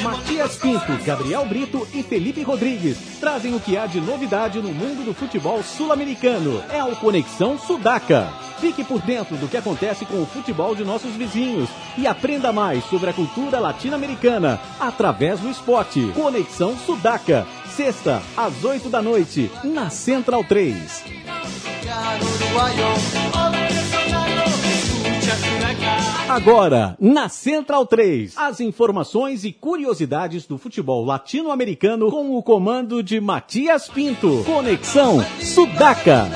Matias 0.00 0.56
Pinto, 0.56 0.96
Gabriel 1.04 1.44
Brito 1.44 1.86
e 1.92 2.02
Felipe 2.02 2.42
Rodrigues 2.42 2.96
trazem 3.20 3.54
o 3.54 3.60
que 3.60 3.76
há 3.76 3.86
de 3.86 4.00
novidade 4.00 4.60
no 4.60 4.72
mundo 4.72 5.04
do 5.04 5.12
futebol 5.12 5.62
sul-americano. 5.62 6.62
É 6.70 6.82
o 6.82 6.96
Conexão 6.96 7.58
Sudaca. 7.58 8.32
Fique 8.58 8.84
por 8.84 9.02
dentro 9.02 9.36
do 9.36 9.48
que 9.48 9.56
acontece 9.56 10.06
com 10.06 10.22
o 10.22 10.26
futebol 10.26 10.74
de 10.74 10.84
nossos 10.84 11.12
vizinhos 11.12 11.68
e 11.98 12.06
aprenda 12.06 12.52
mais 12.52 12.84
sobre 12.84 13.10
a 13.10 13.12
cultura 13.12 13.58
latino-americana 13.58 14.60
através 14.80 15.40
do 15.40 15.50
esporte. 15.50 16.12
Conexão 16.14 16.76
Sudaca. 16.78 17.46
Sexta, 17.76 18.22
às 18.36 18.64
8 18.64 18.88
da 18.88 19.02
noite, 19.02 19.50
na 19.64 19.90
Central 19.90 20.44
3. 20.44 21.04
Agora, 26.32 26.96
na 26.98 27.28
Central 27.28 27.84
3, 27.84 28.38
as 28.38 28.58
informações 28.58 29.44
e 29.44 29.52
curiosidades 29.52 30.46
do 30.46 30.56
futebol 30.56 31.04
latino-americano 31.04 32.10
com 32.10 32.34
o 32.34 32.42
comando 32.42 33.02
de 33.02 33.20
Matias 33.20 33.86
Pinto. 33.86 34.42
Conexão 34.46 35.22
Sudaca. 35.38 36.30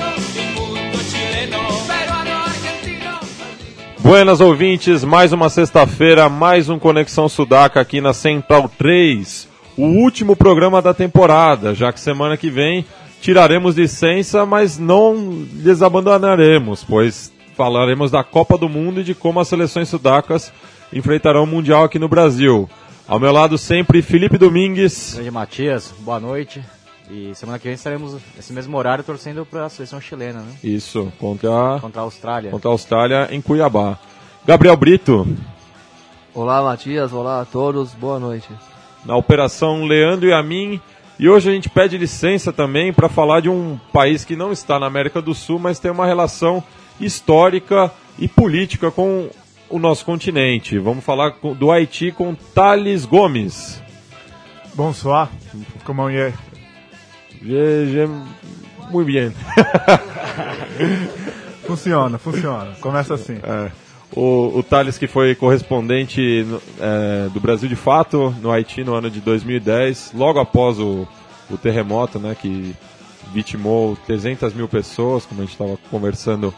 Buenas 3.97 4.39
ouvintes, 4.39 5.03
mais 5.03 5.33
uma 5.33 5.49
sexta-feira, 5.49 6.29
mais 6.29 6.69
um 6.69 6.77
Conexão 6.77 7.27
Sudaca 7.27 7.81
aqui 7.81 7.99
na 7.99 8.13
Central 8.13 8.69
3. 8.77 9.47
O 9.75 9.81
último 9.81 10.35
programa 10.35 10.79
da 10.79 10.93
temporada, 10.93 11.73
já 11.73 11.91
que 11.91 11.99
semana 11.99 12.37
que 12.37 12.51
vem 12.51 12.85
tiraremos 13.19 13.75
licença, 13.75 14.45
mas 14.45 14.77
não 14.77 15.15
lhes 15.55 15.81
abandonaremos, 15.81 16.83
pois 16.83 17.35
falaremos 17.57 18.11
da 18.11 18.23
Copa 18.23 18.55
do 18.55 18.69
Mundo 18.69 19.01
e 19.01 19.03
de 19.03 19.15
como 19.15 19.39
as 19.39 19.47
seleções 19.47 19.89
sudacas 19.89 20.53
enfrentarão 20.93 21.43
o 21.43 21.47
Mundial 21.47 21.83
aqui 21.85 21.97
no 21.97 22.07
Brasil. 22.07 22.69
Ao 23.07 23.19
meu 23.19 23.31
lado 23.31 23.57
sempre, 23.57 24.03
Felipe 24.03 24.37
Domingues. 24.37 25.13
Grande 25.15 25.31
Matias, 25.31 25.91
boa 25.99 26.19
noite. 26.19 26.61
E 27.09 27.33
semana 27.33 27.57
que 27.57 27.65
vem 27.65 27.73
estaremos 27.73 28.17
nesse 28.35 28.53
mesmo 28.53 28.77
horário 28.77 29.03
torcendo 29.03 29.43
para 29.45 29.65
a 29.65 29.69
seleção 29.69 29.99
chilena, 29.99 30.41
né? 30.41 30.53
Isso, 30.63 31.11
contra, 31.19 31.79
Contra 31.81 32.01
a 32.01 32.03
Austrália. 32.03 32.51
contra 32.51 32.69
a 32.69 32.73
Austrália 32.73 33.27
em 33.31 33.41
Cuiabá. 33.41 33.97
Gabriel 34.45 34.77
Brito, 34.77 35.25
Olá, 36.35 36.61
Matias. 36.61 37.11
Olá 37.11 37.41
a 37.41 37.45
todos. 37.45 37.93
Boa 37.93 38.19
noite. 38.19 38.47
na 39.03 39.15
operação 39.15 39.83
Leandro 39.85 40.27
e 40.29 40.33
a 40.33 40.43
mim. 40.43 40.79
E 41.17 41.27
hoje 41.27 41.49
a 41.49 41.53
gente 41.53 41.69
pede 41.69 41.97
licença 41.97 42.53
também 42.53 42.93
para 42.93 43.09
falar 43.09 43.39
de 43.39 43.49
um 43.49 43.79
país 43.91 44.23
que 44.23 44.35
não 44.35 44.51
está 44.51 44.77
na 44.79 44.85
América 44.85 45.19
do 45.19 45.33
Sul, 45.33 45.57
mas 45.57 45.79
tem 45.79 45.89
uma 45.89 46.05
relação 46.05 46.63
histórica 46.99 47.91
e 48.17 48.27
política 48.27 48.91
com 48.91 49.29
o 49.69 49.79
nosso 49.79 50.05
continente. 50.05 50.79
Vamos 50.79 51.03
falar 51.03 51.35
do 51.57 51.71
Haiti 51.71 52.11
com 52.11 52.33
Thales 52.33 53.05
Gomes. 53.05 53.81
Bonsoir, 54.73 55.29
comment 55.83 56.09
est 56.09 56.35
Je, 57.41 57.91
je, 57.91 58.07
muito 58.91 59.11
bem. 59.11 59.33
Funciona, 61.67 62.17
funciona. 62.17 62.71
Começa 62.79 63.13
assim. 63.13 63.37
É, 63.43 63.69
o, 64.15 64.57
o 64.57 64.63
Thales 64.63 64.97
que 64.97 65.05
foi 65.05 65.35
correspondente 65.35 66.47
é, 66.79 67.29
do 67.29 67.41
Brasil 67.41 67.67
de 67.67 67.75
fato 67.75 68.33
no 68.41 68.49
Haiti 68.49 68.85
no 68.85 68.95
ano 68.95 69.11
de 69.11 69.19
2010, 69.19 70.13
logo 70.15 70.39
após 70.39 70.79
o, 70.79 71.05
o 71.51 71.57
terremoto, 71.57 72.19
né, 72.19 72.35
que 72.41 72.73
vitimou 73.33 73.97
300 74.07 74.53
mil 74.53 74.69
pessoas, 74.69 75.25
como 75.25 75.41
a 75.41 75.43
gente 75.43 75.53
estava 75.53 75.77
conversando 75.91 76.53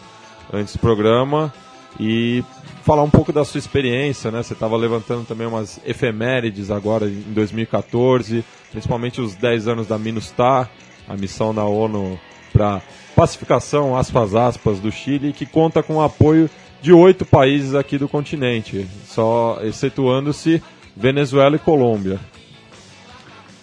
antes 0.52 0.74
do 0.74 0.80
programa, 0.80 1.54
e 2.00 2.44
falar 2.84 3.04
um 3.04 3.10
pouco 3.10 3.32
da 3.32 3.46
sua 3.46 3.58
experiência, 3.58 4.32
né? 4.32 4.44
Você 4.44 4.54
estava 4.54 4.76
levantando 4.76 5.26
também 5.26 5.48
umas 5.48 5.80
efemérides 5.86 6.72
agora 6.72 7.08
em 7.08 7.34
2014, 7.34 8.44
principalmente 8.72 9.22
os 9.22 9.36
10 9.36 9.68
anos 9.68 9.88
da 9.88 9.98
MINUSTAH, 9.98 10.70
a 11.08 11.16
missão 11.16 11.54
da 11.54 11.64
ONU 11.64 12.20
para 12.52 12.82
pacificação, 13.16 13.96
aspas, 13.96 14.36
aspas, 14.36 14.80
do 14.80 14.92
Chile, 14.92 15.34
que 15.34 15.46
conta 15.46 15.84
com 15.84 15.96
o 15.96 16.02
apoio 16.02 16.50
de 16.82 16.94
oito 16.94 17.26
países 17.26 17.76
aqui 17.76 17.98
do 17.98 18.08
continente, 18.08 18.88
só 19.06 19.60
excetuando-se 19.62 20.64
Venezuela 20.96 21.56
e 21.56 21.60
Colômbia. 21.60 22.20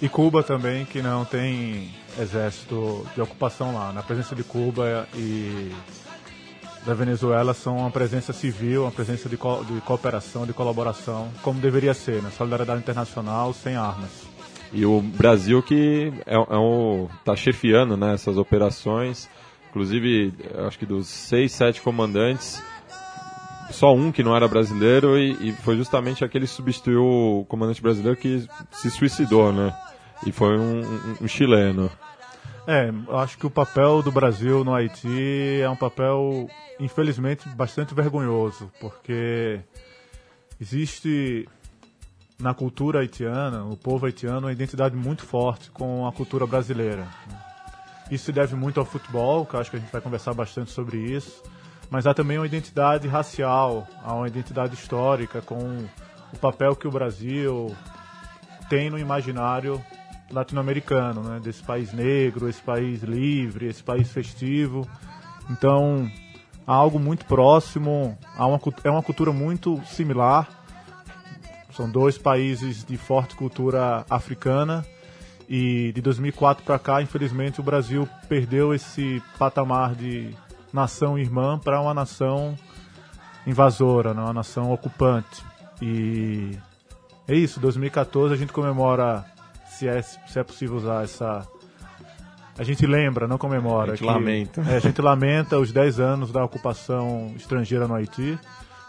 E 0.01 0.09
Cuba 0.09 0.43
também, 0.43 0.85
que 0.85 1.01
não 1.01 1.25
tem 1.25 1.91
exército 2.21 3.07
de 3.15 3.21
ocupação 3.21 3.75
lá. 3.75 3.93
Na 3.93 4.03
presença 4.03 4.35
de 4.35 4.45
Cuba 4.45 5.09
e 5.15 5.73
da 6.87 6.95
Venezuela 6.95 7.53
são 7.53 7.79
uma 7.79 7.91
presença 7.91 8.33
civil, 8.33 8.83
uma 8.83 8.93
presença 8.93 9.29
de, 9.29 9.37
co 9.37 9.65
de 9.65 9.81
cooperação, 9.81 10.47
de 10.47 10.53
colaboração, 10.53 11.29
como 11.43 11.61
deveria 11.61 11.93
ser, 11.93 12.23
né? 12.23 12.31
Solidariedade 12.31 12.81
internacional 12.81 13.53
sem 13.53 13.75
armas. 13.77 14.11
E 14.73 14.85
o 14.87 15.01
Brasil 15.01 15.63
que 15.63 16.13
é, 16.27 16.35
é 16.35 16.57
o, 16.57 17.09
tá 17.25 17.35
chefiando 17.37 17.97
né, 17.97 18.15
essas 18.15 18.37
operações. 18.37 19.29
Inclusive, 19.71 20.33
acho 20.67 20.79
que 20.79 20.87
dos 20.87 21.07
seis, 21.07 21.53
sete 21.53 21.83
comandantes, 21.83 22.63
só 23.71 23.95
um 23.95 24.11
que 24.11 24.23
não 24.23 24.35
era 24.35 24.49
brasileiro 24.49 25.19
e, 25.19 25.49
e 25.49 25.53
foi 25.53 25.77
justamente 25.77 26.25
aquele 26.25 26.47
que 26.47 26.53
substituiu 26.53 27.05
o 27.05 27.45
comandante 27.47 27.83
brasileiro 27.83 28.17
que 28.19 28.47
se 28.73 28.91
suicidou, 28.91 29.53
né? 29.53 29.75
E 30.27 30.33
foi 30.33 30.57
um, 30.59 30.81
um- 30.81 31.17
um 31.23 31.29
chileno. 31.29 31.91
É, 32.67 32.91
acho 33.17 33.39
que 33.39 33.47
o 33.47 33.51
papel 33.51 34.03
do 34.03 34.11
Brasil 34.11 34.65
no 34.65 34.75
Haiti 34.75 35.61
é 35.63 35.71
um 35.71 35.77
papel, 35.77 36.49
infelizmente, 36.81 37.49
bastante 37.51 37.95
vergonhoso, 37.95 38.73
porque 38.81 39.61
existe 40.61 41.49
na 42.39 42.53
cultura 42.53 43.01
haitiana, 43.01 43.65
o 43.65 43.77
povo 43.77 44.07
haitiano, 44.07 44.47
uma 44.47 44.53
identidade 44.53 44.97
muito 44.97 45.23
forte 45.23 45.71
com 45.71 46.07
a 46.07 46.13
cultura 46.13 46.45
brasileira. 46.45 47.07
Isso 48.11 48.27
se 48.27 48.33
deve 48.33 48.57
muito 48.57 48.81
ao 48.81 48.87
futebol, 48.87 49.47
que 49.47 49.57
acho 49.57 49.71
que 49.71 49.77
a 49.77 49.81
gente 49.81 49.93
vai 49.93 50.01
conversar 50.01 50.35
bastante 50.35 50.73
sobre 50.73 50.99
isso, 50.99 51.43
mas 51.89 52.07
há 52.07 52.13
também 52.13 52.37
uma 52.37 52.47
identidade 52.47 53.07
racial, 53.07 53.87
há 54.03 54.13
uma 54.13 54.29
identidade 54.29 54.75
histórica 54.75 55.41
com 55.41 55.87
o 56.33 56.39
papel 56.39 56.75
que 56.75 56.87
o 56.87 56.91
Brasil 56.91 57.75
tem 58.69 58.91
no 58.91 58.99
imaginário 58.99 59.81
latino-americano, 60.31 61.23
né? 61.23 61.41
desse 61.41 61.63
país 61.63 61.93
negro, 61.93 62.49
esse 62.49 62.61
país 62.61 63.03
livre, 63.03 63.67
esse 63.67 63.83
país 63.83 64.11
festivo. 64.11 64.89
Então, 65.51 66.11
há 66.67 66.75
algo 66.75 66.99
muito 66.99 67.25
próximo, 67.27 68.19
há 68.37 68.47
uma, 68.47 68.61
é 68.85 68.91
uma 68.91 69.03
cultura 69.03 69.33
muito 69.33 69.81
similar. 69.87 70.49
São 71.73 71.91
dois 71.91 72.17
países 72.17 72.85
de 72.85 72.97
forte 72.97 73.37
cultura 73.37 74.05
africana 74.09 74.85
e 75.49 75.93
de 75.93 76.01
2004 76.01 76.65
para 76.65 76.79
cá, 76.79 77.03
infelizmente, 77.03 77.61
o 77.61 77.63
Brasil 77.63 78.09
perdeu 78.29 78.75
esse 78.75 79.23
patamar 79.39 79.95
de 79.95 80.35
nação 80.73 81.19
irmã 81.19 81.59
para 81.59 81.81
uma 81.81 81.95
nação 81.95 82.57
invasora, 83.47 84.13
né? 84.13 84.23
uma 84.23 84.33
nação 84.33 84.73
ocupante. 84.73 85.45
E 85.81 86.59
é 87.29 87.35
isso, 87.35 87.61
2014 87.61 88.35
a 88.35 88.37
gente 88.37 88.53
comemora, 88.53 89.25
se 89.79 89.89
é, 89.89 90.01
se 90.03 90.39
é 90.39 90.43
possível 90.43 90.77
usar 90.77 91.05
essa. 91.05 91.47
A 92.59 92.63
gente 92.65 92.87
lembra, 92.87 93.29
não 93.29 93.37
comemora. 93.39 93.93
A 93.93 93.97
gente 93.97 94.07
lamenta. 94.07 94.61
é, 94.63 94.77
a 94.77 94.81
gente 94.81 95.01
lamenta 95.03 95.59
os 95.59 95.73
10 95.73 96.01
anos 96.01 96.33
da 96.33 96.43
ocupação 96.45 97.33
estrangeira 97.37 97.87
no 97.87 97.95
Haiti, 97.95 98.39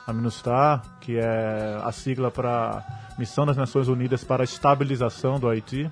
a 0.06 0.14
MINUSTAH, 0.14 0.82
que 1.02 1.18
é 1.18 1.80
a 1.84 1.92
sigla 1.92 2.32
para 2.32 2.82
Missão 3.20 3.46
das 3.46 3.58
Nações 3.58 3.88
Unidas 3.90 4.24
para 4.24 4.44
a 4.44 4.46
Estabilização 4.46 5.38
do 5.40 5.50
Haiti, 5.50 5.90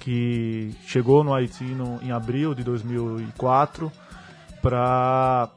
que 0.00 0.74
chegou 0.86 1.24
no 1.24 1.32
Haiti 1.34 1.64
no- 1.64 1.98
em 2.02 2.12
abril 2.12 2.54
de 2.54 2.62
2004 2.62 3.90
para 4.62 5.48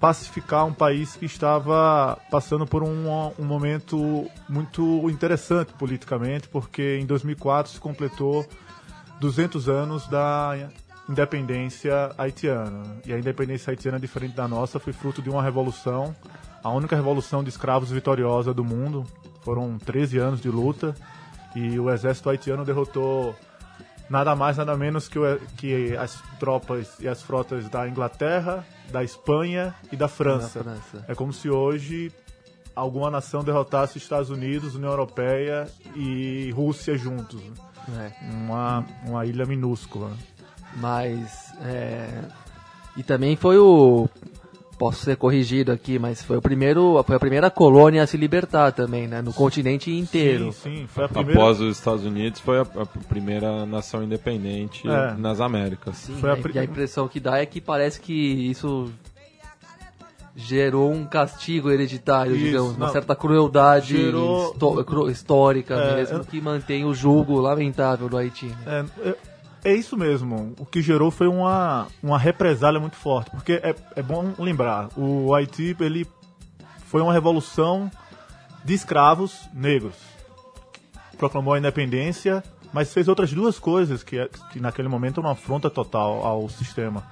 pacificar 0.00 0.64
um 0.64 0.72
país 0.72 1.14
que 1.14 1.26
estava 1.26 2.18
passando 2.30 2.66
por 2.66 2.82
um, 2.82 3.06
um 3.38 3.44
momento 3.44 4.26
muito 4.48 5.08
interessante 5.10 5.74
politicamente, 5.74 6.48
porque 6.48 6.98
em 6.98 7.04
2004 7.04 7.72
se 7.72 7.78
completou 7.78 8.46
200 9.20 9.68
anos 9.68 10.08
da 10.08 10.70
independência 11.06 12.12
haitiana. 12.16 12.82
E 13.04 13.12
a 13.12 13.18
independência 13.18 13.70
haitiana, 13.70 14.00
diferente 14.00 14.34
da 14.34 14.48
nossa, 14.48 14.80
foi 14.80 14.94
fruto 14.94 15.20
de 15.20 15.28
uma 15.28 15.42
revolução, 15.42 16.16
a 16.64 16.70
única 16.70 16.96
revolução 16.96 17.44
de 17.44 17.50
escravos 17.50 17.90
vitoriosa 17.90 18.54
do 18.54 18.64
mundo. 18.64 19.04
Foram 19.42 19.78
13 19.78 20.16
anos 20.18 20.40
de 20.40 20.48
luta 20.48 20.94
e 21.54 21.78
o 21.78 21.90
exército 21.90 22.30
haitiano 22.30 22.64
derrotou 22.64 23.36
nada 24.10 24.34
mais, 24.36 24.56
nada 24.58 24.76
menos 24.76 25.08
que, 25.08 25.18
o- 25.18 25.40
que 25.56 25.96
as 25.96 26.20
tropas 26.38 26.98
e 27.00 27.08
as 27.08 27.22
frotas 27.22 27.68
da 27.68 27.88
Inglaterra, 27.88 28.66
da 28.90 29.02
Espanha 29.04 29.74
e 29.92 29.96
da 29.96 30.08
França. 30.08 30.62
França. 30.62 31.04
É 31.08 31.14
como 31.14 31.32
se 31.32 31.48
hoje 31.48 32.12
alguma 32.74 33.10
nação 33.10 33.42
derrotasse 33.44 33.96
Estados 33.98 34.28
Unidos, 34.30 34.74
União 34.74 34.90
Europeia 34.90 35.68
e 35.94 36.50
Rússia 36.54 36.98
juntos. 36.98 37.40
É. 37.98 38.12
Uma, 38.32 38.84
uma 39.06 39.24
ilha 39.24 39.46
minúscula. 39.46 40.10
Mas. 40.76 41.52
é, 41.62 42.22
E 42.96 43.02
também 43.02 43.36
foi 43.36 43.58
o. 43.58 44.08
posso 44.80 45.04
ser 45.04 45.14
corrigido 45.18 45.70
aqui, 45.70 45.98
mas 45.98 46.22
foi, 46.22 46.38
o 46.38 46.40
primeiro, 46.40 47.04
foi 47.06 47.14
a 47.16 47.20
primeira 47.20 47.50
colônia 47.50 48.02
a 48.02 48.06
se 48.06 48.16
libertar 48.16 48.72
também, 48.72 49.06
né? 49.06 49.20
No 49.20 49.30
continente 49.30 49.90
inteiro. 49.94 50.52
Sim, 50.52 50.78
sim, 50.80 50.86
foi 50.88 51.04
a 51.04 51.08
primeira. 51.08 51.38
Após 51.38 51.60
os 51.60 51.76
Estados 51.76 52.02
Unidos, 52.06 52.40
foi 52.40 52.60
a, 52.60 52.62
a 52.62 52.86
primeira 53.06 53.66
nação 53.66 54.02
independente 54.02 54.88
É. 54.88 55.12
nas 55.18 55.38
Américas. 55.38 55.98
Sim, 55.98 56.14
Foi 56.14 56.30
a 56.30 56.34
né? 56.36 56.40
pri- 56.40 56.54
E 56.54 56.58
a 56.58 56.64
impressão 56.64 57.06
que 57.06 57.20
dá 57.20 57.36
é 57.38 57.44
que 57.44 57.60
parece 57.60 58.00
que 58.00 58.14
isso 58.14 58.90
gerou 60.34 60.90
um 60.90 61.04
castigo 61.04 61.70
hereditário, 61.70 62.34
Isso, 62.34 62.44
digamos, 62.46 62.76
uma 62.76 62.86
não. 62.86 62.92
certa 62.92 63.14
crueldade 63.14 63.96
Gerou- 63.96 65.10
histórica 65.10 65.74
É, 65.74 65.96
mesmo, 65.96 66.24
que 66.24 66.40
mantém 66.40 66.86
o 66.86 66.94
julgo 66.94 67.38
lamentável 67.38 68.08
do 68.08 68.16
Haiti. 68.16 68.46
né? 68.64 68.86
É, 69.04 69.14
é, 69.64 69.70
é 69.70 69.74
isso 69.74 69.96
mesmo. 69.96 70.54
O 70.58 70.66
que 70.66 70.82
gerou 70.82 71.10
foi 71.10 71.28
uma, 71.28 71.86
uma 72.02 72.18
represália 72.18 72.80
muito 72.80 72.96
forte. 72.96 73.30
Porque 73.30 73.54
é, 73.62 73.74
é 73.96 74.02
bom 74.02 74.32
lembrar, 74.38 74.88
o 74.96 75.34
Haiti 75.34 75.76
ele 75.80 76.06
foi 76.86 77.00
uma 77.00 77.12
revolução 77.12 77.90
de 78.64 78.74
escravos 78.74 79.48
negros. 79.52 79.94
Proclamou 81.16 81.54
a 81.54 81.58
independência, 81.58 82.42
mas 82.72 82.92
fez 82.92 83.08
outras 83.08 83.32
duas 83.32 83.58
coisas 83.58 84.02
que, 84.02 84.28
que 84.52 84.60
naquele 84.60 84.88
momento 84.88 85.20
eram 85.20 85.28
uma 85.28 85.34
afronta 85.34 85.70
total 85.70 86.24
ao 86.24 86.48
sistema. 86.48 87.04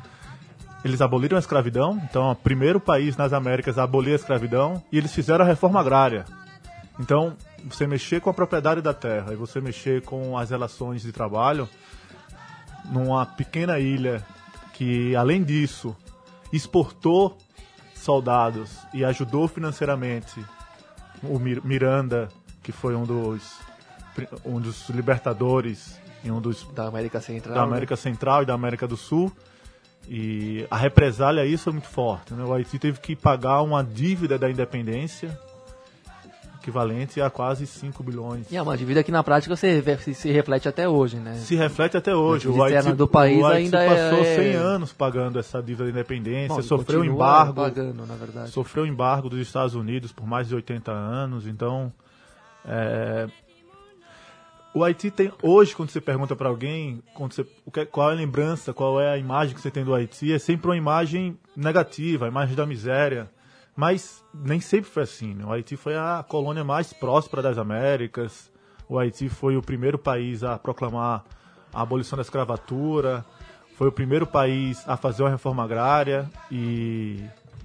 Eles 0.85 1.01
aboliram 1.01 1.37
a 1.37 1.41
escravidão, 1.41 2.01
então, 2.09 2.29
é 2.29 2.33
o 2.33 2.37
primeiro 2.37 2.79
país 2.79 3.17
nas 3.17 3.33
Américas 3.33 3.79
a 3.79 3.83
abolir 3.83 4.13
a 4.13 4.17
escravidão, 4.17 4.83
e 4.93 4.99
eles 4.99 5.13
fizeram 5.13 5.45
a 5.45 5.49
reforma 5.49 5.81
agrária. 5.81 6.25
Então, 7.01 7.37
você 7.65 7.87
mexer 7.87 8.21
com 8.21 8.31
a 8.31 8.35
propriedade 8.35 8.81
da 8.81 8.95
terra 8.95 9.33
e 9.33 9.37
você 9.37 9.61
mexer 9.61 10.03
com 10.03 10.39
as 10.39 10.51
relações 10.51 11.03
de 11.03 11.13
trabalho 11.13 11.69
numa 12.91 13.25
pequena 13.27 13.79
ilha 13.79 14.25
que, 14.73 15.15
além 15.17 15.43
disso, 15.43 15.95
exportou 16.53 17.37
soldados 17.95 18.79
e 18.95 19.05
ajudou 19.05 19.49
financeiramente 19.49 20.43
o 21.23 21.39
Mir- 21.39 21.61
Miranda, 21.65 22.29
que 22.63 22.73
foi 22.73 22.95
um 22.95 23.05
dos, 23.05 23.59
um 24.45 24.61
dos 24.61 24.89
libertadores 24.91 25.99
e 26.25 26.31
um 26.31 26.41
dos 26.41 26.65
Da 26.75 26.87
América 26.87 27.21
Central. 27.21 27.55
da 27.55 27.61
né? 27.63 27.67
América 27.67 27.97
Central 27.97 28.43
e 28.43 28.47
da 28.47 28.55
América 28.55 28.87
do 28.87 28.97
Sul. 28.97 29.33
E 30.09 30.67
a 30.71 30.77
represália 30.77 31.43
a 31.43 31.47
isso 31.47 31.69
é 31.69 31.73
muito 31.73 31.89
forte. 31.89 32.33
Né? 32.33 32.43
O 32.43 32.53
Haiti 32.55 32.79
teve 32.79 32.99
que 33.01 33.15
pagar 33.15 33.61
uma 33.63 33.85
dívida 33.85 34.39
da 34.39 34.49
independência 34.51 35.39
equivalente 36.69 37.21
a 37.21 37.31
quase 37.31 37.67
5 37.67 38.03
bilhões. 38.03 38.51
E 38.53 38.57
é 38.57 38.63
uma 38.63 38.77
dívida 38.77 39.03
que 39.03 39.11
na 39.11 39.23
prática 39.25 39.57
se, 39.57 39.83
se, 40.15 40.31
reflete 40.31 40.69
até 40.69 40.89
hoje, 40.89 41.17
né? 41.17 41.35
Se 41.37 41.57
reflete 41.57 41.97
até 41.97 42.15
hoje. 42.15 42.49
O 42.49 42.63
Haiti, 42.63 42.93
do 42.93 43.09
país 43.09 43.41
o 43.43 43.47
Haiti 43.47 43.75
ainda 43.77 43.79
passou 43.95 44.25
é- 44.25 44.37
100 44.37 44.55
anos 44.55 44.93
pagando 44.93 45.39
essa 45.39 45.63
dívida 45.63 45.85
da 45.85 45.91
independência, 45.91 46.57
Bom, 46.57 46.63
sofreu 46.63 47.05
embargo, 47.05 47.55
pagando, 47.55 48.07
na 48.07 48.15
verdade. 48.15 48.51
sofreu 48.51 48.87
embargo 48.87 49.29
dos 49.29 49.41
Estados 49.41 49.75
Unidos 49.75 50.13
por 50.13 50.27
mais 50.27 50.49
de 50.49 50.55
80 50.55 50.93
anos. 50.93 51.47
Então, 51.47 51.93
é, 52.65 53.27
o 54.75 54.85
Haiti 54.85 55.11
tem 55.11 55.33
hoje, 55.43 55.75
quando 55.75 55.91
você 55.91 56.01
pergunta 56.01 56.37
para 56.37 56.49
alguém 56.49 57.03
quando 57.15 57.33
você, 57.33 57.45
que- 57.73 57.87
qual 57.87 58.11
é 58.11 58.13
a 58.13 58.17
lembrança, 58.17 58.73
qual 58.73 59.01
é 59.01 59.11
a 59.11 59.17
imagem 59.17 59.55
que 59.55 59.61
você 59.61 59.71
tem 59.71 59.85
do 59.85 59.95
Haiti, 59.95 60.33
é 60.33 60.39
sempre 60.39 60.69
uma 60.69 60.77
imagem 60.77 61.37
negativa, 61.57 62.27
a 62.27 62.29
imagem 62.29 62.55
da 62.55 62.67
miséria. 62.67 63.31
Mas 63.79 64.25
nem 64.35 64.59
sempre 64.59 64.91
foi 64.91 65.05
assim. 65.05 65.35
né? 65.35 65.45
O 65.45 65.53
Haiti 65.53 65.77
foi 65.77 65.95
a 65.95 66.25
colônia 66.29 66.65
mais 66.65 66.93
próspera 66.93 67.41
das 67.41 67.59
Américas. 67.59 68.51
O 68.89 68.99
Haiti 68.99 69.29
foi 69.29 69.57
o 69.57 69.63
primeiro 69.63 69.97
país 69.97 70.43
a 70.43 70.59
proclamar 70.59 71.25
a 71.73 71.83
abolição 71.83 72.17
da 72.17 72.23
escravatura. 72.23 73.25
Foi 73.77 73.87
o 73.87 73.93
primeiro 73.93 74.27
país 74.27 74.83
a 74.85 74.97
fazer 74.97 75.23
uma 75.23 75.31
reforma 75.31 75.63
agrária. 75.63 76.29
E 76.51 77.23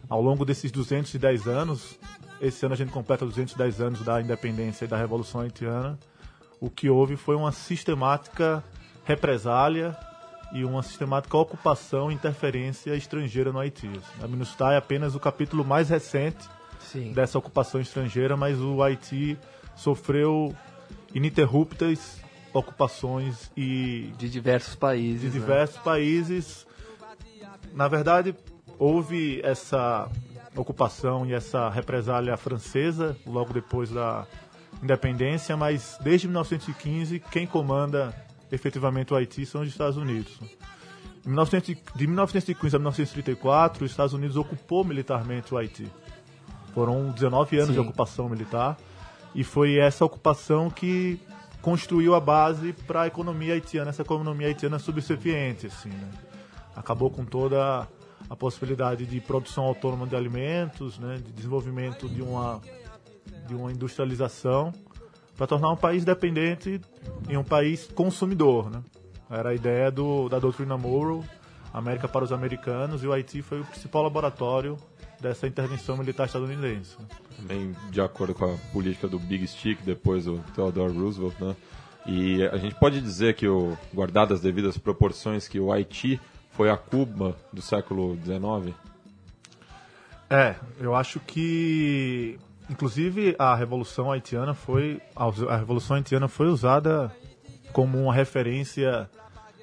ao 0.07 0.21
longo 0.21 0.45
desses 0.45 0.71
210 0.71 1.47
anos, 1.47 1.97
esse 2.39 2.63
ano 2.63 2.75
a 2.75 2.77
gente 2.77 2.91
completa 2.91 3.25
210 3.25 3.81
anos 3.81 4.01
da 4.03 4.21
independência 4.21 4.85
e 4.85 4.87
da 4.87 4.97
Revolução 4.97 5.41
Haitiana, 5.41 5.97
o 6.61 6.69
que 6.69 6.91
houve 6.91 7.15
foi 7.15 7.35
uma 7.35 7.51
sistemática 7.51 8.63
represália 9.03 9.97
e 10.53 10.63
uma 10.63 10.83
sistemática 10.83 11.35
ocupação 11.37 12.11
e 12.11 12.15
interferência 12.15 12.95
estrangeira 12.95 13.51
no 13.51 13.59
Haiti. 13.59 13.89
A 14.21 14.27
MINUSTAH 14.27 14.73
é 14.73 14.77
apenas 14.77 15.15
o 15.15 15.19
capítulo 15.19 15.65
mais 15.65 15.89
recente 15.89 16.47
Sim. 16.79 17.11
dessa 17.11 17.37
ocupação 17.37 17.81
estrangeira, 17.81 18.37
mas 18.37 18.59
o 18.59 18.81
Haiti 18.83 19.37
sofreu 19.75 20.55
ininterruptas 21.13 22.21
ocupações 22.53 23.51
e 23.57 24.13
De 24.17 24.29
diversos 24.29 24.75
países. 24.75 25.21
de 25.21 25.27
né? 25.27 25.33
diversos 25.33 25.77
países. 25.79 26.67
Na 27.73 27.87
verdade, 27.87 28.35
houve 28.77 29.41
essa 29.43 30.07
ocupação 30.55 31.25
e 31.25 31.33
essa 31.33 31.67
represália 31.69 32.37
francesa 32.37 33.17
logo 33.25 33.51
depois 33.53 33.89
da 33.89 34.27
independência, 34.83 35.57
mas 35.57 35.97
desde 36.01 36.27
1915 36.27 37.19
quem 37.31 37.47
comanda 37.47 38.13
efetivamente 38.53 39.11
o 39.11 39.15
Haiti 39.15 39.45
são 39.45 39.61
os 39.61 39.67
Estados 39.67 39.97
Unidos. 39.97 40.39
Em 41.25 41.29
1900 41.29 41.75
De 41.95 42.05
1915 42.05 42.75
a 42.75 42.79
1934, 42.79 43.83
os 43.83 43.91
Estados 43.91 44.13
Unidos 44.13 44.37
ocupou 44.37 44.83
militarmente 44.83 45.53
o 45.53 45.57
Haiti. 45.57 45.89
Foram 46.73 47.09
19 47.09 47.57
anos 47.57 47.67
Sim. 47.69 47.73
de 47.73 47.79
ocupação 47.79 48.29
militar 48.29 48.77
e 49.33 49.43
foi 49.43 49.77
essa 49.77 50.05
ocupação 50.05 50.69
que 50.69 51.19
construiu 51.61 52.13
a 52.13 52.19
base 52.19 52.73
para 52.73 53.03
a 53.03 53.07
economia 53.07 53.53
haitiana, 53.53 53.89
essa 53.89 54.01
economia 54.01 54.47
haitiana 54.47 54.77
subserviente, 54.77 55.67
assim, 55.67 55.89
né? 55.89 56.09
Acabou 56.75 57.09
com 57.09 57.23
toda 57.23 57.87
a 58.29 58.35
possibilidade 58.35 59.05
de 59.05 59.21
produção 59.21 59.63
autônoma 59.63 60.05
de 60.05 60.15
alimentos, 60.15 60.99
né, 60.99 61.17
de 61.17 61.31
desenvolvimento 61.31 62.07
de 62.09 62.21
uma 62.21 62.61
de 63.47 63.55
uma 63.55 63.71
industrialização 63.71 64.73
para 65.37 65.47
tornar 65.47 65.71
um 65.71 65.75
país 65.75 66.05
dependente 66.05 66.79
e 67.27 67.37
um 67.37 67.43
país 67.43 67.87
consumidor, 67.87 68.69
né? 68.69 68.81
Era 69.29 69.49
a 69.49 69.53
ideia 69.53 69.89
do, 69.89 70.29
da 70.29 70.37
doutrina 70.37 70.77
Monroe, 70.77 71.23
América 71.73 72.07
para 72.07 72.23
os 72.23 72.31
americanos, 72.31 73.03
e 73.03 73.07
o 73.07 73.13
Haiti 73.13 73.41
foi 73.41 73.61
o 73.61 73.65
principal 73.65 74.03
laboratório 74.03 74.77
dessa 75.19 75.47
intervenção 75.47 75.97
militar 75.97 76.27
estadunidense. 76.27 76.97
Também 77.37 77.75
de 77.89 78.01
acordo 78.01 78.33
com 78.35 78.45
a 78.45 78.57
política 78.71 79.07
do 79.07 79.17
Big 79.17 79.47
Stick, 79.47 79.81
depois 79.83 80.27
o 80.27 80.37
Theodore 80.53 80.95
Roosevelt, 80.95 81.33
né? 81.39 81.55
E 82.05 82.43
a 82.43 82.57
gente 82.57 82.75
pode 82.75 82.99
dizer 82.99 83.33
que, 83.33 83.47
o, 83.47 83.77
guardadas 83.93 84.39
as 84.39 84.43
devidas 84.43 84.77
proporções, 84.77 85.47
que 85.47 85.59
o 85.59 85.71
Haiti 85.71 86.19
foi 86.51 86.69
a 86.69 86.77
Cuba 86.77 87.35
do 87.51 87.61
século 87.61 88.17
XIX? 88.23 88.75
É, 90.29 90.55
eu 90.79 90.93
acho 90.93 91.19
que 91.19 92.37
inclusive 92.69 93.35
a 93.37 93.55
revolução 93.55 94.11
haitiana 94.11 94.53
foi 94.53 95.01
a 95.15 95.57
revolução 95.57 95.97
haitiana 95.97 96.27
foi 96.27 96.47
usada 96.47 97.11
como 97.71 97.97
uma 98.01 98.13
referência 98.13 99.09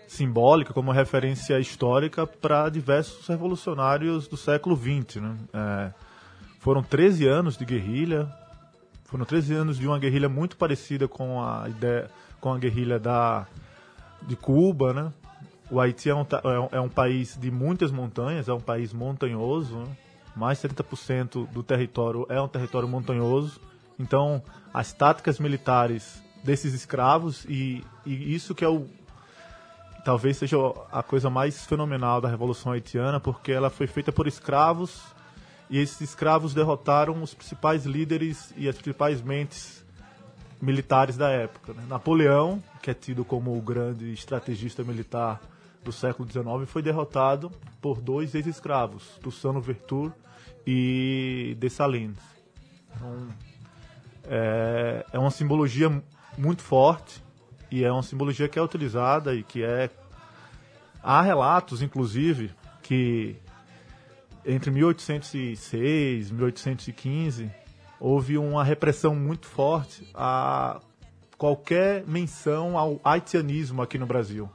simbólica, 0.06 0.72
como 0.72 0.88
uma 0.90 0.94
referência 0.94 1.58
histórica 1.60 2.26
para 2.26 2.68
diversos 2.68 3.26
revolucionários 3.28 4.26
do 4.26 4.36
século 4.36 4.76
XX, 4.76 5.16
né? 5.22 5.36
É, 5.52 5.92
foram 6.58 6.82
13 6.82 7.26
anos 7.28 7.56
de 7.56 7.64
guerrilha, 7.64 8.28
foram 9.04 9.24
13 9.24 9.54
anos 9.54 9.78
de 9.78 9.86
uma 9.86 9.98
guerrilha 9.98 10.28
muito 10.28 10.56
parecida 10.56 11.06
com 11.06 11.40
a 11.42 11.68
ideia 11.68 12.10
com 12.40 12.52
a 12.52 12.58
guerrilha 12.58 12.98
da 12.98 13.46
de 14.22 14.34
Cuba, 14.36 14.92
né? 14.92 15.12
O 15.70 15.78
Haiti 15.80 16.10
é 16.10 16.12
é 16.12 16.14
um- 16.16 16.68
é 16.72 16.80
um 16.80 16.88
país 16.88 17.38
de 17.40 17.50
muitas 17.50 17.92
montanhas, 17.92 18.48
é 18.48 18.52
um 18.52 18.60
país 18.60 18.92
montanhoso, 18.92 19.76
né? 19.78 19.86
Mais 20.34 20.60
de 20.60 20.68
70% 20.68 21.48
do 21.48 21.62
território 21.62 22.26
é 22.28 22.40
um 22.40 22.48
território 22.48 22.88
montanhoso. 22.88 23.60
Então, 23.98 24.42
as 24.72 24.92
táticas 24.92 25.38
militares 25.38 26.22
desses 26.42 26.72
escravos, 26.72 27.44
e, 27.46 27.84
e 28.06 28.34
isso 28.34 28.54
que 28.54 28.64
é 28.64 28.68
o. 28.68 28.86
talvez 30.04 30.36
seja 30.38 30.56
a 30.90 31.02
coisa 31.02 31.28
mais 31.28 31.66
fenomenal 31.66 32.20
da 32.20 32.28
Revolução 32.28 32.72
Haitiana, 32.72 33.20
porque 33.20 33.52
ela 33.52 33.68
foi 33.68 33.86
feita 33.86 34.10
por 34.10 34.26
escravos, 34.26 35.02
e 35.68 35.78
esses 35.78 36.00
escravos 36.00 36.54
derrotaram 36.54 37.22
os 37.22 37.34
principais 37.34 37.84
líderes 37.84 38.52
e 38.56 38.68
as 38.68 38.76
principais 38.76 39.20
mentes 39.20 39.84
militares 40.60 41.16
da 41.16 41.30
época. 41.30 41.72
né? 41.72 41.84
Napoleão, 41.88 42.62
que 42.82 42.90
é 42.90 42.94
tido 42.94 43.24
como 43.24 43.56
o 43.56 43.60
grande 43.60 44.12
estrategista 44.12 44.82
militar 44.82 45.40
do 45.82 45.92
século 45.92 46.28
XIX, 46.30 46.44
foi 46.66 46.82
derrotado 46.82 47.50
por 47.80 48.00
dois 48.00 48.34
ex-escravos, 48.34 49.18
Toussaint 49.22 49.54
Louverture 49.54 50.12
e 50.66 51.56
Dessalines. 51.58 52.18
Então, 52.94 53.28
é, 54.24 55.06
é 55.12 55.18
uma 55.18 55.30
simbologia 55.30 56.02
muito 56.36 56.62
forte 56.62 57.22
e 57.70 57.84
é 57.84 57.90
uma 57.90 58.02
simbologia 58.02 58.48
que 58.48 58.58
é 58.58 58.62
utilizada 58.62 59.34
e 59.34 59.42
que 59.42 59.62
é 59.62 59.90
há 61.02 61.22
relatos, 61.22 61.82
inclusive, 61.82 62.50
que 62.82 63.36
entre 64.44 64.70
1806 64.70 66.30
e 66.30 66.34
1815 66.34 67.50
houve 67.98 68.38
uma 68.38 68.64
repressão 68.64 69.14
muito 69.14 69.46
forte 69.46 70.08
a 70.14 70.80
qualquer 71.36 72.06
menção 72.06 72.76
ao 72.76 73.00
haitianismo 73.04 73.82
aqui 73.82 73.98
no 73.98 74.06
Brasil. 74.06 74.48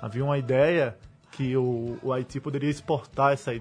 Havia 0.00 0.24
uma 0.24 0.38
ideia 0.38 0.96
que 1.32 1.56
o, 1.56 1.98
o 2.02 2.12
Haiti 2.12 2.40
poderia 2.40 2.70
exportar 2.70 3.32
essa, 3.32 3.52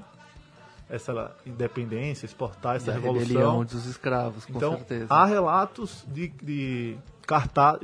essa 0.89 1.35
independência, 1.45 2.25
exportar 2.25 2.75
essa 2.77 2.87
E 2.87 2.89
a 2.91 2.93
revolução. 2.93 3.25
rebelião 3.27 3.65
dos 3.65 3.85
escravos, 3.85 4.45
com 4.45 4.57
Então, 4.57 4.75
certeza. 4.77 5.07
há 5.09 5.25
relatos 5.25 6.05
de, 6.07 6.29
de 6.41 6.97
cartaz, 7.25 7.79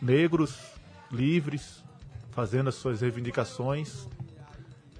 negros 0.00 0.58
livres 1.10 1.82
fazendo 2.32 2.68
as 2.68 2.74
suas 2.74 3.00
reivindicações 3.00 4.06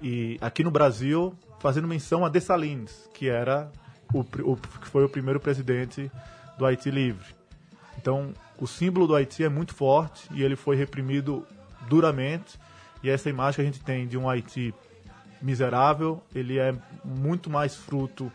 e 0.01 0.37
aqui 0.41 0.63
no 0.63 0.71
Brasil 0.71 1.35
fazendo 1.59 1.87
menção 1.87 2.25
a 2.25 2.29
Dessalines, 2.29 3.09
que 3.13 3.29
era 3.29 3.71
o, 4.13 4.19
o- 4.21 4.57
que 4.57 4.87
foi 4.87 5.03
o 5.03 5.09
primeiro 5.09 5.39
presidente 5.39 6.11
do 6.57 6.65
Haiti 6.65 6.89
livre. 6.91 7.35
Então, 7.97 8.31
o 8.59 8.67
símbolo 8.67 9.07
do 9.07 9.15
Haiti 9.15 9.43
é 9.43 9.49
muito 9.49 9.73
forte 9.73 10.27
e 10.31 10.43
ele 10.43 10.55
foi 10.55 10.75
reprimido 10.75 11.45
duramente. 11.87 12.59
E 13.03 13.09
essa 13.09 13.29
imagem 13.29 13.55
que 13.55 13.61
a 13.61 13.65
gente 13.65 13.83
tem 13.83 14.07
de 14.07 14.17
um 14.17 14.29
Haiti 14.29 14.73
miserável, 15.41 16.21
ele 16.33 16.57
é 16.57 16.73
muito 17.03 17.49
mais 17.49 17.75
fruto 17.75 18.31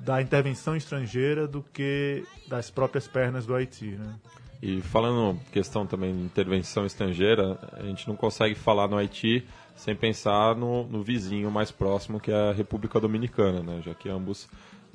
da 0.00 0.22
intervenção 0.22 0.76
estrangeira 0.76 1.46
do 1.46 1.62
que 1.72 2.24
das 2.46 2.70
próprias 2.70 3.08
pernas 3.08 3.44
do 3.44 3.54
Haiti. 3.54 3.86
Né? 3.86 4.14
E 4.62 4.80
falando 4.80 5.38
questão 5.52 5.86
também 5.86 6.14
de 6.14 6.22
intervenção 6.22 6.86
estrangeira, 6.86 7.58
a 7.72 7.82
gente 7.82 8.06
não 8.08 8.16
consegue 8.16 8.54
falar 8.54 8.88
no 8.88 8.96
Haiti 8.96 9.44
sem 9.76 9.94
pensar 9.94 10.56
no, 10.56 10.84
no 10.84 11.02
vizinho 11.02 11.50
mais 11.50 11.70
próximo, 11.70 12.18
que 12.18 12.30
é 12.30 12.50
a 12.50 12.52
República 12.52 13.00
Dominicana, 13.00 13.62
né? 13.62 13.82
já 13.84 13.94
que 13.94 14.08
ambos 14.08 14.48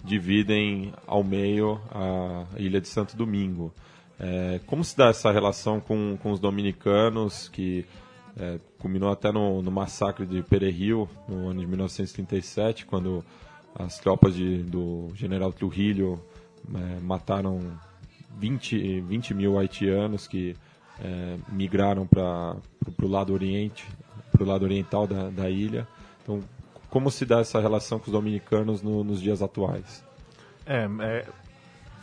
dividem 0.03 0.93
ao 1.07 1.24
meio 1.24 1.79
a 1.91 2.45
ilha 2.57 2.81
de 2.81 2.88
Santo 2.88 3.15
Domingo. 3.15 3.74
É, 4.19 4.60
como 4.65 4.83
se 4.83 4.95
dá 4.95 5.07
essa 5.07 5.31
relação 5.31 5.79
com, 5.79 6.17
com 6.22 6.31
os 6.31 6.39
dominicanos, 6.39 7.50
que 7.50 7.86
é, 8.38 8.60
culminou 8.80 9.12
até 9.12 9.32
no, 9.32 9.62
no 9.62 9.72
massacre 9.72 10.25
de 10.25 10.42
Pereril, 10.44 11.08
no 11.28 11.50
ano 11.50 11.60
de 11.60 11.68
1937, 11.68 12.86
quando 12.86 13.24
as 13.75 14.00
tropas 14.00 14.36
de, 14.36 14.63
do 14.63 15.10
general 15.16 15.52
Trujillo 15.52 16.20
é, 16.74 17.00
mataram 17.02 17.60
20, 18.38 19.02
20 19.02 19.34
mil 19.34 19.58
haitianos 19.60 20.28
que 20.28 20.56
é, 21.00 21.38
migraram 21.50 22.06
para 22.08 22.56
o 23.02 23.08
lado 23.08 23.34
oriente, 23.34 23.86
para 24.32 24.44
o 24.44 24.46
lado 24.48 24.63
oriental 24.63 25.06
da, 25.08 25.30
da 25.30 25.50
ilha. 25.50 25.88
Então, 26.22 26.40
como 26.90 27.10
se 27.12 27.25
dá 27.25 27.40
essa 27.40 27.60
relação 27.60 27.98
com 28.00 28.06
os 28.06 28.12
dominicanos 28.12 28.82
no- 28.82 29.04
nos 29.04 29.20
dias 29.22 29.42
atuais? 29.42 30.04
É, 30.66 30.88
é, 31.02 31.25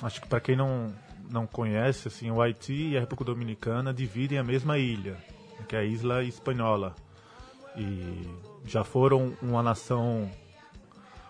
acho 0.02 0.20
que 0.20 0.28
para 0.28 0.40
quem 0.40 0.56
não, 0.56 0.92
não 1.30 1.46
conhece, 1.46 2.08
assim, 2.08 2.30
o 2.30 2.42
Haiti 2.42 2.90
e 2.90 2.96
a 2.96 3.00
República 3.00 3.32
Dominicana 3.32 3.94
dividem 3.94 4.38
a 4.38 4.44
mesma 4.44 4.78
ilha, 4.78 5.16
que 5.68 5.76
é 5.76 5.80
a 5.80 5.84
Isla 5.84 6.24
Espanhola. 6.24 6.94
E 7.76 8.26
já 8.64 8.84
foram 8.84 9.34
uma 9.40 9.62
nação 9.62 10.30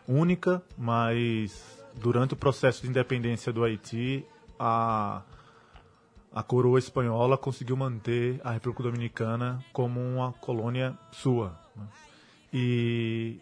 única, 0.07 0.63
mas 0.77 1.79
durante 1.95 2.35
o 2.35 2.37
processo 2.37 2.83
de 2.83 2.89
independência 2.89 3.53
do 3.53 3.65
Haiti, 3.65 4.25
a, 4.59 5.23
a 6.33 6.43
coroa 6.43 6.79
espanhola 6.79 7.37
conseguiu 7.37 7.77
manter 7.77 8.41
a 8.43 8.53
República 8.53 8.85
Dominicana 8.85 9.65
como 9.73 10.01
uma 10.01 10.33
colônia 10.33 10.99
sua. 11.13 11.59
né? 11.77 11.87
E 12.53 13.41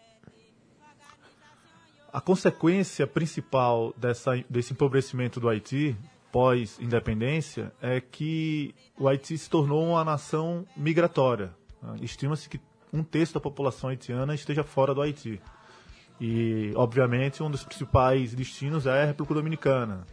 a 2.12 2.20
consequência 2.20 3.06
principal 3.06 3.94
dessa, 3.96 4.32
desse 4.48 4.72
empobrecimento 4.72 5.40
do 5.40 5.48
Haiti 5.48 5.96
pós-independência 6.30 7.72
é 7.80 8.00
que 8.00 8.74
o 8.98 9.08
Haiti 9.08 9.36
se 9.36 9.48
tornou 9.48 9.84
uma 9.84 10.04
nação 10.04 10.66
migratória. 10.76 11.52
Estima-se 12.00 12.48
que 12.48 12.60
um 12.92 13.02
terço 13.02 13.34
da 13.34 13.40
população 13.40 13.90
haitiana 13.90 14.34
esteja 14.34 14.62
fora 14.62 14.94
do 14.94 15.02
Haiti. 15.02 15.40
E, 16.20 16.72
obviamente, 16.74 17.42
um 17.42 17.50
dos 17.50 17.62
principais 17.62 18.34
destinos 18.34 18.86
é 18.86 19.02
a 19.02 19.06
República 19.06 19.34
Dominicana. 19.34 20.04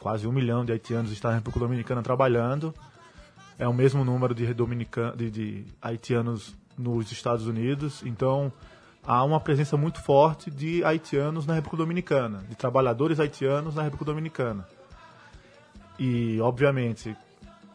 Quase 0.00 0.26
um 0.26 0.32
milhão 0.32 0.64
de 0.64 0.72
haitianos 0.72 1.10
está 1.12 1.30
na 1.30 1.36
República 1.36 1.60
Dominicana 1.60 2.02
trabalhando. 2.02 2.74
É 3.58 3.66
o 3.66 3.72
mesmo 3.72 4.04
número 4.04 4.34
de, 4.34 4.52
dominican... 4.52 5.16
de, 5.16 5.30
de 5.30 5.64
haitianos 5.80 6.54
nos 6.76 7.10
Estados 7.10 7.46
Unidos. 7.46 8.02
Então, 8.04 8.52
há 9.02 9.24
uma 9.24 9.40
presença 9.40 9.76
muito 9.76 10.02
forte 10.02 10.50
de 10.50 10.84
haitianos 10.84 11.46
na 11.46 11.54
República 11.54 11.78
Dominicana, 11.78 12.44
de 12.48 12.54
trabalhadores 12.54 13.18
haitianos 13.18 13.74
na 13.74 13.82
República 13.82 14.04
Dominicana. 14.04 14.68
E, 15.98 16.40
obviamente, 16.40 17.16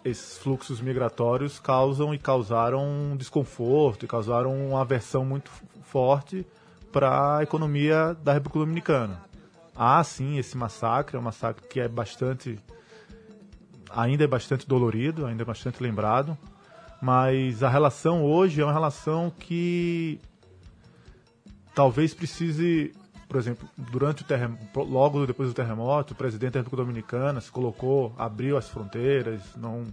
esses 0.04 0.38
fluxos 0.38 0.82
migratórios 0.82 1.60
causam 1.60 2.14
e 2.14 2.18
causaram 2.18 2.84
um 2.84 3.18
desconforto 3.18 4.06
e 4.06 4.08
causaram 4.08 4.70
uma 4.70 4.82
aversão 4.82 5.26
muito 5.26 5.52
forte 5.84 6.46
para 6.92 7.38
a 7.38 7.44
economia 7.44 8.16
da 8.24 8.34
República 8.34 8.60
Dominicana. 8.60 9.22
Há 9.76 10.04
sim 10.04 10.38
esse 10.38 10.56
massacre, 10.56 11.18
é 11.18 11.20
um 11.20 11.24
massacre 11.24 11.68
que 11.68 11.80
é 11.80 11.88
bastante 11.88 12.60
ainda 13.96 14.24
é 14.24 14.28
bastante 14.28 14.68
dolorido, 14.68 15.26
ainda 15.26 15.44
é 15.44 15.46
bastante 15.46 15.82
lembrado, 15.82 16.38
mas 17.02 17.62
a 17.62 17.70
relação 17.70 18.24
hoje 18.24 18.62
é 18.62 18.66
uma 18.66 18.74
relação 18.74 19.30
que 19.30 20.20
talvez 21.76 22.14
precise, 22.14 22.94
por 23.34 23.40
exemplo, 23.40 23.68
durante 23.76 24.24
o 24.24 24.84
logo 24.84 25.26
depois 25.26 25.50
do 25.50 25.56
terremoto, 25.56 26.14
o 26.14 26.16
presidente 26.16 26.54
da 26.54 26.60
República 26.60 26.84
Dominicana 26.84 27.42
se 27.42 27.52
colocou, 27.52 28.14
abriu 28.16 28.58
as 28.58 28.70
fronteiras, 28.70 29.42
não 29.56 29.86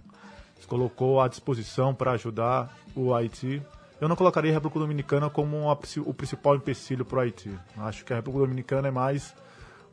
se 0.59 0.67
colocou 0.67 1.19
à 1.19 1.27
disposição 1.27 1.91
para 1.91 2.11
ajudar 2.11 2.77
o 2.95 3.15
Haiti. 3.15 3.59
Eu 3.99 4.07
não 4.07 4.15
colocaria 4.15 4.51
a 4.51 4.53
República 4.53 4.81
Dominicana 4.81 5.27
como 5.27 5.71
o 5.71 6.13
principal 6.13 6.55
empecilho 6.55 7.03
para 7.03 7.17
o 7.17 7.21
Haiti. 7.21 7.51
Acho 7.77 8.05
que 8.05 8.13
a 8.13 8.17
República 8.17 8.45
Dominicana 8.45 8.89
é 8.89 8.91
mais 8.91 9.33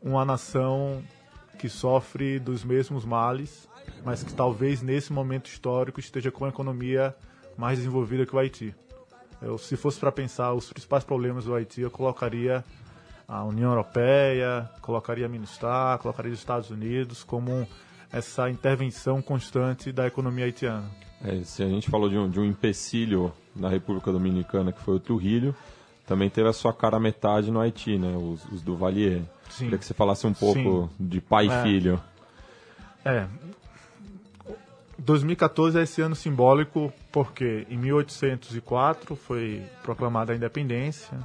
uma 0.03 0.27
nação 0.27 1.03
que 1.59 1.71
sofre 1.71 2.39
dos 2.39 2.63
mesmos 2.63 3.03
males, 3.03 3.67
mas 4.05 4.23
que 4.23 4.35
talvez 4.35 4.83
nesse 4.83 5.11
momento 5.11 5.47
histórico 5.47 6.01
esteja 6.01 6.31
com 6.31 6.45
uma 6.45 6.51
economia 6.51 7.17
mais 7.57 7.79
desenvolvida 7.79 8.27
que 8.27 8.37
o 8.37 8.39
Haiti. 8.39 8.75
Eu, 9.41 9.57
se 9.57 9.75
fosse 9.75 9.99
para 9.99 10.13
pensar 10.13 10.53
os 10.53 10.71
principais 10.71 11.03
problemas 11.03 11.47
do 11.47 11.55
Haiti, 11.55 11.81
eu 11.81 11.91
colocaria 11.91 12.63
a 13.29 13.45
União 13.45 13.71
Europeia, 13.71 14.69
colocaria 14.81 15.27
a 15.27 15.29
Minustar, 15.29 15.99
colocaria 15.99 16.33
os 16.33 16.39
Estados 16.39 16.71
Unidos 16.71 17.23
como 17.23 17.69
essa 18.11 18.49
intervenção 18.49 19.21
constante 19.21 19.93
da 19.93 20.07
economia 20.07 20.47
haitiana. 20.47 20.85
É, 21.23 21.43
se 21.45 21.63
a 21.63 21.69
gente 21.69 21.91
falou 21.91 22.09
de 22.09 22.17
um, 22.17 22.31
de 22.31 22.41
um 22.41 22.45
empecilho 22.45 23.31
na 23.55 23.69
República 23.69 24.11
Dominicana, 24.11 24.73
que 24.73 24.81
foi 24.81 24.95
o 24.95 25.01
Trujillo, 25.01 25.55
também 26.07 26.31
teve 26.31 26.49
a 26.49 26.55
sua 26.55 26.73
cara 26.73 26.99
metade 26.99 27.51
no 27.51 27.61
Haiti, 27.61 27.99
né? 27.99 28.17
Os, 28.17 28.43
os 28.47 28.63
do 28.63 28.75
Valier. 28.77 29.21
Sim. 29.51 29.65
Queria 29.65 29.79
que 29.79 29.85
você 29.85 29.93
falasse 29.93 30.27
um 30.27 30.33
pouco 30.33 30.89
de 30.99 31.21
pai 31.21 31.49
e 31.49 31.51
É. 31.51 31.63
filho. 31.63 32.01
É. 33.05 33.27
2014 34.99 35.79
é 35.79 35.83
esse 35.83 36.01
ano 36.01 36.15
simbólico 36.17 36.93
porque 37.13 37.67
em 37.69 37.77
1804 37.77 39.15
foi 39.17 39.63
proclamada 39.83 40.33
a 40.33 40.37
independência. 40.37 41.19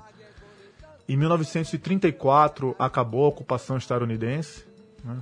Em 1.08 1.18
1934 1.18 2.76
acabou 2.80 3.26
a 3.26 3.30
ocupação 3.30 3.78
estadunidense. 3.78 4.66
né? 5.04 5.20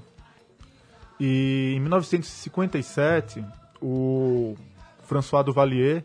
E 1.20 1.74
em 1.76 1.80
1957 1.80 3.44
o 3.82 4.56
François 5.04 5.44
Duvalier 5.44 6.04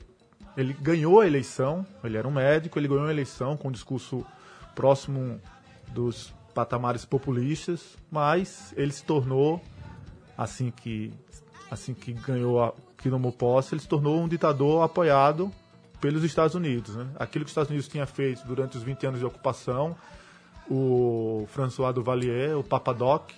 ele 0.56 0.72
ganhou 0.72 1.20
a 1.20 1.26
eleição. 1.26 1.86
Ele 2.02 2.16
era 2.16 2.26
um 2.26 2.30
médico, 2.30 2.78
ele 2.78 2.88
ganhou 2.88 3.06
a 3.06 3.10
eleição 3.10 3.56
com 3.56 3.68
um 3.68 3.72
discurso 3.72 4.24
próximo 4.74 5.40
dos 5.88 6.32
patamares 6.54 7.04
populistas, 7.04 7.96
mas 8.10 8.72
ele 8.76 8.92
se 8.92 9.04
tornou 9.04 9.62
assim 10.36 10.70
que 10.70 11.12
assim 11.70 11.92
que 11.92 12.12
ganhou 12.12 12.62
a, 12.62 12.72
que 12.96 13.10
posse, 13.36 13.74
ele 13.74 13.82
se 13.82 13.88
tornou 13.88 14.22
um 14.22 14.28
ditador 14.28 14.82
apoiado 14.82 15.52
pelos 16.00 16.24
Estados 16.24 16.54
Unidos. 16.54 16.94
Né? 16.96 17.06
Aquilo 17.18 17.44
que 17.44 17.48
os 17.48 17.52
Estados 17.52 17.70
Unidos 17.70 17.88
tinha 17.88 18.06
feito 18.06 18.46
durante 18.46 18.76
os 18.76 18.82
20 18.82 19.06
anos 19.06 19.20
de 19.20 19.26
ocupação, 19.26 19.96
o 20.68 21.46
François 21.48 21.94
Duvalier, 21.94 22.56
o 22.56 22.64
Papadoc, 22.64 23.32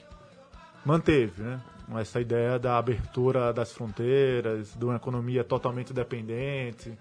manteve. 0.84 1.42
Né? 1.42 1.60
Essa 1.96 2.20
ideia 2.20 2.58
da 2.58 2.76
abertura 2.76 3.52
das 3.52 3.72
fronteiras, 3.72 4.74
de 4.74 4.84
uma 4.84 4.96
economia 4.96 5.42
totalmente 5.42 5.92
dependente, 5.92 6.92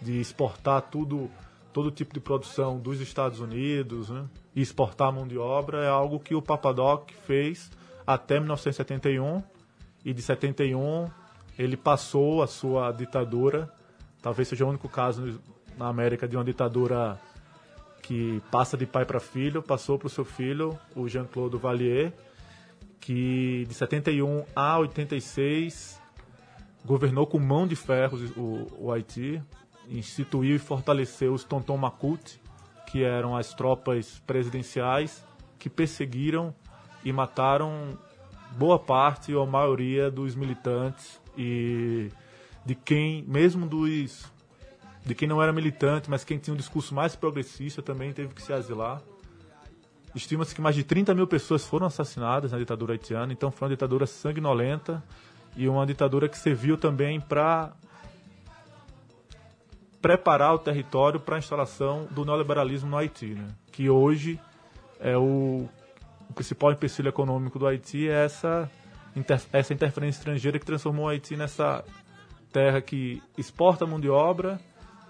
de 0.00 0.20
exportar 0.20 0.82
tudo, 0.82 1.28
todo 1.72 1.90
tipo 1.90 2.14
de 2.14 2.20
produção 2.20 2.78
dos 2.78 3.00
Estados 3.00 3.40
Unidos 3.40 4.10
né? 4.10 4.24
e 4.54 4.60
exportar 4.60 5.12
mão 5.12 5.26
de 5.26 5.36
obra, 5.36 5.84
é 5.84 5.88
algo 5.88 6.20
que 6.20 6.34
o 6.34 6.42
Papadoc 6.42 7.10
fez 7.26 7.70
até 8.06 8.38
1971 8.38 9.42
e 10.04 10.12
de 10.14 10.22
71 10.22 11.10
ele 11.58 11.76
passou 11.76 12.42
a 12.42 12.46
sua 12.46 12.92
ditadura, 12.92 13.70
talvez 14.28 14.46
seja 14.46 14.66
o 14.66 14.68
único 14.68 14.90
caso 14.90 15.40
na 15.78 15.88
América 15.88 16.28
de 16.28 16.36
uma 16.36 16.44
ditadura 16.44 17.18
que 18.02 18.42
passa 18.50 18.76
de 18.76 18.84
pai 18.84 19.06
para 19.06 19.18
filho, 19.18 19.62
passou 19.62 19.98
para 19.98 20.06
o 20.06 20.10
seu 20.10 20.22
filho, 20.22 20.78
o 20.94 21.08
Jean-Claude 21.08 21.56
Valier, 21.56 22.12
que 23.00 23.64
de 23.66 23.72
71 23.72 24.44
a 24.54 24.78
86 24.80 25.98
governou 26.84 27.26
com 27.26 27.38
mão 27.38 27.66
de 27.66 27.74
ferro 27.74 28.18
o, 28.36 28.88
o 28.88 28.92
Haiti, 28.92 29.42
instituiu 29.88 30.56
e 30.56 30.58
fortaleceu 30.58 31.32
os 31.32 31.42
Tonton 31.42 31.78
Makut, 31.78 32.38
que 32.86 33.02
eram 33.02 33.34
as 33.34 33.54
tropas 33.54 34.22
presidenciais 34.26 35.24
que 35.58 35.70
perseguiram 35.70 36.54
e 37.02 37.10
mataram 37.14 37.98
boa 38.58 38.78
parte 38.78 39.32
ou 39.32 39.42
a 39.42 39.46
maioria 39.46 40.10
dos 40.10 40.34
militantes 40.34 41.18
e 41.34 42.10
de 42.68 42.74
quem, 42.74 43.24
mesmo 43.26 43.66
dos 43.66 44.30
de 45.02 45.14
quem 45.14 45.26
não 45.26 45.42
era 45.42 45.54
militante, 45.54 46.10
mas 46.10 46.22
quem 46.22 46.36
tinha 46.36 46.52
um 46.52 46.56
discurso 46.56 46.94
mais 46.94 47.16
progressista 47.16 47.80
também 47.80 48.12
teve 48.12 48.34
que 48.34 48.42
se 48.42 48.52
asilar. 48.52 49.00
Estima-se 50.14 50.54
que 50.54 50.60
mais 50.60 50.76
de 50.76 50.84
30 50.84 51.14
mil 51.14 51.26
pessoas 51.26 51.64
foram 51.64 51.86
assassinadas 51.86 52.52
na 52.52 52.58
ditadura 52.58 52.92
haitiana, 52.92 53.32
então 53.32 53.50
foi 53.50 53.66
uma 53.66 53.74
ditadura 53.74 54.06
sanguinolenta 54.06 55.02
e 55.56 55.66
uma 55.66 55.86
ditadura 55.86 56.28
que 56.28 56.36
serviu 56.36 56.76
também 56.76 57.18
para 57.18 57.72
preparar 60.02 60.52
o 60.52 60.58
território 60.58 61.18
para 61.18 61.36
a 61.36 61.38
instalação 61.38 62.06
do 62.10 62.22
neoliberalismo 62.22 62.90
no 62.90 62.98
Haiti, 62.98 63.28
né? 63.28 63.48
que 63.72 63.88
hoje 63.88 64.38
é 65.00 65.16
o, 65.16 65.66
o, 66.28 66.32
principal 66.34 66.70
empecilho 66.70 67.08
econômico 67.08 67.58
do 67.58 67.66
Haiti 67.66 68.10
é 68.10 68.26
essa, 68.26 68.70
inter, 69.16 69.40
essa 69.54 69.72
interferência 69.72 70.18
estrangeira 70.18 70.58
que 70.58 70.66
transformou 70.66 71.06
o 71.06 71.08
Haiti 71.08 71.34
nessa 71.34 71.82
terra 72.52 72.80
que 72.80 73.22
exporta 73.36 73.86
mão 73.86 74.00
de 74.00 74.08
obra 74.08 74.60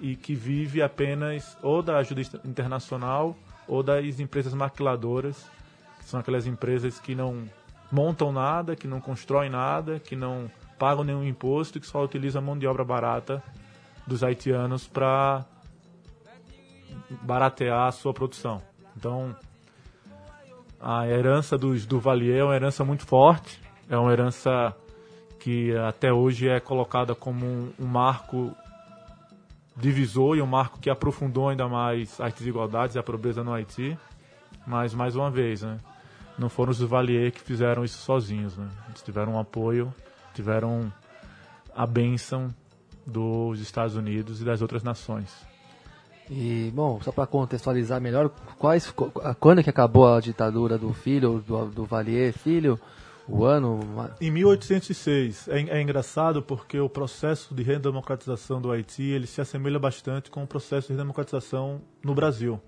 e 0.01 0.17
que 0.17 0.35
vive 0.35 0.83
apenas 0.83 1.57
ou 1.63 1.83
da 1.83 1.99
ajuda 1.99 2.23
internacional 2.45 3.37
ou 3.67 3.83
das 3.83 4.21
empresas 4.21 4.55
maquiladoras, 4.55 5.51
que 5.99 6.05
são 6.05 6.21
aquelas 6.21 6.47
empresas 6.47 6.99
que 6.99 7.15
não 7.15 7.49
montam 7.91 8.33
nada, 8.33 8.77
que 8.77 8.87
não 8.87 9.01
constroem 9.01 9.51
nada, 9.51 9.99
que 9.99 10.17
não 10.17 10.51
pagam 10.79 11.05
nenhum 11.05 11.25
imposto 11.25 11.81
que 11.81 11.87
só 11.87 12.03
utilizam 12.03 12.41
a 12.41 12.45
mão 12.45 12.57
de 12.57 12.67
obra 12.67 12.85
barata 12.85 13.43
dos 14.07 14.23
haitianos 14.23 14.87
para 14.87 15.45
baratear 17.23 17.89
a 17.89 17.93
sua 17.93 18.13
produção. 18.15 18.63
Então, 18.97 19.35
a 20.81 21.07
herança 21.07 21.59
dos 21.59 21.87
Duvalier 21.87 22.39
é 22.39 22.45
uma 22.45 22.55
herança 22.55 22.85
muito 22.85 23.07
forte, 23.07 23.61
é 23.89 23.97
uma 23.97 24.13
herança 24.13 24.75
que 25.49 25.75
até 25.79 26.13
hoje 26.13 26.47
é 26.47 26.61
colocada 26.61 27.15
como 27.15 27.47
um, 27.47 27.73
um 27.81 27.87
marco 27.87 28.55
divisor 29.75 30.37
e 30.37 30.43
um 30.43 30.47
marco 30.47 30.79
que 30.79 30.91
aprofundou 30.91 31.49
ainda 31.49 31.67
mais 31.67 32.21
as 32.21 32.35
desigualdades 32.35 32.97
e 32.97 32.99
a 32.99 33.03
pobreza 33.03 33.43
no 33.43 33.55
Haiti. 33.55 33.99
Mas, 34.67 34.93
mais 34.93 35.17
uma 35.17 35.31
vez, 35.31 35.63
né, 35.63 35.79
não 36.39 36.51
foram 36.51 36.71
os 36.71 36.77
Duvalier 36.77 37.33
que 37.33 37.41
fizeram 37.41 37.83
isso 37.83 37.97
sozinhos. 37.97 38.59
Né? 38.59 38.69
Eles 38.91 39.01
tiveram 39.01 39.37
um 39.37 39.39
apoio, 39.39 39.91
tiveram 40.35 40.93
a 41.75 41.87
bênção 41.87 42.55
dos 43.07 43.59
Estados 43.59 43.97
Unidos 43.97 44.43
e 44.43 44.45
das 44.45 44.61
outras 44.61 44.83
nações. 44.83 45.35
E, 46.31 46.71
bom, 46.75 47.01
só 47.01 47.11
para 47.11 47.27
contextualizar 47.27 48.03
melhor, 48.03 48.29
quais, 48.59 48.93
quando 49.41 49.65
que 49.65 49.71
acabou 49.71 50.15
a 50.15 50.21
ditadura 50.21 50.77
do 50.77 50.93
filho, 50.93 51.43
do, 51.47 51.65
do 51.71 51.85
Valier 51.87 52.35
filho? 52.35 52.79
O 53.29 53.45
ano? 53.45 53.81
Em 54.21 54.31
1806. 54.31 55.49
É, 55.49 55.61
é, 55.61 55.83
engraçado 55.83 56.43
porque 56.43 56.81
o 56.81 56.89
processo 56.89 57.55
de 57.55 57.63
redemocratização 57.63 58.61
do 58.61 58.71
Haiti 58.73 59.03
ele 59.03 59.27
se 59.27 59.41
assemelha 59.41 59.79
bastante 59.79 60.31
com 60.31 60.43
o 60.43 60.47
processo 60.47 60.89
de 60.89 60.95
redemocratização 60.95 61.83
no 62.03 62.15
Brasil. 62.15 62.61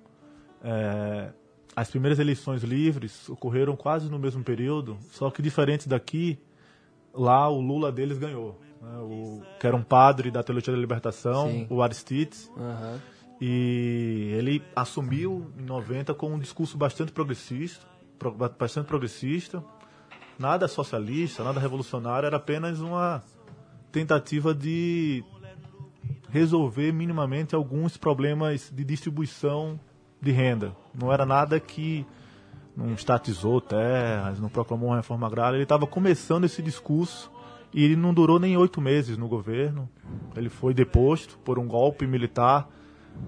É, 0.62 1.30
as 1.74 1.90
primeiras 1.90 2.18
eleições 2.18 2.62
livres 2.62 3.28
ocorreram 3.28 3.74
quase 3.74 4.10
no 4.10 4.18
mesmo 4.18 4.44
período, 4.44 4.98
só 5.10 5.30
que 5.30 5.40
diferente 5.40 5.88
daqui, 5.88 6.38
lá 7.14 7.48
o 7.48 7.60
Lula 7.60 7.90
deles 7.90 8.18
ganhou. 8.18 8.60
Né, 8.82 8.98
o, 8.98 9.42
que 9.58 9.66
era 9.66 9.76
um 9.76 9.82
padre 9.82 10.30
da 10.30 10.42
Teologia 10.42 10.72
da 10.72 10.78
Libertação, 10.78 11.48
Sim. 11.48 11.66
o 11.70 11.82
Aristides. 11.82 12.50
Uhum. 12.56 12.98
E 13.40 14.34
ele 14.36 14.62
assumiu 14.76 15.50
em 15.58 15.62
90 15.62 16.12
com 16.12 16.34
um 16.34 16.38
discurso 16.38 16.76
bastante 16.76 17.12
progressista, 17.12 17.86
bastante 18.58 18.86
progressista, 18.86 19.64
nada 20.40 20.66
socialista, 20.66 21.44
nada 21.44 21.60
revolucionário, 21.60 22.26
era 22.26 22.38
apenas 22.38 22.80
uma 22.80 23.22
tentativa 23.92 24.54
de 24.54 25.22
resolver 26.30 26.92
minimamente 26.92 27.54
alguns 27.54 27.98
problemas 27.98 28.72
de 28.74 28.82
distribuição 28.82 29.78
de 30.18 30.30
renda. 30.30 30.74
Não 30.94 31.12
era 31.12 31.26
nada 31.26 31.60
que 31.60 32.06
não 32.74 32.94
estatizou 32.94 33.60
terras, 33.60 34.40
não 34.40 34.48
proclamou 34.48 34.88
uma 34.88 34.96
reforma 34.96 35.26
agrária. 35.26 35.56
Ele 35.56 35.64
estava 35.64 35.86
começando 35.86 36.44
esse 36.44 36.62
discurso 36.62 37.30
e 37.74 37.84
ele 37.84 37.96
não 37.96 38.14
durou 38.14 38.38
nem 38.38 38.56
oito 38.56 38.80
meses 38.80 39.18
no 39.18 39.28
governo. 39.28 39.90
Ele 40.34 40.48
foi 40.48 40.72
deposto 40.72 41.36
por 41.40 41.58
um 41.58 41.66
golpe 41.66 42.06
militar 42.06 42.66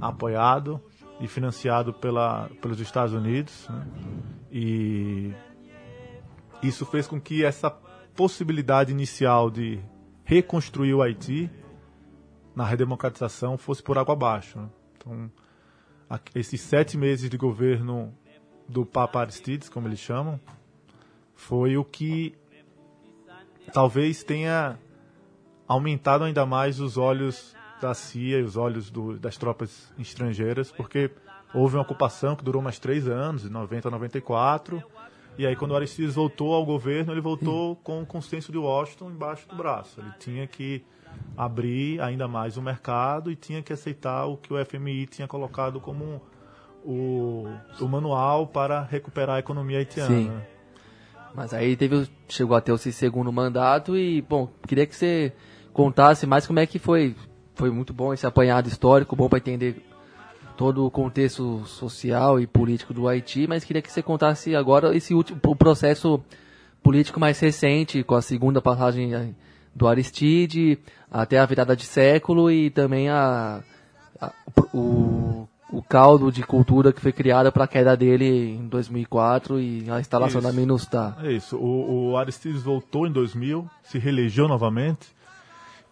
apoiado 0.01 0.81
e 1.21 1.29
financiado 1.29 1.93
pela, 1.93 2.49
pelos 2.63 2.81
Estados 2.81 3.13
Unidos. 3.13 3.69
Né? 3.69 3.87
E 4.51 5.33
isso 6.63 6.87
fez 6.87 7.07
com 7.07 7.21
que 7.21 7.45
essa 7.45 7.71
possibilidade 8.15 8.93
inicial 8.93 9.51
de 9.51 9.81
reconstruir 10.25 10.95
o 10.95 11.03
Haiti 11.03 11.51
na 12.55 12.65
redemocratização 12.65 13.57
fosse 13.57 13.83
por 13.83 13.99
água 13.99 14.13
abaixo. 14.13 14.59
Né? 14.59 14.69
Então, 14.97 15.31
esses 16.35 16.61
sete 16.61 16.97
meses 16.97 17.29
de 17.29 17.37
governo 17.37 18.15
do 18.69 18.85
Papa 18.87 19.21
Aristides, 19.21 19.69
como 19.69 19.89
eles 19.89 19.99
chamam, 19.99 20.39
foi 21.35 21.77
o 21.77 21.85
que 21.85 22.35
talvez 23.73 24.23
tenha 24.23 24.79
aumentado 25.67 26.25
ainda 26.25 26.45
mais 26.45 26.81
os 26.81 26.97
olhos 26.97 27.57
da 27.81 27.95
CIA 27.95 28.39
e 28.39 28.43
os 28.43 28.57
olhos 28.57 28.91
do, 28.91 29.19
das 29.19 29.37
tropas 29.37 29.93
estrangeiras, 29.99 30.71
porque 30.71 31.11
houve 31.53 31.77
uma 31.77 31.83
ocupação 31.83 32.37
que 32.37 32.45
durou 32.45 32.63
mais 32.63 32.79
três 32.79 33.09
anos, 33.09 33.43
de 33.43 33.51
90 33.51 33.89
a 33.89 33.91
94, 33.91 34.83
e 35.39 35.47
aí, 35.47 35.57
quando 35.57 35.71
o 35.71 35.77
Aristides 35.77 36.15
voltou 36.15 36.53
ao 36.55 36.65
governo, 36.65 37.13
ele 37.13 37.21
voltou 37.21 37.77
com 37.77 38.03
o 38.03 38.07
consenso 38.07 38.53
de 38.53 38.59
Washington 38.59 39.11
embaixo 39.11 39.49
do 39.49 39.57
braço. 39.57 40.01
Ele 40.01 40.13
tinha 40.19 40.47
que 40.47 40.85
abrir 41.37 42.01
ainda 42.01 42.29
mais 42.29 42.57
o 42.57 42.63
mercado 42.63 43.31
e 43.31 43.37
tinha 43.37 43.63
que 43.63 43.73
aceitar 43.73 44.27
o 44.27 44.37
que 44.37 44.53
o 44.53 44.65
FMI 44.65 45.07
tinha 45.07 45.27
colocado 45.27 45.81
como 45.81 46.21
o, 46.85 47.47
o 47.81 47.89
manual 47.89 48.47
para 48.47 48.83
recuperar 48.83 49.37
a 49.37 49.39
economia 49.39 49.79
haitiana. 49.79 50.15
Sim. 50.15 50.33
Mas 51.35 51.55
aí 51.55 51.77
teve, 51.77 52.09
chegou 52.29 52.57
a 52.57 52.61
ter 52.61 52.73
o 52.73 52.79
seu 52.79 52.93
segundo 52.93 53.33
mandato 53.33 53.97
e, 53.97 54.21
bom, 54.21 54.51
queria 54.67 54.87
que 54.87 54.95
você 54.95 55.33
contasse 55.73 56.27
mais 56.27 56.47
como 56.47 56.61
é 56.61 56.67
que 56.67 56.79
foi. 56.79 57.17
Foi 57.55 57.71
muito 57.71 57.93
bom 57.93 58.13
esse 58.13 58.27
apanhado 58.27 58.69
histórico, 58.69 59.17
bom 59.17 59.29
para 59.29 59.39
entender 59.39 59.83
todo 60.57 60.87
o 60.87 60.91
contexto 60.91 61.65
social 61.67 62.39
e 62.39 62.47
político 62.47 62.95
do 62.95 63.09
Haiti, 63.09 63.47
mas 63.47 63.65
queria 63.65 63.83
que 63.83 63.91
você 63.91 64.03
contasse 64.03 64.55
agora 64.55 64.95
esse 64.97 65.15
último 65.15 65.41
o 65.45 65.57
processo 65.57 66.21
político 66.83 67.19
mais 67.19 67.39
recente, 67.39 68.03
com 68.03 68.15
a 68.15 68.23
segunda 68.23 68.61
passagem 68.61 69.35
do 69.75 69.89
Aristide, 69.89 70.79
até 71.11 71.39
a 71.39 71.47
virada 71.47 71.75
de 71.75 71.85
século 71.85 72.51
e 72.51 72.71
também 72.71 73.09
a, 73.09 73.63
a 74.21 74.33
o, 74.73 75.49
o 75.73 75.83
caldo 75.83 76.31
de 76.31 76.43
cultura 76.43 76.93
que 76.93 77.01
foi 77.01 77.13
criada 77.13 77.51
para 77.51 77.65
a 77.65 77.69
queda 77.69 77.97
dele 77.97 78.57
em 78.57 78.69
2004 78.69 79.59
e 79.61 79.91
a 79.91 79.99
instalação 79.99 80.41
isso, 80.41 80.49
da 80.49 80.55
MINUSTAH. 80.55 81.17
É 81.23 81.33
isso. 81.33 81.57
O, 81.57 82.11
o 82.11 82.17
Aristides 82.17 82.63
voltou 82.63 83.07
em 83.07 83.13
2000, 83.13 83.69
se 83.83 83.99
reelegeu 83.99 84.47
novamente 84.47 85.09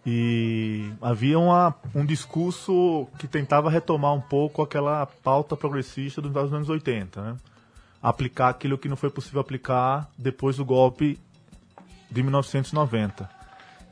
e 0.05 0.91
havia 1.01 1.37
uma, 1.37 1.75
um 1.93 2.05
discurso 2.05 3.07
que 3.19 3.27
tentava 3.27 3.69
retomar 3.69 4.13
um 4.13 4.21
pouco 4.21 4.61
aquela 4.61 5.05
pauta 5.05 5.55
progressista 5.55 6.21
dos 6.21 6.35
anos 6.35 6.69
80, 6.69 7.21
né? 7.21 7.37
aplicar 8.01 8.49
aquilo 8.49 8.77
que 8.77 8.89
não 8.89 8.97
foi 8.97 9.11
possível 9.11 9.41
aplicar 9.41 10.09
depois 10.17 10.57
do 10.57 10.65
golpe 10.65 11.19
de 12.09 12.23
1990. 12.23 13.29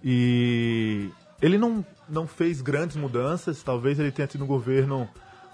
E 0.04 1.10
ele 1.40 1.60
não, 1.60 1.86
não 2.08 2.26
fez 2.26 2.60
grandes 2.60 2.96
mudanças, 2.96 3.62
talvez 3.62 4.00
ele 4.00 4.12
tenha 4.12 4.28
tido 4.28 4.44
um 4.44 4.48
governo 4.48 5.08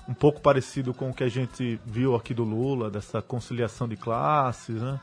um 0.07 0.13
pouco 0.13 0.39
parecido 0.39 0.93
com 0.93 1.09
o 1.09 1.13
que 1.13 1.23
a 1.23 1.27
gente 1.27 1.79
viu 1.85 2.15
aqui 2.15 2.33
do 2.33 2.43
Lula, 2.43 2.89
dessa 2.89 3.21
conciliação 3.21 3.87
de 3.87 3.97
classes, 3.97 4.81
né? 4.81 4.99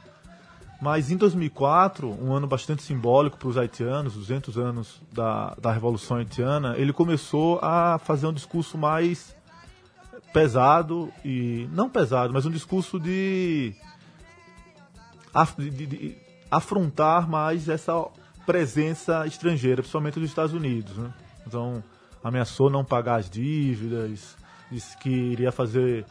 Mas 0.82 1.12
em 1.12 1.16
2004, 1.16 2.10
um 2.20 2.34
ano 2.34 2.48
bastante 2.48 2.82
simbólico 2.82 3.38
para 3.38 3.46
os 3.46 3.56
haitianos, 3.56 4.14
200 4.14 4.58
anos 4.58 5.00
da, 5.12 5.54
da 5.54 5.70
Revolução 5.70 6.16
Haitiana, 6.16 6.76
ele 6.76 6.92
começou 6.92 7.60
a 7.62 8.00
fazer 8.00 8.26
um 8.26 8.32
discurso 8.32 8.76
mais 8.76 9.32
pesado 10.32 11.12
e 11.24 11.68
não 11.70 11.88
pesado, 11.88 12.32
mas 12.32 12.46
um 12.46 12.50
discurso 12.50 12.98
de, 12.98 13.72
de, 15.56 15.70
de, 15.70 15.86
de 15.86 16.16
afrontar 16.50 17.30
mais 17.30 17.68
essa 17.68 18.04
presença 18.44 19.24
estrangeira, 19.24 19.82
principalmente 19.82 20.18
dos 20.18 20.28
Estados 20.28 20.52
Unidos. 20.52 20.96
Né? 20.96 21.14
Então, 21.46 21.80
ameaçou 22.24 22.68
não 22.68 22.84
pagar 22.84 23.20
as 23.20 23.30
dívidas, 23.30 24.36
disse 24.68 24.98
que 24.98 25.08
iria 25.08 25.52
fazer 25.52 26.04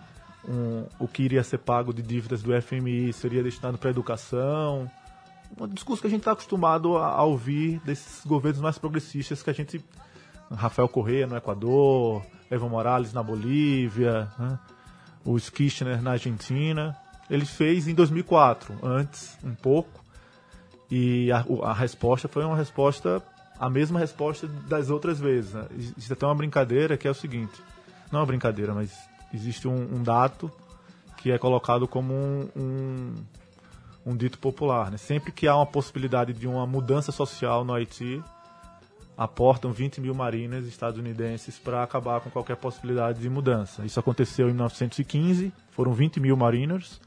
um, 0.47 0.86
o 0.99 1.08
que 1.08 1.23
iria 1.23 1.43
ser 1.43 1.60
pago 1.60 1.93
de 1.93 2.01
dívidas 2.01 2.41
do 2.41 2.60
FMI 2.60 3.13
seria 3.13 3.43
destinado 3.43 3.77
para 3.77 3.89
educação. 3.89 4.89
Um 5.60 5.67
discurso 5.67 6.01
que 6.01 6.08
a 6.08 6.10
gente 6.10 6.21
está 6.21 6.32
acostumado 6.32 6.97
a, 6.97 7.08
a, 7.08 7.23
ouvir 7.23 7.80
desses 7.86 8.25
governos 8.25 8.62
mais 8.62 8.77
progressistas 8.77 9.43
que 9.43 9.49
a 9.49 9.54
gente. 9.54 9.84
Rafael 10.54 10.89
Correa 10.89 11.27
no 11.27 11.38
Equador, 11.38 12.25
Evo 12.49 12.67
Morales 12.67 13.13
na 13.13 13.23
Bolívia, 13.23 14.30
né? 14.38 14.60
os 15.23 15.49
Kirchner 15.49 16.01
na 16.01 16.12
Argentina. 16.12 16.97
Ele 17.30 17.45
fez 17.45 17.88
em 17.88 17.93
2004, 17.93 18.77
antes 18.84 19.38
um 19.41 19.56
pouco, 19.56 20.04
e 20.89 21.32
a, 21.32 21.45
a 21.63 21.73
resposta 21.73 22.27
foi 22.27 22.43
uma 22.43 22.58
resposta, 22.58 23.23
a 23.58 23.69
mesma 23.69 23.97
resposta 23.97 24.45
das 24.67 24.89
outras 24.89 25.17
vezes. 25.17 25.54
Né? 25.54 25.65
Existe 25.77 26.12
até 26.12 26.25
uma 26.25 26.36
brincadeira 26.36 26.97
que 26.97 27.08
é 27.08 27.12
o 27.12 27.13
seguinte, 27.13 27.54
não 28.12 28.19
é 28.19 28.21
uma 28.21 28.27
brincadeira, 28.27 28.73
mas 28.73 28.91
existe 29.33 29.67
um, 29.67 29.95
um 29.95 30.03
dado 30.03 30.51
que 31.17 31.31
é 31.31 31.37
colocado 31.37 31.87
como 31.87 32.13
um, 32.13 32.49
um, 32.55 33.15
um 34.05 34.17
dito 34.17 34.39
popular. 34.39 34.89
Né? 34.89 34.97
Sempre 34.97 35.31
que 35.31 35.47
há 35.47 35.55
uma 35.55 35.65
possibilidade 35.65 36.33
de 36.33 36.47
uma 36.47 36.65
mudança 36.65 37.11
social 37.11 37.63
no 37.63 37.73
Haiti, 37.73 38.21
aportam 39.15 39.71
20 39.71 40.01
mil 40.01 40.15
marinas 40.15 40.65
estadunidenses 40.65 41.59
para 41.59 41.83
acabar 41.83 42.21
com 42.21 42.31
qualquer 42.31 42.55
possibilidade 42.57 43.19
de 43.19 43.29
mudança. 43.29 43.85
Isso 43.85 43.99
aconteceu 43.99 44.47
em 44.47 44.53
1915, 44.53 45.53
foram 45.69 45.93
20 45.93 46.19
mil 46.19 46.35
mariners. 46.35 46.99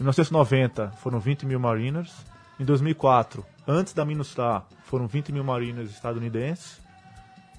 Em 0.00 0.02
1990, 0.02 0.92
foram 0.92 1.20
20 1.20 1.44
mil 1.44 1.60
mariners. 1.60 2.10
Em 2.58 2.64
2004, 2.64 3.44
antes 3.68 3.92
da 3.92 4.02
MINUSTAH, 4.02 4.64
foram 4.84 5.06
20 5.06 5.30
mil 5.30 5.44
mariners 5.44 5.90
estadunidenses. 5.90 6.80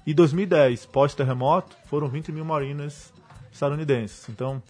E 0.04 0.12
2010, 0.12 0.86
pós-terremoto, 0.86 1.76
foram 1.86 2.08
20 2.08 2.32
mil 2.32 2.44
mariners 2.44 3.13
estadunidenses. 3.54 4.28
Então, 4.28 4.62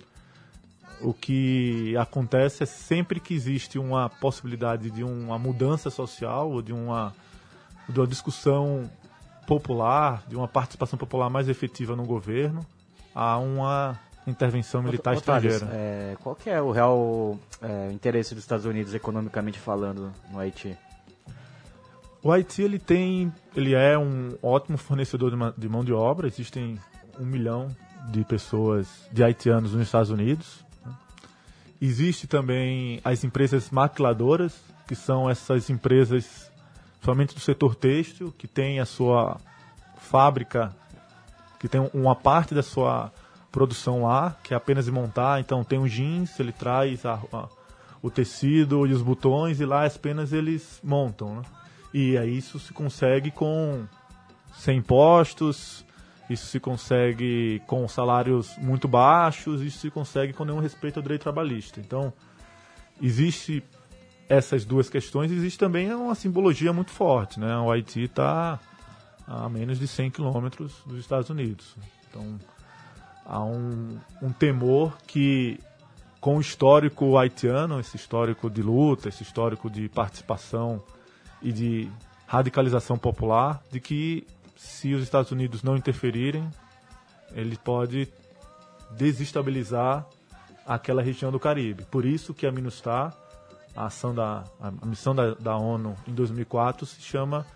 o 1.00 1.12
que 1.12 1.96
acontece 1.96 2.62
é 2.62 2.66
sempre 2.66 3.18
que 3.18 3.34
existe 3.34 3.78
uma 3.78 4.08
possibilidade 4.08 4.90
de 4.90 5.02
uma 5.02 5.38
mudança 5.38 5.90
social 5.90 6.50
ou 6.50 6.62
de 6.62 6.72
uma, 6.72 7.12
de 7.88 7.98
uma 7.98 8.06
discussão 8.06 8.88
popular, 9.46 10.22
de 10.28 10.36
uma 10.36 10.46
participação 10.46 10.98
popular 10.98 11.28
mais 11.28 11.48
efetiva 11.48 11.96
no 11.96 12.04
governo, 12.04 12.64
há 13.14 13.38
uma 13.38 13.98
intervenção 14.26 14.82
militar 14.82 15.14
estrangeira. 15.14 15.68
É, 15.72 16.16
qual 16.22 16.34
que 16.34 16.48
é 16.48 16.60
o 16.60 16.70
real 16.70 17.38
é, 17.60 17.90
interesse 17.92 18.34
dos 18.34 18.44
Estados 18.44 18.64
Unidos 18.64 18.94
economicamente 18.94 19.58
falando 19.58 20.12
no 20.30 20.38
Haiti? 20.38 20.76
O 22.22 22.32
Haiti 22.32 22.62
ele 22.62 22.78
tem, 22.78 23.30
ele 23.54 23.74
é 23.74 23.98
um 23.98 24.34
ótimo 24.42 24.78
fornecedor 24.78 25.30
de, 25.30 25.60
de 25.60 25.68
mão 25.68 25.84
de 25.84 25.92
obra. 25.92 26.26
Existem 26.26 26.80
um 27.20 27.26
milhão 27.26 27.68
de 28.10 28.24
pessoas, 28.24 28.88
de 29.12 29.22
haitianos 29.22 29.72
nos 29.72 29.82
Estados 29.82 30.10
Unidos. 30.10 30.64
Existe 31.80 32.26
também 32.26 33.00
as 33.04 33.24
empresas 33.24 33.70
maquiladoras, 33.70 34.54
que 34.86 34.94
são 34.94 35.28
essas 35.28 35.70
empresas 35.70 36.50
somente 37.02 37.34
do 37.34 37.40
setor 37.40 37.74
têxtil, 37.74 38.32
que 38.36 38.46
tem 38.46 38.80
a 38.80 38.86
sua 38.86 39.38
fábrica, 39.98 40.74
que 41.58 41.68
tem 41.68 41.90
uma 41.92 42.14
parte 42.14 42.54
da 42.54 42.62
sua 42.62 43.12
produção 43.50 44.04
lá, 44.04 44.36
que 44.42 44.52
é 44.52 44.56
apenas 44.56 44.86
de 44.86 44.90
montar. 44.90 45.40
Então 45.40 45.62
tem 45.62 45.78
um 45.78 45.86
jeans, 45.86 46.38
ele 46.40 46.52
traz 46.52 47.04
a, 47.04 47.20
a, 47.32 47.48
o 48.02 48.10
tecido 48.10 48.86
e 48.86 48.92
os 48.92 49.02
botões 49.02 49.60
e 49.60 49.64
lá 49.64 49.86
apenas 49.86 50.32
eles 50.32 50.80
montam. 50.82 51.36
Né? 51.36 51.42
E 51.92 52.18
aí 52.18 52.36
isso 52.36 52.58
se 52.58 52.72
consegue 52.72 53.30
com 53.30 53.86
sem 54.56 54.78
impostos, 54.78 55.83
isso 56.28 56.46
se 56.46 56.58
consegue 56.58 57.62
com 57.66 57.86
salários 57.86 58.56
muito 58.58 58.88
baixos, 58.88 59.60
isso 59.60 59.78
se 59.78 59.90
consegue 59.90 60.32
com 60.32 60.44
nenhum 60.44 60.60
respeito 60.60 60.98
ao 60.98 61.02
direito 61.02 61.22
trabalhista. 61.22 61.80
Então 61.80 62.12
existe 63.00 63.62
essas 64.28 64.64
duas 64.64 64.88
questões, 64.88 65.30
existe 65.30 65.58
também 65.58 65.92
uma 65.94 66.14
simbologia 66.14 66.72
muito 66.72 66.90
forte. 66.90 67.38
Né? 67.38 67.56
O 67.58 67.70
Haiti 67.70 68.04
está 68.04 68.58
a 69.26 69.48
menos 69.48 69.78
de 69.78 69.86
100 69.86 70.10
quilômetros 70.10 70.74
dos 70.86 70.98
Estados 70.98 71.28
Unidos. 71.28 71.76
Então 72.08 72.38
há 73.24 73.42
um, 73.42 73.98
um 74.22 74.32
temor 74.32 74.96
que, 75.06 75.58
com 76.20 76.38
o 76.38 76.40
histórico 76.40 77.18
haitiano, 77.18 77.80
esse 77.80 77.96
histórico 77.96 78.48
de 78.48 78.62
luta, 78.62 79.08
esse 79.08 79.22
histórico 79.22 79.68
de 79.68 79.88
participação 79.88 80.82
e 81.42 81.52
de 81.52 81.90
radicalização 82.26 82.96
popular, 82.96 83.62
de 83.70 83.80
que 83.80 84.26
se 84.64 84.94
os 84.94 85.02
Estados 85.02 85.30
Unidos 85.30 85.62
não 85.62 85.76
interferirem, 85.76 86.48
ele 87.32 87.56
pode 87.56 88.08
desestabilizar 88.92 90.06
aquela 90.66 91.02
região 91.02 91.30
do 91.30 91.38
Caribe. 91.38 91.84
Por 91.84 92.06
isso 92.06 92.32
que 92.32 92.46
a 92.46 92.50
MINUSTAH, 92.50 93.14
a 93.76 93.86
ação 93.86 94.14
da 94.14 94.42
a 94.58 94.86
missão 94.86 95.14
da, 95.14 95.34
da 95.34 95.56
ONU 95.56 95.94
em 96.08 96.14
2004 96.14 96.86
se 96.86 97.02
chama 97.02 97.46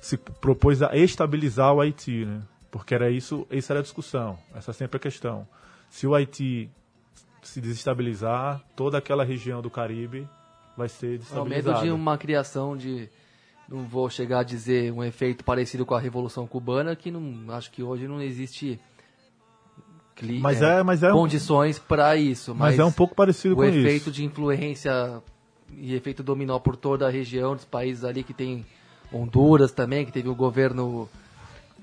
se 0.00 0.16
propôs 0.16 0.82
a 0.82 0.96
estabilizar 0.96 1.74
o 1.74 1.80
Haiti, 1.80 2.24
né? 2.24 2.40
Porque 2.70 2.94
era 2.94 3.10
isso, 3.10 3.46
essa 3.50 3.74
era 3.74 3.80
a 3.80 3.82
discussão, 3.82 4.38
essa 4.54 4.70
é 4.70 4.74
sempre 4.74 4.96
a 4.96 5.00
questão. 5.00 5.46
Se 5.90 6.06
o 6.06 6.14
Haiti 6.14 6.70
se 7.42 7.60
desestabilizar, 7.60 8.62
toda 8.74 8.96
aquela 8.96 9.24
região 9.24 9.60
do 9.60 9.68
Caribe 9.68 10.26
vai 10.76 10.88
ser 10.88 11.18
desestabilizada. 11.18 11.76
Ao 11.76 11.82
medo 11.82 11.84
de 11.84 11.90
uma 11.90 12.16
criação 12.16 12.74
de, 12.76 13.10
não 13.70 13.84
vou 13.84 14.10
chegar 14.10 14.40
a 14.40 14.42
dizer 14.42 14.92
um 14.92 15.04
efeito 15.04 15.44
parecido 15.44 15.86
com 15.86 15.94
a 15.94 16.00
Revolução 16.00 16.46
Cubana, 16.46 16.96
que 16.96 17.10
não, 17.10 17.54
acho 17.54 17.70
que 17.70 17.82
hoje 17.82 18.08
não 18.08 18.20
existe 18.20 18.80
mas 20.38 20.60
é, 20.60 20.82
mas 20.82 21.02
é 21.02 21.10
condições 21.10 21.78
um, 21.78 21.82
para 21.88 22.14
isso. 22.14 22.54
Mas, 22.54 22.72
mas, 22.72 22.78
é 22.78 22.84
um 22.84 22.92
pouco 22.92 23.14
parecido 23.14 23.56
com 23.56 23.64
isso. 23.64 23.78
O 23.78 23.80
efeito 23.80 24.10
de 24.10 24.22
influência 24.22 25.22
e 25.78 25.94
efeito 25.94 26.22
dominó 26.22 26.58
por 26.58 26.76
toda 26.76 27.06
a 27.06 27.10
região 27.10 27.56
dos 27.56 27.64
países 27.64 28.04
ali 28.04 28.22
que 28.22 28.34
tem 28.34 28.66
Honduras 29.12 29.72
também, 29.72 30.04
que 30.04 30.12
teve 30.12 30.28
o 30.28 30.34
governo 30.34 31.08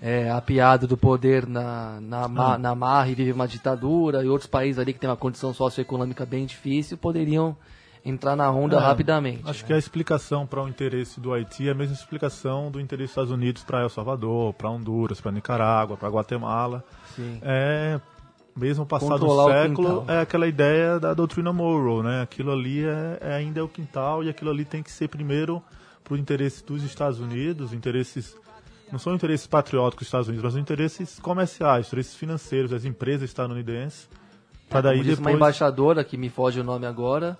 é, 0.01 0.29
apiado 0.29 0.87
do 0.87 0.95
poder 0.95 1.47
na, 1.47 1.99
na, 1.99 2.25
ah. 2.25 2.57
na 2.57 2.75
marra 2.75 3.09
e 3.09 3.15
vive 3.15 3.31
uma 3.31 3.47
ditadura, 3.47 4.23
e 4.23 4.27
outros 4.27 4.49
países 4.49 4.77
ali 4.77 4.93
que 4.93 4.99
tem 4.99 5.09
uma 5.09 5.17
condição 5.17 5.53
socioeconômica 5.53 6.25
bem 6.25 6.45
difícil 6.45 6.97
poderiam 6.97 7.55
entrar 8.03 8.35
na 8.35 8.51
onda 8.51 8.77
é, 8.77 8.79
rapidamente. 8.79 9.41
Acho 9.45 9.61
né? 9.61 9.67
que 9.67 9.73
a 9.73 9.77
explicação 9.77 10.45
para 10.45 10.63
o 10.63 10.67
interesse 10.67 11.19
do 11.19 11.33
Haiti 11.33 11.67
é 11.67 11.71
a 11.71 11.75
mesma 11.75 11.95
explicação 11.95 12.71
do 12.71 12.79
interesse 12.79 13.07
dos 13.07 13.11
Estados 13.11 13.31
Unidos 13.31 13.63
para 13.63 13.81
El 13.81 13.89
Salvador, 13.89 14.53
para 14.53 14.69
Honduras, 14.69 15.21
para 15.21 15.31
Nicarágua, 15.31 15.97
para 15.97 16.09
Guatemala. 16.09 16.83
Sim. 17.15 17.39
É 17.41 17.99
mesmo 18.55 18.85
passado 18.85 19.25
o 19.27 19.45
século, 19.51 20.05
é 20.07 20.21
aquela 20.21 20.47
ideia 20.47 20.99
da 20.99 21.13
doutrina 21.13 21.53
Monroe, 21.53 22.03
né? 22.03 22.21
Aquilo 22.23 22.51
ali 22.51 22.83
é, 22.83 23.17
é 23.21 23.33
ainda 23.35 23.59
é 23.59 23.63
o 23.63 23.67
quintal 23.67 24.23
e 24.23 24.29
aquilo 24.29 24.49
ali 24.49 24.65
tem 24.65 24.81
que 24.81 24.91
ser 24.91 25.07
primeiro 25.07 25.61
para 26.03 26.15
o 26.15 26.17
interesse 26.17 26.65
dos 26.65 26.83
Estados 26.83 27.19
Unidos, 27.19 27.71
interesses 27.71 28.35
não 28.91 28.97
são 28.97 29.13
interesses 29.13 29.45
patrióticos 29.45 30.05
dos 30.05 30.07
Estados 30.07 30.27
Unidos, 30.29 30.43
mas 30.45 30.53
são 30.53 30.61
interesses 30.61 31.19
comerciais, 31.19 31.87
interesses 31.87 32.15
financeiros 32.15 32.71
das 32.71 32.85
empresas 32.85 33.29
estadunidenses. 33.29 34.09
Para 34.69 34.81
daí 34.81 34.99
depois... 34.99 35.19
uma 35.19 35.31
embaixadora 35.31 36.03
que 36.03 36.17
me 36.17 36.29
foge 36.29 36.59
o 36.59 36.63
nome 36.63 36.85
agora, 36.85 37.37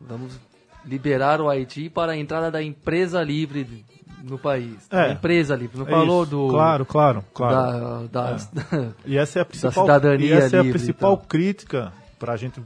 vamos 0.00 0.38
liberar 0.84 1.40
o 1.40 1.48
Haiti 1.48 1.90
para 1.90 2.12
a 2.12 2.16
entrada 2.16 2.50
da 2.50 2.62
empresa 2.62 3.22
livre 3.22 3.84
no 4.22 4.38
país. 4.38 4.88
É, 4.90 5.12
empresa 5.12 5.54
livre, 5.54 5.78
não 5.78 5.86
é 5.86 5.90
falou 5.90 6.22
isso. 6.22 6.30
do 6.30 6.48
claro, 6.48 6.86
claro, 6.86 7.24
claro. 7.32 8.08
Da, 8.08 8.30
da, 8.30 8.36
é. 8.76 8.92
e 9.06 9.16
essa 9.16 9.38
é 9.38 9.42
a 9.42 9.44
principal, 9.44 9.84
cidadania 9.84 10.26
e 10.26 10.32
essa 10.32 10.56
é 10.56 10.60
a 10.60 10.64
principal 10.64 11.14
então. 11.14 11.26
crítica 11.26 11.92
para 12.18 12.32
a 12.32 12.36
gente 12.36 12.60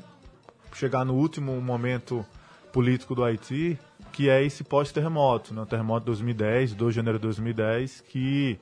chegar 0.75 1.05
no 1.05 1.15
último 1.15 1.61
momento 1.61 2.25
político 2.73 3.15
do 3.15 3.23
Haiti, 3.23 3.79
que 4.13 4.29
é 4.29 4.43
esse 4.45 4.65
pós-terremoto, 4.65 5.53
né? 5.53 5.63
o 5.63 5.67
terremoto 5.67 6.01
de 6.01 6.07
2010, 6.07 6.75
2 6.75 6.93
de 6.93 6.97
janeiro 6.97 7.19
de 7.19 7.23
2010, 7.23 8.03
que 8.09 8.59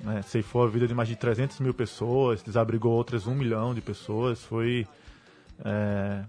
né, 0.00 0.22
ceifou 0.22 0.64
a 0.64 0.68
vida 0.68 0.86
de 0.86 0.94
mais 0.94 1.08
de 1.08 1.16
300 1.16 1.60
mil 1.60 1.74
pessoas, 1.74 2.42
desabrigou 2.42 2.92
outras 2.92 3.26
1 3.26 3.34
milhão 3.34 3.74
de 3.74 3.80
pessoas, 3.80 4.42
foi... 4.42 4.86
É, 5.64 6.22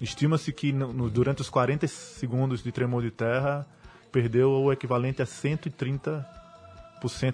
Estima-se 0.00 0.52
que 0.52 0.72
no, 0.72 1.10
durante 1.10 1.42
os 1.42 1.50
40 1.50 1.86
segundos 1.88 2.62
de 2.62 2.70
tremor 2.70 3.02
de 3.02 3.10
terra 3.10 3.66
perdeu 4.12 4.50
o 4.50 4.72
equivalente 4.72 5.20
a 5.20 5.26
130% 5.26 6.24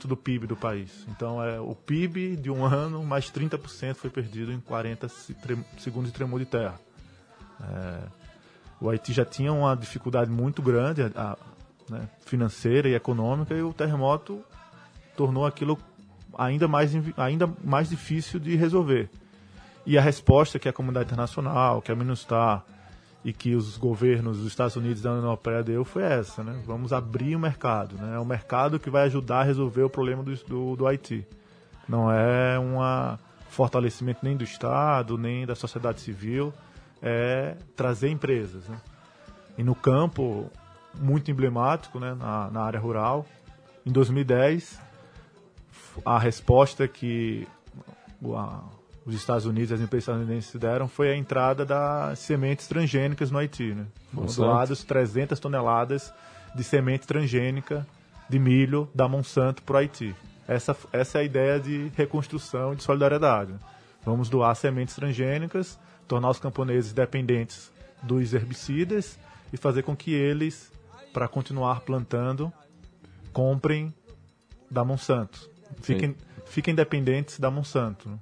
do 0.07 0.17
PIB 0.17 0.47
do 0.47 0.57
país. 0.57 1.07
Então, 1.09 1.43
é 1.43 1.61
o 1.61 1.75
PIB 1.75 2.37
de 2.37 2.51
um 2.51 2.65
ano, 2.65 3.05
mais 3.05 3.31
30% 3.31 3.95
foi 3.95 4.11
perdido 4.11 4.53
em 4.53 4.61
40 4.61 5.09
segundos 5.79 6.11
de 6.11 6.17
tremor 6.17 6.41
de 6.41 6.47
terra. 6.47 6.81
É, 7.61 8.03
o 8.81 8.91
Haiti 8.91 9.13
já 9.13 9.25
tinha 9.25 9.53
uma 9.53 9.75
dificuldade 9.75 10.31
muito 10.31 10.61
grande 10.61 11.03
a, 11.03 11.11
a, 11.15 11.37
né, 11.89 12.09
financeira 12.25 12.89
e 12.89 12.95
econômica 12.95 13.55
e 13.55 13.63
o 13.63 13.73
terremoto 13.73 14.43
tornou 15.17 15.47
aquilo 15.47 15.79
ainda 16.37 16.67
mais, 16.67 16.93
ainda 17.17 17.47
mais 17.63 17.89
difícil 17.89 18.41
de 18.41 18.57
resolver. 18.57 19.09
E 19.87 19.99
a 19.99 20.01
resposta 20.01 20.59
que 20.59 20.69
a 20.69 20.73
comunidade 20.73 21.07
internacional, 21.07 21.83
que 21.83 21.93
a 21.93 21.95
MINUSTAH 21.95 22.65
e 23.25 23.33
que 23.33 23.55
os 23.55 23.77
governos 23.77 24.39
dos 24.39 24.47
Estados 24.47 24.77
Unidos 24.77 25.03
da 25.03 25.11
União 25.11 25.25
Europeia 25.25 25.63
deu 25.63 25.85
foi 25.85 26.03
essa, 26.03 26.45
né? 26.45 26.63
Vamos 26.67 26.93
abrir 26.93 27.35
o 27.35 27.39
mercado, 27.39 27.97
né? 27.97 28.17
É 28.17 28.19
o 28.19 28.25
mercado 28.25 28.79
que 28.79 28.91
vai 28.91 29.05
ajudar 29.05 29.41
a 29.41 29.43
resolver 29.43 29.83
o 29.83 29.91
problema 29.91 30.23
do, 30.23 30.35
do, 30.45 30.77
do 30.77 30.87
Haiti. 30.87 31.27
Não 31.89 32.11
é 32.11 32.59
um 32.59 32.79
fortalecimento 33.49 34.21
nem 34.23 34.37
do 34.37 34.45
Estado, 34.45 35.17
nem 35.17 35.47
da 35.47 35.55
sociedade 35.55 36.01
civil, 36.01 36.53
é 37.01 37.57
trazer 37.77 38.09
empresas, 38.09 38.69
né? 38.69 38.77
E 39.57 39.63
no 39.63 39.75
campo, 39.75 40.51
muito 40.95 41.31
emblemático, 41.31 41.99
né? 41.99 42.15
Na, 42.15 42.51
na 42.51 42.63
área 42.63 42.81
rural, 42.81 43.25
em 43.87 43.93
2010, 43.93 44.81
a 46.05 46.19
resposta 46.19 46.89
que 46.89 47.47
os 49.07 49.15
Estados 49.15 49.45
Unidos, 49.45 49.73
as 49.73 49.81
empresas 49.81 50.09
estadunidenses 50.09 50.55
deram, 50.55 50.89
foi 50.89 51.11
a 51.11 51.17
entrada 51.17 51.65
das 51.65 52.19
sementes 52.19 52.67
transgênicas 52.67 53.31
no 53.31 53.39
Haiti. 53.39 53.75
Né? 53.75 53.87
Doados 54.37 54.83
300 54.83 55.39
toneladas 55.39 56.13
de 56.55 56.65
semente 56.65 57.07
transgênica 57.07 57.87
de 58.29 58.39
milho 58.39 58.89
da 58.95 59.07
Monsanto 59.07 59.63
para 59.63 59.75
o 59.75 59.79
Haiti. 59.79 60.15
Essa, 60.49 60.77
essa 60.93 61.19
é 61.19 61.21
a 61.21 61.25
ideia 61.25 61.61
de 61.61 61.91
reconstrução 61.97 62.73
e 62.73 62.77
de 62.77 62.83
solidariedade. 62.83 63.53
né? 63.53 63.59
Vamos 64.05 64.29
doar 64.29 64.55
sementes 64.55 64.95
transgênicas, 64.95 65.79
tornar 66.09 66.31
os 66.31 66.39
camponeses 66.39 66.93
dependentes 66.93 67.71
dos 68.03 68.33
herbicidas 68.33 69.19
e 69.53 69.57
fazer 69.57 69.83
com 69.83 69.97
que 69.97 70.13
eles, 70.13 70.71
para 71.13 71.29
continuar 71.29 71.81
plantando, 71.81 72.53
comprem 73.33 73.93
da 74.71 74.85
Monsanto. 74.85 75.51
Fiquem, 75.81 76.15
fiquem 76.47 76.75
dependentes 76.75 77.39
da 77.39 77.51
Monsanto. 77.51 78.09
né? 78.09 78.19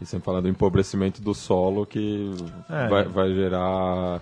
E 0.00 0.06
sem 0.06 0.18
falar 0.20 0.40
do 0.40 0.48
empobrecimento 0.48 1.20
do 1.20 1.34
solo 1.34 1.84
que 1.86 2.30
É. 2.68 2.88
vai, 2.88 3.04
vai 3.04 3.34
gerar 3.34 4.20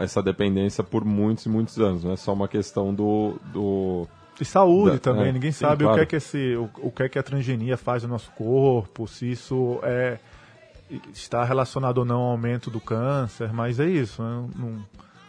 essa 0.00 0.22
dependência 0.22 0.84
por 0.84 1.04
muitos 1.04 1.46
e 1.46 1.48
muitos 1.48 1.78
anos. 1.80 2.04
Não 2.04 2.12
é 2.12 2.16
só 2.16 2.32
uma 2.32 2.46
questão 2.48 2.94
do. 2.94 3.34
do 3.52 4.06
E 4.40 4.44
saúde 4.44 4.92
Da- 4.92 4.98
também, 4.98 5.28
é, 5.28 5.32
ninguém 5.32 5.50
sim, 5.52 5.60
sabe 5.64 5.84
o 5.84 5.88
claro. 5.88 5.96
que 5.98 6.02
é 6.02 6.06
que 6.06 6.16
esse, 6.16 6.56
o, 6.56 6.70
o 6.88 6.90
que 6.92 7.02
é 7.04 7.08
que 7.08 7.18
a 7.18 7.22
transgenia 7.22 7.76
faz 7.76 8.02
no 8.02 8.08
nosso 8.10 8.30
corpo, 8.32 9.06
se 9.08 9.30
isso 9.30 9.80
é 9.82 10.18
está 11.12 11.42
relacionado 11.44 11.98
ou 11.98 12.04
não 12.04 12.20
ao 12.20 12.30
aumento 12.32 12.70
do 12.70 12.80
câncer, 12.80 13.52
mas 13.52 13.80
é 13.80 13.86
isso, 13.86 14.22
né? 14.22 14.48
um, 14.56 14.80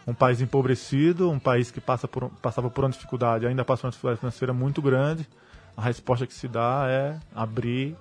um 0.06 0.14
país 0.14 0.40
empobrecido, 0.40 1.28
um 1.28 1.38
país 1.40 1.68
que 1.72 1.80
passa 1.80 2.06
por, 2.06 2.30
passava 2.40 2.70
por 2.70 2.84
uma 2.84 2.90
dificuldade, 2.90 3.44
ainda 3.44 3.64
passa 3.64 3.80
por 3.80 3.86
uma 3.86 3.90
dificuldade 3.90 4.20
financeira 4.20 4.52
muito 4.52 4.80
grande, 4.80 5.26
a 5.76 5.82
resposta 5.82 6.28
que 6.28 6.32
se 6.34 6.46
dá 6.46 6.84
é 6.88 7.16
abrir 7.34 7.96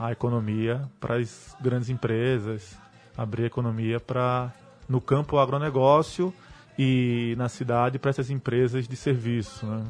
a 0.00 0.10
economia 0.10 0.80
para 0.98 1.16
as 1.16 1.54
grandes 1.60 1.90
empresas, 1.90 2.74
abrir 3.16 3.44
a 3.44 3.46
economia 3.46 4.00
para 4.00 4.50
no 4.88 4.98
campo 4.98 5.38
agronegócio 5.38 6.32
e 6.78 7.34
na 7.36 7.50
cidade 7.50 7.98
para 7.98 8.08
essas 8.08 8.30
empresas 8.30 8.88
de 8.88 8.96
serviço, 8.96 9.66
né? 9.66 9.84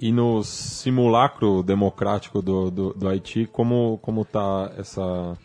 E 0.00 0.10
no 0.10 0.42
simulacro 0.42 1.62
democrático 1.62 2.40
do, 2.40 2.70
do, 2.70 2.94
do 2.94 3.06
Haiti, 3.06 3.44
como, 3.44 3.98
como 4.00 4.24
tá 4.24 4.72
essa, 4.78 5.36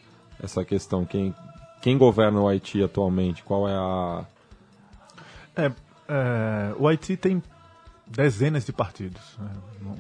essa 0.41 0.63
questão? 0.63 1.03
Quem, 1.03 1.35
quem 1.81 1.97
governa 1.97 2.39
o 2.39 2.47
Haiti 2.47 2.81
atualmente? 2.81 3.43
Qual 3.43 3.67
é 3.67 3.73
a. 3.75 4.25
É, 5.57 5.71
é, 6.07 6.73
o 6.79 6.87
Haiti 6.87 7.17
tem 7.17 7.43
dezenas 8.07 8.65
de 8.65 8.71
partidos. 8.71 9.37
né? 9.39 9.51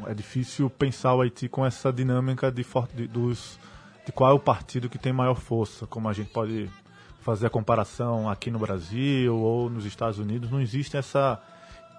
É 0.07 0.13
difícil 0.13 0.69
pensar 0.69 1.13
o 1.15 1.21
Haiti 1.21 1.49
com 1.49 1.65
essa 1.65 1.91
dinâmica 1.91 2.51
de, 2.51 2.65
de, 2.93 3.07
dos, 3.07 3.59
de 4.05 4.11
qual 4.11 4.31
é 4.31 4.33
o 4.33 4.39
partido 4.39 4.89
que 4.89 4.97
tem 4.97 5.11
maior 5.11 5.35
força, 5.35 5.87
como 5.87 6.07
a 6.07 6.13
gente 6.13 6.29
pode 6.29 6.69
fazer 7.21 7.47
a 7.47 7.49
comparação 7.49 8.29
aqui 8.29 8.51
no 8.51 8.59
Brasil 8.59 9.35
ou 9.35 9.69
nos 9.69 9.85
Estados 9.85 10.19
Unidos. 10.19 10.51
Não 10.51 10.61
existe 10.61 10.95
essa, 10.95 11.41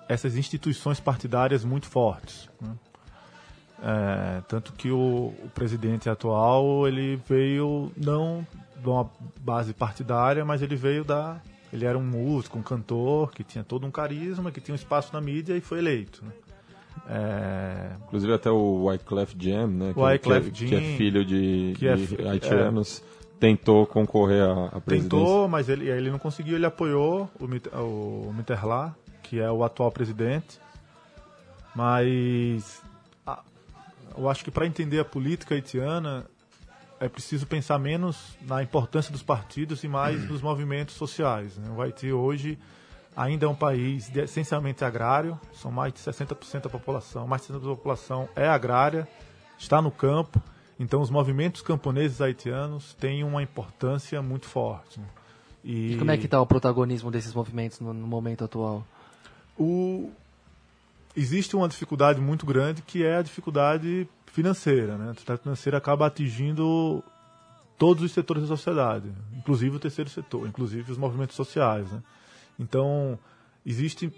essas 0.08 0.36
instituições 0.36 1.00
partidárias 1.00 1.64
muito 1.64 1.86
fortes. 1.86 2.48
né? 2.60 2.74
É, 3.82 4.40
tanto 4.48 4.72
que 4.72 4.90
o, 4.90 5.34
o 5.42 5.50
presidente 5.54 6.08
atual 6.08 6.88
ele 6.88 7.20
veio 7.28 7.92
não 7.96 8.46
de 8.76 8.88
uma 8.88 9.10
base 9.40 9.74
partidária, 9.74 10.44
mas 10.44 10.62
ele 10.62 10.76
veio 10.76 11.04
da 11.04 11.40
ele 11.72 11.84
era 11.84 11.98
um 11.98 12.02
músico, 12.04 12.58
um 12.58 12.62
cantor 12.62 13.32
que 13.32 13.42
tinha 13.44 13.62
todo 13.64 13.86
um 13.86 13.90
carisma, 13.90 14.50
que 14.50 14.60
tinha 14.60 14.72
um 14.72 14.76
espaço 14.76 15.12
na 15.12 15.20
mídia 15.20 15.56
e 15.56 15.60
foi 15.60 15.78
eleito. 15.78 16.24
né? 16.24 16.32
É, 17.08 17.90
Inclusive 18.06 18.32
até 18.32 18.50
o 18.50 18.84
Wyclef 18.84 19.34
Jean, 19.38 19.66
né? 19.68 19.92
Que, 19.92 20.00
Wyclef 20.00 20.50
que, 20.50 20.64
é- 20.64 20.68
que 20.68 20.74
é 20.74 20.80
Jean, 20.80 20.96
filho 20.96 21.24
de, 21.24 21.74
que 21.78 21.86
é 21.86 21.94
de 21.96 22.26
haitianos, 22.28 23.02
tentou 23.38 23.86
concorrer 23.86 24.42
à, 24.42 24.66
à 24.76 24.80
presidência. 24.80 25.18
tentou, 25.18 25.48
mas 25.48 25.68
ele, 25.68 25.88
ele 25.88 26.10
não 26.10 26.18
conseguiu. 26.18 26.56
Ele 26.56 26.66
apoiou 26.66 27.30
o, 27.38 27.44
o 28.28 28.32
Mitterrand, 28.34 28.92
que 29.22 29.38
é 29.38 29.50
o 29.50 29.62
atual 29.62 29.92
presidente. 29.92 30.58
Mas 31.74 32.82
a- 33.26 33.42
eu 34.16 34.28
acho 34.28 34.42
que 34.44 34.50
para 34.50 34.66
entender 34.66 34.98
a 34.98 35.04
política 35.04 35.54
haitiana 35.54 36.26
é 37.00 37.08
preciso 37.08 37.46
pensar 37.46 37.78
menos 37.78 38.36
na 38.42 38.62
importância 38.62 39.12
dos 39.12 39.22
partidos 39.22 39.84
e 39.84 39.88
mais 39.88 40.28
nos 40.28 40.40
movimentos 40.42 40.94
sociais. 40.94 41.56
né? 41.58 41.68
O 41.76 41.80
Haiti 41.82 42.10
hoje 42.12 42.58
ainda 43.16 43.46
é 43.46 43.48
um 43.48 43.54
país 43.54 44.08
de- 44.10 44.20
essencialmente 44.20 44.84
agrário, 44.84 45.38
são 45.54 45.70
mais 45.70 45.92
de 45.92 46.00
60% 46.00 46.62
da 46.64 46.70
população, 46.70 47.26
mais 47.26 47.42
de 47.42 47.48
60% 47.48 47.60
da 47.60 47.68
população 47.76 48.28
é 48.36 48.46
agrária, 48.48 49.06
está 49.58 49.80
no 49.82 49.90
campo, 49.90 50.40
então 50.78 51.00
os 51.00 51.08
movimentos 51.10 51.62
camponeses 51.62 52.20
haitianos 52.20 52.94
têm 52.94 53.24
uma 53.24 53.42
importância 53.42 54.20
muito 54.22 54.46
forte. 54.46 55.00
né? 55.00 55.06
E, 55.64 55.92
E 55.94 55.98
como 55.98 56.10
é 56.10 56.16
que 56.16 56.26
está 56.26 56.40
o 56.40 56.46
protagonismo 56.46 57.10
desses 57.10 57.32
movimentos 57.34 57.80
no, 57.80 57.92
no 57.92 58.06
momento 58.06 58.44
atual? 58.44 58.84
o... 59.58 60.10
existe 61.16 61.56
uma 61.56 61.68
dificuldade 61.68 62.20
muito 62.20 62.44
grande 62.44 62.82
que 62.82 63.02
é 63.04 63.16
a 63.16 63.22
dificuldade 63.22 64.06
financeira. 64.36 64.98
Né? 64.98 65.08
A 65.08 65.12
dificuldade 65.12 65.42
financeira 65.42 65.78
acaba 65.78 66.06
atingindo 66.06 67.02
todos 67.78 68.04
os 68.04 68.12
setores 68.12 68.42
da 68.42 68.48
sociedade, 68.48 69.10
inclusive 69.34 69.76
o 69.76 69.78
terceiro 69.78 70.10
setor, 70.10 70.46
inclusive 70.46 70.92
os 70.92 70.98
movimentos 70.98 71.34
sociais. 71.34 71.90
Né? 71.90 72.02
Então, 72.58 73.18
existe, 73.64 74.12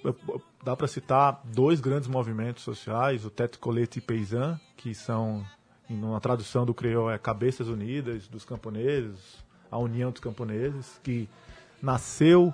dá 0.64 0.76
para 0.76 0.88
citar 0.88 1.40
dois 1.44 1.80
grandes 1.80 2.08
movimentos 2.08 2.64
sociais, 2.64 3.24
o 3.24 3.30
Tete 3.30 3.58
Colete 3.58 4.00
e 4.00 4.02
Paysan, 4.02 4.60
que 4.76 4.92
são, 4.92 5.44
em 5.88 6.02
uma 6.02 6.20
tradução 6.20 6.66
do 6.66 6.74
crioulo, 6.74 7.10
é 7.10 7.18
Cabeças 7.18 7.68
Unidas 7.68 8.26
dos 8.26 8.44
Camponeses, 8.44 9.44
a 9.70 9.78
União 9.78 10.10
dos 10.10 10.20
Camponeses, 10.20 11.00
que 11.02 11.28
nasceu 11.80 12.52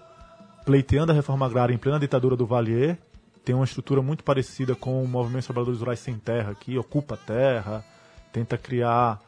pleiteando 0.67 1.13
a 1.13 1.15
reforma 1.15 1.47
agrária 1.47 1.75
em 1.75 1.79
plena 1.79 1.99
ditadura 1.99 2.37
do 2.37 2.47
Valier, 2.47 2.99
tem 3.45 3.55
uma 3.55 3.65
estrutura 3.65 4.01
muito 4.01 4.25
parecida 4.25 4.75
com 4.75 5.03
o 5.03 5.07
movimento 5.07 5.45
trabalhadores 5.45 5.81
rurais 5.81 6.01
sem 6.01 6.19
terra, 6.19 6.55
que 6.55 6.79
ocupa 6.79 7.17
terra, 7.17 7.85
tenta 8.33 8.57
criar 8.57 9.21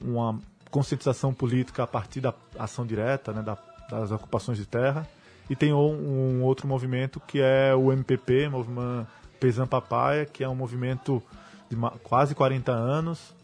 uma 0.00 0.38
conscientização 0.70 1.34
política 1.34 1.82
a 1.82 1.86
partir 1.86 2.20
da 2.20 2.32
ação 2.58 2.86
direta, 2.86 3.32
né, 3.32 3.42
da, 3.42 3.58
das 3.90 4.10
ocupações 4.10 4.56
de 4.56 4.66
terra. 4.66 5.06
E 5.48 5.56
tem 5.56 5.72
um, 5.72 6.42
outro 6.42 6.66
movimento 6.66 7.20
que 7.20 7.40
é 7.40 7.74
o 7.74 7.92
MPP, 7.92 8.48
Movimento 8.48 9.06
Paysan 9.40 9.66
Papaya, 9.66 10.24
que 10.24 10.44
é 10.44 10.48
um 10.48 10.54
movimento 10.54 11.22
de 11.68 11.76
quase 12.02 12.34
40 12.34 12.70
anos, 12.70 13.34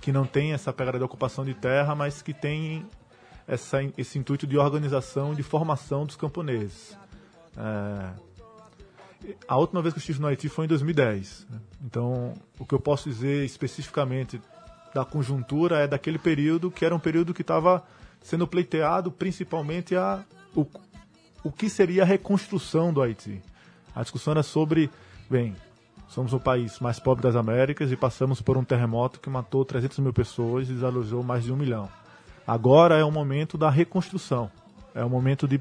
que 0.00 0.12
não 0.12 0.26
tem 0.26 0.52
essa 0.52 0.72
pegada 0.72 0.98
de 0.98 1.04
ocupação 1.04 1.44
de 1.44 1.54
terra, 1.54 1.94
mas 1.94 2.20
que 2.20 2.34
tem 2.34 2.84
essa, 3.48 3.78
esse 3.96 4.18
intuito 4.18 4.46
de 4.46 4.58
organização 4.58 5.34
de 5.34 5.42
formação 5.42 6.04
dos 6.04 6.16
camponeses. 6.16 6.96
É, 7.56 8.33
a 9.46 9.56
última 9.56 9.82
vez 9.82 9.94
que 9.94 9.98
eu 9.98 10.00
estive 10.00 10.20
no 10.20 10.26
Haiti 10.26 10.48
foi 10.48 10.64
em 10.64 10.68
2010. 10.68 11.46
né? 11.50 11.58
Então, 11.84 12.34
o 12.58 12.64
que 12.64 12.74
eu 12.74 12.80
posso 12.80 13.08
dizer 13.08 13.44
especificamente 13.44 14.40
da 14.94 15.04
conjuntura 15.04 15.80
é 15.80 15.88
daquele 15.88 16.18
período 16.18 16.70
que 16.70 16.84
era 16.84 16.94
um 16.94 16.98
período 16.98 17.34
que 17.34 17.42
estava 17.42 17.82
sendo 18.22 18.46
pleiteado 18.46 19.10
principalmente 19.10 19.94
a, 19.96 20.24
o, 20.54 20.66
o 21.42 21.50
que 21.50 21.68
seria 21.68 22.02
a 22.02 22.06
reconstrução 22.06 22.92
do 22.92 23.02
Haiti. 23.02 23.42
A 23.94 24.02
discussão 24.02 24.32
era 24.32 24.42
sobre, 24.42 24.90
bem, 25.28 25.54
somos 26.08 26.32
o 26.32 26.40
país 26.40 26.80
mais 26.80 26.98
pobre 26.98 27.22
das 27.22 27.36
Américas 27.36 27.92
e 27.92 27.96
passamos 27.96 28.40
por 28.40 28.56
um 28.56 28.64
terremoto 28.64 29.20
que 29.20 29.28
matou 29.28 29.64
300 29.64 29.98
mil 29.98 30.12
pessoas 30.12 30.68
e 30.68 30.72
desalojou 30.72 31.22
mais 31.22 31.44
de 31.44 31.52
um 31.52 31.56
milhão. 31.56 31.88
Agora 32.46 32.96
é 32.96 33.04
o 33.04 33.10
momento 33.10 33.56
da 33.56 33.70
reconstrução. 33.70 34.50
É 34.94 35.04
o 35.04 35.10
momento 35.10 35.48
de. 35.48 35.60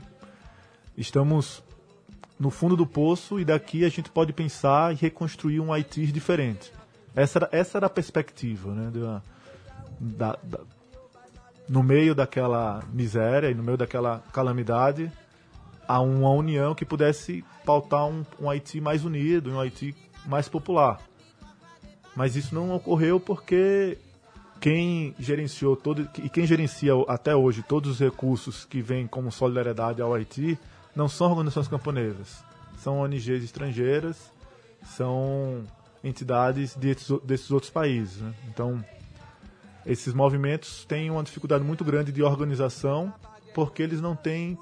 Estamos 0.97 1.63
no 2.39 2.49
fundo 2.49 2.75
do 2.75 2.85
poço 2.85 3.39
e 3.39 3.45
daqui 3.45 3.85
a 3.85 3.89
gente 3.89 4.09
pode 4.09 4.33
pensar 4.33 4.91
e 4.93 4.95
reconstruir 4.95 5.59
um 5.59 5.71
Haiti 5.71 6.05
diferente. 6.07 6.71
Essa 7.15 7.39
era, 7.39 7.49
essa 7.51 7.77
era 7.77 7.87
a 7.87 7.89
perspectiva, 7.89 8.73
né? 8.73 8.91
Da, 8.91 9.21
da- 9.99 10.39
da- 10.43 10.59
no 11.69 11.81
meio 11.81 12.13
daquela 12.13 12.83
miséria 12.91 13.49
e 13.49 13.53
no 13.53 13.63
meio 13.63 13.77
daquela 13.77 14.21
calamidade, 14.33 15.09
a 15.87 16.01
uma 16.01 16.29
união 16.31 16.75
que 16.75 16.83
pudesse 16.85 17.43
pautar 17.65 18.05
um, 18.07 18.25
um 18.41 18.49
Haiti 18.49 18.81
mais 18.81 19.05
unido, 19.05 19.51
um 19.51 19.59
Haiti 19.59 19.95
mais 20.25 20.49
popular. 20.49 20.99
Mas 22.15 22.35
isso 22.35 22.53
não 22.53 22.75
ocorreu 22.75 23.19
porque 23.19 23.97
quem 24.59 25.13
gerenciou 25.19 25.75
todo 25.75 26.07
e 26.23 26.29
quem 26.29 26.45
gerencia 26.45 26.93
até 27.07 27.35
hoje 27.35 27.61
todos 27.63 27.91
os 27.91 27.99
recursos 27.99 28.65
que 28.65 28.81
vêm 28.81 29.07
como 29.07 29.31
solidariedade 29.31 30.01
ao 30.01 30.13
Haiti 30.13 30.57
não 30.95 31.07
são 31.07 31.29
organizações 31.29 31.67
camponesas, 31.67 32.43
são 32.77 32.99
ONGs 32.99 33.43
estrangeiras, 33.43 34.31
são 34.85 35.63
entidades 36.03 36.75
desses, 36.75 37.09
desses 37.23 37.49
outros 37.51 37.71
países. 37.71 38.17
né? 38.17 38.33
Então, 38.49 38.83
esses 39.85 40.13
movimentos 40.13 40.85
têm 40.85 41.09
uma 41.09 41.23
dificuldade 41.23 41.63
muito 41.63 41.83
grande 41.83 42.11
de 42.11 42.21
organização 42.23 43.13
porque 43.53 43.83
eles 43.83 44.01
não 44.01 44.15
têm 44.15 44.57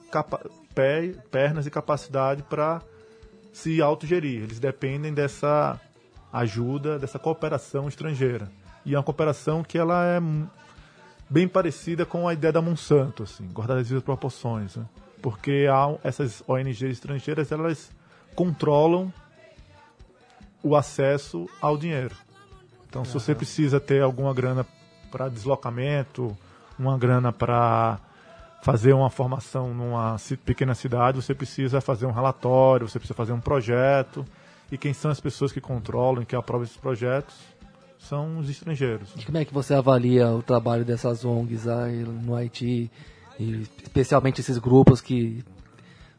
pé- 0.75 1.13
pernas 1.31 1.65
e 1.65 1.71
capacidade 1.71 2.43
para 2.43 2.81
se 3.53 3.81
autogerir. 3.81 4.43
Eles 4.43 4.59
dependem 4.59 5.13
dessa 5.13 5.79
ajuda, 6.31 6.99
dessa 6.99 7.17
cooperação 7.19 7.87
estrangeira. 7.87 8.51
E 8.85 8.93
é 8.93 8.97
uma 8.97 9.03
cooperação 9.03 9.63
que 9.63 9.77
ela 9.77 10.03
é 10.05 10.19
bem 11.29 11.47
parecida 11.47 12.05
com 12.05 12.27
a 12.27 12.33
ideia 12.33 12.51
da 12.51 12.61
Monsanto, 12.61 13.23
assim, 13.23 13.47
guardar 13.53 13.77
as 13.77 13.89
proporções, 14.03 14.75
né? 14.75 14.85
Porque 15.21 15.67
há, 15.69 15.95
essas 16.03 16.43
ONGs 16.47 16.81
estrangeiras 16.81 17.51
elas 17.51 17.91
controlam 18.35 19.11
o 20.63 20.75
acesso 20.75 21.49
ao 21.61 21.77
dinheiro. 21.77 22.15
Então, 22.87 23.05
se 23.05 23.13
você 23.13 23.33
precisa 23.33 23.79
ter 23.79 24.01
alguma 24.01 24.33
grana 24.33 24.65
para 25.09 25.29
deslocamento, 25.29 26.37
uma 26.77 26.97
grana 26.97 27.31
para 27.31 27.99
fazer 28.61 28.93
uma 28.93 29.09
formação 29.09 29.73
numa 29.73 30.17
pequena 30.45 30.75
cidade, 30.75 31.21
você 31.21 31.33
precisa 31.33 31.81
fazer 31.81 32.05
um 32.05 32.11
relatório, 32.11 32.87
você 32.87 32.99
precisa 32.99 33.15
fazer 33.15 33.33
um 33.33 33.39
projeto. 33.39 34.25
E 34.71 34.77
quem 34.77 34.93
são 34.93 35.09
as 35.09 35.19
pessoas 35.19 35.51
que 35.51 35.59
controlam, 35.59 36.23
que 36.23 36.35
aprovam 36.35 36.63
esses 36.63 36.77
projetos, 36.77 37.35
são 37.97 38.39
os 38.39 38.49
estrangeiros. 38.49 39.13
E 39.17 39.25
como 39.25 39.37
é 39.37 39.45
que 39.45 39.53
você 39.53 39.73
avalia 39.73 40.29
o 40.29 40.41
trabalho 40.41 40.85
dessas 40.85 41.25
ONGs 41.25 41.67
aí 41.67 42.03
no 42.03 42.35
Haiti, 42.35 42.91
e 43.41 43.67
especialmente 43.81 44.41
esses 44.41 44.57
grupos 44.57 45.01
que 45.01 45.43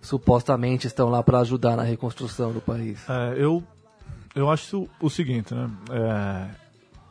supostamente 0.01 0.87
estão 0.87 1.09
lá 1.09 1.23
para 1.23 1.39
ajudar 1.41 1.77
na 1.77 1.83
reconstrução 1.85 2.53
do 2.53 2.61
país? 2.61 2.99
É, 3.09 3.35
eu, 3.37 3.63
eu 4.35 4.51
acho 4.51 4.89
o 5.01 5.09
seguinte, 5.09 5.55
né? 5.55 5.71
É, 5.91 6.49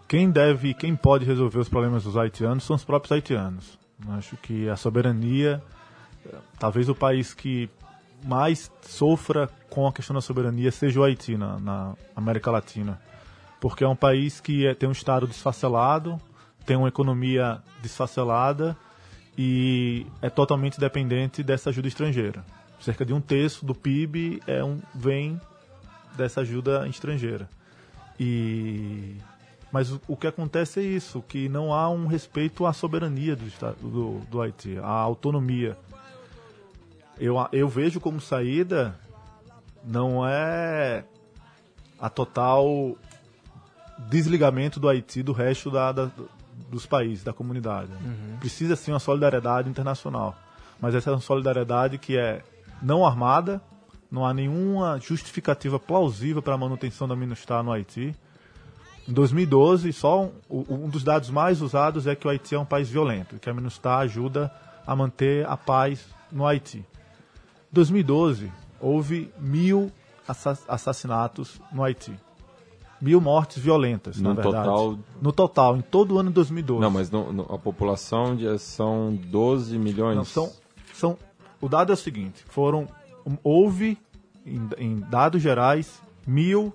quem 0.07 0.29
deve, 0.29 0.73
quem 0.73 0.95
pode 0.95 1.23
resolver 1.23 1.59
os 1.59 1.69
problemas 1.69 2.03
dos 2.03 2.17
haitianos 2.17 2.65
são 2.65 2.75
os 2.75 2.83
próprios 2.83 3.13
haitianos. 3.13 3.79
Eu 4.05 4.13
acho 4.15 4.35
que 4.37 4.67
a 4.67 4.75
soberania, 4.75 5.63
talvez 6.59 6.89
o 6.89 6.95
país 6.95 7.33
que 7.33 7.69
mais 8.23 8.69
sofra 8.81 9.49
com 9.69 9.87
a 9.87 9.93
questão 9.93 10.13
da 10.13 10.21
soberania 10.21 10.71
seja 10.71 10.99
o 10.99 11.03
Haiti 11.03 11.37
na, 11.37 11.57
na 11.59 11.95
América 12.15 12.51
Latina, 12.51 12.99
porque 13.59 13.83
é 13.83 13.87
um 13.87 13.95
país 13.95 14.41
que 14.41 14.65
é- 14.67 14.73
tem 14.75 14.89
um 14.89 14.91
estado 14.91 15.25
desfacelado, 15.27 16.19
tem 16.65 16.75
uma 16.75 16.87
economia 16.89 17.59
desfacelada 17.81 18.75
e 19.37 20.05
é 20.21 20.29
totalmente 20.29 20.79
dependente 20.79 21.41
dessa 21.43 21.69
ajuda 21.69 21.87
estrangeira. 21.87 22.43
Cerca 22.79 23.05
de 23.05 23.13
um 23.13 23.21
terço 23.21 23.65
do 23.65 23.73
PIB 23.75 24.41
é 24.47 24.63
um, 24.63 24.79
vem 24.93 25.39
dessa 26.15 26.41
ajuda 26.41 26.87
estrangeira. 26.87 27.47
E 28.19 29.15
mas 29.71 29.89
o, 29.91 30.01
o 30.07 30.17
que 30.17 30.27
acontece 30.27 30.81
é 30.81 30.83
isso, 30.83 31.21
que 31.21 31.47
não 31.47 31.73
há 31.73 31.89
um 31.89 32.05
respeito 32.05 32.65
à 32.65 32.73
soberania 32.73 33.37
do, 33.37 33.45
do, 33.81 34.19
do 34.29 34.41
Haiti, 34.41 34.77
à 34.77 34.85
autonomia. 34.89 35.77
Eu, 37.17 37.35
eu 37.53 37.69
vejo 37.69 37.99
como 37.99 38.19
saída 38.19 38.99
não 39.83 40.27
é 40.27 41.05
a 41.99 42.09
total 42.09 42.97
desligamento 44.09 44.79
do 44.79 44.89
Haiti 44.89 45.23
do 45.23 45.31
resto 45.31 45.69
da, 45.71 45.91
da- 45.91 46.11
dos 46.69 46.85
países, 46.85 47.23
da 47.23 47.33
comunidade. 47.33 47.91
Precisa 48.39 48.75
sim 48.75 48.91
uma 48.91 48.99
solidariedade 48.99 49.69
internacional, 49.69 50.35
mas 50.79 50.93
essa 50.95 51.09
é 51.09 51.13
uma 51.13 51.19
solidariedade 51.21 51.97
que 51.97 52.17
é 52.17 52.41
não 52.81 53.05
armada, 53.05 53.61
não 54.11 54.25
há 54.25 54.33
nenhuma 54.33 54.99
justificativa 54.99 55.79
plausível 55.79 56.41
para 56.41 56.53
a 56.53 56.57
manutenção 56.57 57.07
da 57.07 57.15
MINUSTAH 57.15 57.63
no 57.63 57.71
Haiti. 57.71 58.15
Em 59.07 59.13
2012, 59.13 59.93
só 59.93 60.29
um, 60.49 60.65
um 60.69 60.89
dos 60.89 61.03
dados 61.03 61.29
mais 61.29 61.61
usados 61.61 62.05
é 62.07 62.15
que 62.15 62.27
o 62.27 62.29
Haiti 62.29 62.53
é 62.55 62.59
um 62.59 62.65
país 62.65 62.89
violento 62.89 63.37
que 63.39 63.49
a 63.49 63.53
MINUSTAH 63.53 63.99
ajuda 63.99 64.51
a 64.85 64.95
manter 64.95 65.47
a 65.47 65.55
paz 65.57 66.05
no 66.31 66.45
Haiti. 66.45 66.79
Em 66.79 66.85
2012, 67.73 68.51
houve 68.79 69.31
mil 69.39 69.91
assa- 70.27 70.57
assassinatos 70.67 71.61
no 71.71 71.83
Haiti. 71.83 72.13
Mil 73.01 73.19
mortes 73.19 73.57
violentas, 73.57 74.17
No 74.17 74.29
na 74.29 74.41
verdade. 74.41 74.65
total- 74.67 74.99
No 75.21 75.31
total, 75.31 75.77
em 75.77 75.81
todo 75.81 76.15
o 76.15 76.19
ano 76.19 76.29
de 76.29 76.35
2012. 76.35 76.81
Não, 76.81 76.91
mas 76.91 77.09
no- 77.09 77.33
no- 77.33 77.43
a 77.53 77.57
população 77.57 78.35
de- 78.35 78.59
são 78.59 79.15
12 79.15 79.77
milhões. 79.79 80.15
Não, 80.15 80.23
são, 80.23 80.51
são, 80.93 81.17
o 81.59 81.67
dado 81.67 81.91
é 81.91 81.95
o 81.95 81.97
seguinte: 81.97 82.43
foram, 82.47 82.87
houve, 83.43 83.97
em, 84.45 84.69
em 84.77 84.95
dados 84.99 85.41
gerais, 85.41 85.99
mil. 86.27 86.71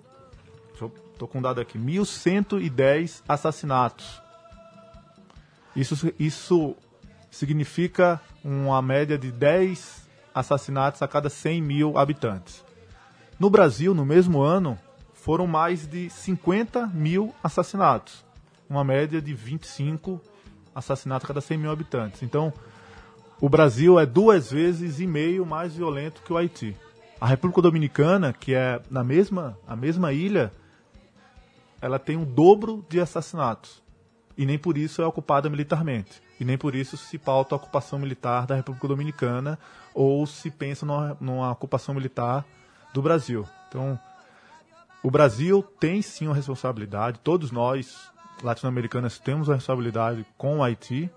Estou 1.13 1.29
com 1.29 1.39
um 1.39 1.43
dado 1.43 1.61
aqui: 1.61 1.79
1.110 1.79 3.23
assassinatos. 3.29 4.21
Isso, 5.75 6.13
isso 6.19 6.75
significa 7.31 8.21
uma 8.43 8.81
média 8.83 9.17
de 9.19 9.31
10 9.31 10.09
assassinatos 10.35 11.03
a 11.03 11.09
cada 11.09 11.29
100 11.29 11.63
mil 11.63 11.97
habitantes. 11.99 12.65
No 13.39 13.49
Brasil, 13.51 13.95
no 13.95 14.05
mesmo 14.05 14.41
ano, 14.41 14.79
foram 15.27 15.45
mais 15.45 15.89
de 15.89 16.09
50 16.09 16.87
mil 16.87 17.35
assassinatos. 17.43 18.25
Uma 18.71 18.85
média 18.85 19.21
de 19.21 19.35
25 19.35 20.21
assassinatos 20.73 21.27
cada 21.27 21.41
100 21.41 21.59
mil 21.59 21.71
habitantes. 21.73 22.23
Então, 22.23 22.53
o 23.41 23.49
Brasil 23.49 23.99
é 23.99 24.07
duas 24.07 24.53
vezes 24.53 25.01
e 25.01 25.07
meio 25.07 25.45
mais 25.45 25.75
violento 25.75 26.23
que 26.23 26.33
o 26.33 26.37
Haiti. 26.37 26.77
A 27.21 27.27
República 27.27 27.61
Dominicana, 27.61 28.33
que 28.33 28.55
é 28.55 28.81
na 28.89 29.03
mesma, 29.03 29.59
a 29.67 29.75
mesma 29.75 30.13
ilha, 30.13 30.53
ela 31.83 31.99
tem 31.99 32.17
o 32.17 32.25
dobro 32.25 32.87
de 32.89 33.01
assassinatos. 33.01 33.83
E 34.39 34.47
nem 34.47 34.57
por 34.57 34.79
isso 34.79 35.03
é 35.03 35.07
ocupada 35.07 35.51
militarmente. 35.51 36.23
E 36.39 36.45
nem 36.45 36.57
por 36.57 36.73
isso 36.73 36.97
se 36.97 37.19
pauta 37.19 37.53
a 37.53 37.59
ocupação 37.59 37.99
militar 37.99 38.47
da 38.47 38.55
República 38.55 38.87
Dominicana 38.87 39.59
ou 39.93 40.25
se 40.25 40.53
pensa 40.53 40.87
numa, 40.87 41.17
numa 41.21 41.51
ocupação 41.51 41.97
militar 41.97 42.47
do 42.95 43.03
Brasil. 43.03 43.45
Então, 43.69 43.99
o 45.03 45.11
Brasil 45.11 45.63
tem 45.79 46.03
sim 46.03 46.27
uma 46.27 46.35
responsabilidade, 46.35 47.21
todos 47.21 47.51
nós, 47.51 48.11
latino-americanos, 48.43 49.19
temos 49.19 49.49
uma 49.49 49.55
responsabilidade 49.55 50.27
com 50.37 50.59
o 50.59 50.63
Haiti. 50.63 51.11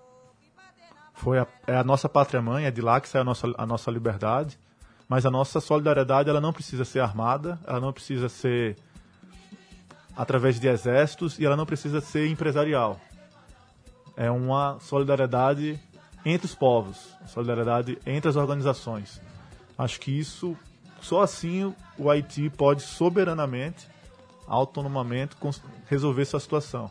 Foi 1.14 1.38
a, 1.38 1.46
é 1.66 1.76
a 1.76 1.84
nossa 1.84 2.08
pátria-mãe, 2.08 2.64
é 2.64 2.70
de 2.70 2.80
lá 2.80 3.00
que 3.00 3.08
sai 3.08 3.20
a 3.20 3.24
nossa, 3.24 3.52
a 3.58 3.66
nossa 3.66 3.90
liberdade. 3.90 4.58
Mas 5.08 5.26
a 5.26 5.30
nossa 5.30 5.60
solidariedade 5.60 6.30
ela 6.30 6.40
não 6.40 6.52
precisa 6.52 6.84
ser 6.84 7.00
armada, 7.00 7.58
ela 7.66 7.80
não 7.80 7.92
precisa 7.92 8.28
ser 8.28 8.76
através 10.16 10.60
de 10.60 10.68
exércitos 10.68 11.38
e 11.38 11.44
ela 11.44 11.56
não 11.56 11.66
precisa 11.66 12.00
ser 12.00 12.28
empresarial. 12.28 13.00
É 14.16 14.30
uma 14.30 14.78
solidariedade 14.80 15.80
entre 16.24 16.46
os 16.46 16.54
povos, 16.54 17.16
solidariedade 17.26 17.98
entre 18.06 18.28
as 18.28 18.36
organizações. 18.36 19.20
Acho 19.76 19.98
que 19.98 20.10
isso, 20.10 20.56
só 21.00 21.22
assim 21.22 21.74
o 21.98 22.10
Haiti 22.10 22.50
pode 22.50 22.82
soberanamente, 22.82 23.88
autonomamente, 24.46 25.36
resolver 25.88 26.24
sua 26.24 26.40
situação. 26.40 26.90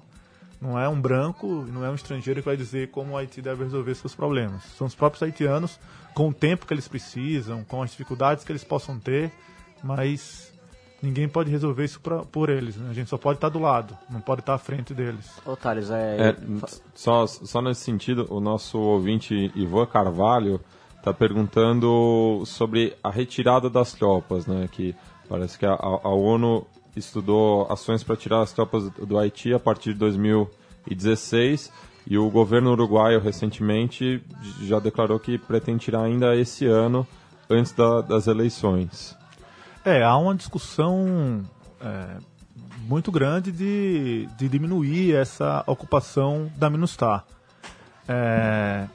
Não 0.62 0.78
é 0.78 0.90
um 0.90 1.00
branco, 1.00 1.48
não 1.72 1.86
é 1.86 1.90
um 1.90 1.96
estrangeiro 1.96 2.42
que 2.42 2.46
vai 2.46 2.58
dizer 2.58 2.92
como 2.92 3.14
o 3.14 3.18
Haiti 3.18 3.42
deve 3.42 3.64
resolver 3.64 3.96
seus 3.96 4.14
problemas. 4.14 4.64
São 4.78 4.88
os 4.88 4.96
próprios 4.96 5.24
haitianos, 5.24 5.80
com 6.14 6.30
o 6.30 6.34
tempo 6.34 6.66
que 6.66 6.74
eles 6.74 6.88
precisam, 6.88 7.64
com 7.64 7.82
as 7.82 7.92
dificuldades 7.92 8.44
que 8.44 8.52
eles 8.52 8.64
possam 8.64 9.00
ter, 9.00 9.32
mas 9.82 10.52
ninguém 11.02 11.30
pode 11.30 11.50
resolver 11.50 11.86
isso 11.86 12.02
pra, 12.02 12.24
por 12.26 12.50
eles. 12.50 12.76
né? 12.76 12.90
A 12.90 12.94
gente 12.94 13.10
só 13.10 13.18
pode 13.18 13.38
estar 13.38 13.48
do 13.48 13.60
lado, 13.60 13.98
não 14.10 14.20
pode 14.20 14.42
estar 14.42 14.54
à 14.54 14.58
frente 14.58 14.94
deles. 14.94 15.32
Ô, 15.46 15.56
Thales, 15.56 15.90
é... 15.90 16.30
É, 16.30 16.36
só, 16.94 17.26
só 17.26 17.62
nesse 17.62 17.82
sentido, 17.82 18.28
o 18.30 18.42
nosso 18.42 18.78
ouvinte 18.78 19.52
Ivan 19.56 19.86
Carvalho 19.86 20.60
está 21.00 21.14
perguntando 21.14 22.44
sobre 22.46 22.96
a 23.04 23.10
retirada 23.10 23.70
das 23.70 23.94
tropas, 23.94 24.46
né? 24.46 24.70
Que 24.72 24.96
parece 25.28 25.58
que 25.58 25.66
a, 25.66 25.74
a- 25.74 26.10
ONU 26.14 26.66
estudou 26.96 27.72
ações 27.72 28.04
para 28.04 28.16
tirar 28.16 28.42
as 28.42 28.52
tropas 28.54 28.90
do 28.92 29.18
Haiti 29.18 29.54
a 29.54 29.60
partir 29.60 29.94
de 29.94 30.00
2016 30.00 31.72
e 32.08 32.18
o 32.18 32.30
governo 32.30 32.72
uruguaio 32.72 33.20
recentemente 33.20 34.22
já 34.62 34.80
declarou 34.80 35.20
que 35.20 35.38
pretende 35.38 35.86
tirar 35.86 36.04
ainda 36.04 36.36
esse 36.36 36.66
ano, 36.66 37.08
antes 37.50 37.72
da- 37.72 38.02
das 38.02 38.28
eleições. 38.28 39.16
É, 39.86 40.04
há 40.04 40.18
uma 40.18 40.36
discussão 40.36 41.46
é, 41.82 42.18
muito 42.88 43.12
grande 43.12 43.52
de, 43.52 44.28
de 44.38 44.50
diminuir 44.50 45.16
essa 45.16 45.64
ocupação 45.66 46.52
da 46.58 46.70
MINUSTAH. 46.70 47.24
É, 48.08 48.88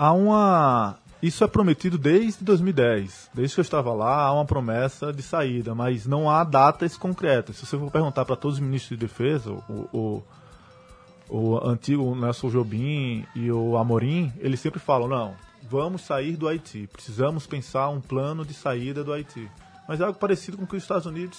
há 0.00 0.12
uma. 0.12 0.96
Isso 1.22 1.44
é 1.44 1.46
prometido 1.46 1.98
desde 1.98 2.42
2010. 2.42 3.30
Desde 3.34 3.54
que 3.54 3.60
eu 3.60 3.62
estava 3.62 3.92
lá, 3.92 4.22
há 4.22 4.32
uma 4.32 4.46
promessa 4.46 5.12
de 5.12 5.22
saída, 5.22 5.74
mas 5.74 6.06
não 6.06 6.30
há 6.30 6.42
datas 6.42 6.96
concretas. 6.96 7.56
Se 7.56 7.66
você 7.66 7.76
for 7.76 7.90
perguntar 7.90 8.24
para 8.24 8.36
todos 8.36 8.56
os 8.56 8.60
ministros 8.64 8.98
de 8.98 9.06
defesa, 9.06 9.50
o, 9.50 9.86
o, 9.92 10.22
o 11.28 11.68
antigo 11.68 12.14
Nelson 12.14 12.48
Jobim 12.48 13.26
e 13.34 13.52
o 13.52 13.76
Amorim, 13.76 14.32
eles 14.38 14.60
sempre 14.60 14.80
falam: 14.80 15.08
não, 15.08 15.34
vamos 15.68 16.00
sair 16.02 16.36
do 16.36 16.48
Haiti, 16.48 16.88
precisamos 16.90 17.46
pensar 17.46 17.90
um 17.90 18.00
plano 18.00 18.42
de 18.44 18.54
saída 18.54 19.04
do 19.04 19.12
Haiti. 19.12 19.46
Mas 19.86 20.00
é 20.00 20.04
algo 20.04 20.18
parecido 20.18 20.56
com 20.56 20.64
o 20.64 20.66
que 20.66 20.76
os 20.76 20.82
Estados 20.82 21.04
Unidos 21.04 21.38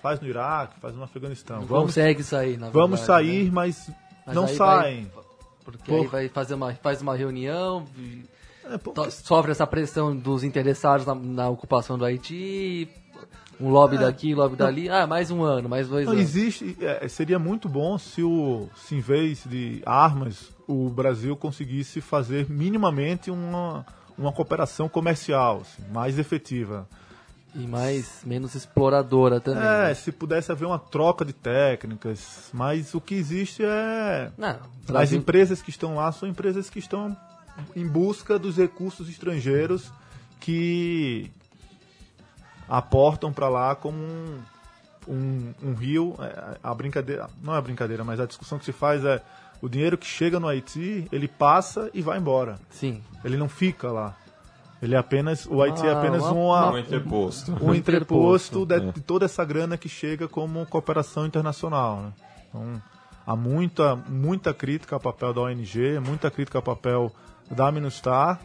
faz 0.00 0.20
no 0.20 0.26
Iraque, 0.28 0.80
faz 0.80 0.94
no 0.94 1.02
Afeganistão. 1.02 1.58
Não 1.60 1.66
Vamos, 1.66 1.84
consegue 1.86 2.22
sair, 2.22 2.56
na 2.56 2.70
vamos 2.70 3.00
verdade, 3.00 3.26
sair, 3.28 3.44
né? 3.44 3.50
mas, 3.52 3.90
Mas 4.26 4.34
não 4.34 4.48
saem. 4.48 5.04
vai- 5.14 5.22
Porque 5.64 5.90
aí 5.92 5.98
Por- 6.02 6.08
vai 6.10 6.28
fazer 6.28 6.54
uma, 6.54 6.72
faz 6.74 7.00
uma 7.02 7.16
reunião, 7.16 7.86
É, 8.64 9.10
sofre 9.10 9.50
essa 9.50 9.66
pressão 9.66 10.16
dos 10.16 10.44
interessados 10.44 11.04
na, 11.06 11.14
na 11.14 11.48
ocupação 11.48 11.98
do 11.98 12.04
Haiti. 12.04 12.88
Um 13.60 13.68
lobby 13.68 13.98
daqui, 13.98 14.34
lobby 14.34 14.56
dali. 14.56 14.88
Ah, 14.88 15.06
mais 15.06 15.30
um 15.30 15.42
ano, 15.42 15.68
mais 15.68 15.86
dois 15.88 16.06
Não, 16.06 16.12
anos. 16.14 16.24
existe. 16.24 16.76
é, 16.80 17.06
seria 17.08 17.38
muito 17.38 17.68
bom 17.68 17.96
se, 17.98 18.22
o, 18.22 18.68
se 18.76 18.94
em 18.96 19.00
vez 19.00 19.44
de 19.46 19.82
armas, 19.86 20.50
o 20.66 20.88
Brasil 20.88 21.36
conseguisse 21.36 22.00
fazer 22.00 22.48
minimamente 22.50 23.30
uma, 23.30 23.84
uma 24.18 24.32
cooperação 24.32 24.88
comercial 24.88 25.60
assim, 25.62 25.82
mais 25.92 26.18
efetiva. 26.18 26.88
E 27.54 27.66
mais, 27.66 28.22
menos 28.24 28.54
exploradora 28.54 29.38
também. 29.40 29.62
É, 29.62 29.88
né? 29.88 29.94
se 29.94 30.10
pudesse 30.10 30.50
haver 30.50 30.64
uma 30.66 30.78
troca 30.78 31.24
de 31.24 31.32
técnicas, 31.34 32.48
mas 32.52 32.94
o 32.94 33.00
que 33.00 33.14
existe 33.14 33.62
é. 33.64 34.32
Não, 34.38 34.48
As 34.84 34.86
Brasil- 34.86 35.18
empresas 35.18 35.60
que 35.60 35.68
estão 35.70 35.94
lá 35.96 36.10
são 36.12 36.26
empresas 36.28 36.70
que 36.70 36.78
estão 36.78 37.14
em 37.76 37.86
busca 37.86 38.38
dos 38.38 38.56
recursos 38.56 39.08
estrangeiros 39.08 39.92
que 40.40 41.30
aportam 42.68 43.32
para 43.32 43.48
lá 43.48 43.74
como 43.74 43.98
um, 43.98 44.38
um, 45.06 45.54
um 45.62 45.74
rio. 45.74 46.16
É, 46.20 46.56
A 46.62 46.74
brincadeira, 46.74 47.28
não 47.42 47.54
é 47.54 47.60
brincadeira, 47.60 48.02
mas 48.04 48.18
a 48.20 48.26
discussão 48.26 48.58
que 48.58 48.64
se 48.64 48.72
faz 48.72 49.04
é 49.04 49.20
o 49.60 49.68
dinheiro 49.68 49.96
que 49.98 50.06
chega 50.06 50.40
no 50.40 50.48
Haiti, 50.48 51.06
ele 51.12 51.28
passa 51.28 51.90
e 51.94 52.02
vai 52.02 52.18
embora. 52.18 52.58
Sim. 52.70 53.02
Ele 53.24 53.36
não 53.36 53.48
fica 53.48 53.90
lá. 53.92 54.16
Ele 54.82 54.96
é 54.96 54.98
apenas, 54.98 55.46
o 55.46 55.62
Haiti 55.62 55.86
é 55.86 55.90
Ah, 55.92 55.98
apenas 55.98 56.22
uma- 56.22 56.32
uma, 56.32 56.72
Um 56.72 56.78
entreposto. 56.78 57.52
um 57.64 57.72
entreposto 57.72 58.66
de, 58.66 58.74
É. 58.74 58.80
de 58.80 59.00
toda 59.00 59.24
essa 59.26 59.44
grana 59.44 59.76
que 59.78 59.88
chega 59.88 60.26
como 60.26 60.66
cooperação 60.66 61.24
internacional. 61.24 62.00
Né? 62.02 62.12
Então, 62.48 62.82
há 63.24 63.36
muita, 63.36 63.94
muita 63.94 64.52
crítica 64.52 64.96
ao 64.96 65.00
papel 65.00 65.32
da 65.32 65.40
ONG, 65.42 66.00
muita 66.00 66.30
crítica 66.32 66.58
ao 66.58 66.62
papel 66.62 67.12
da 67.48 67.70
Minustar, 67.70 68.40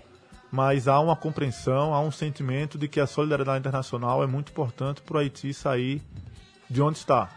mas 0.52 0.88
há 0.88 1.00
uma 1.00 1.16
compreensão, 1.16 1.92
há 1.94 2.00
um 2.02 2.12
sentimento 2.12 2.78
de 2.78 2.88
que 2.88 3.00
a 3.00 3.08
solidariedade 3.08 3.58
internacional 3.60 4.24
é 4.24 4.28
muito 4.28 4.52
importante 4.52 5.02
para 5.02 5.18
o 5.18 5.20
Haiti 5.20 5.52
sair 5.56 6.04
de 6.70 6.82
onde 6.84 7.00
está. 7.00 7.30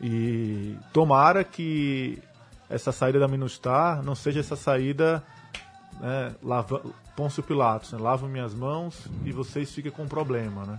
E 0.00 0.76
tomara 0.92 1.42
que 1.42 2.22
essa 2.70 2.92
saída 2.92 3.18
da 3.18 3.26
Minustar 3.26 4.00
não 4.02 4.14
seja 4.14 4.38
essa 4.40 4.54
saída 4.54 5.24
né, 6.00 6.34
lava, 6.42 6.80
Pôncio 7.18 7.42
Pilatos, 7.42 7.90
né, 7.92 7.98
lavo 7.98 8.28
minhas 8.28 8.54
mãos 8.54 9.08
e 9.24 9.32
vocês 9.32 9.72
fiquem 9.72 9.90
com 9.90 10.06
problema, 10.06 10.64
né? 10.64 10.78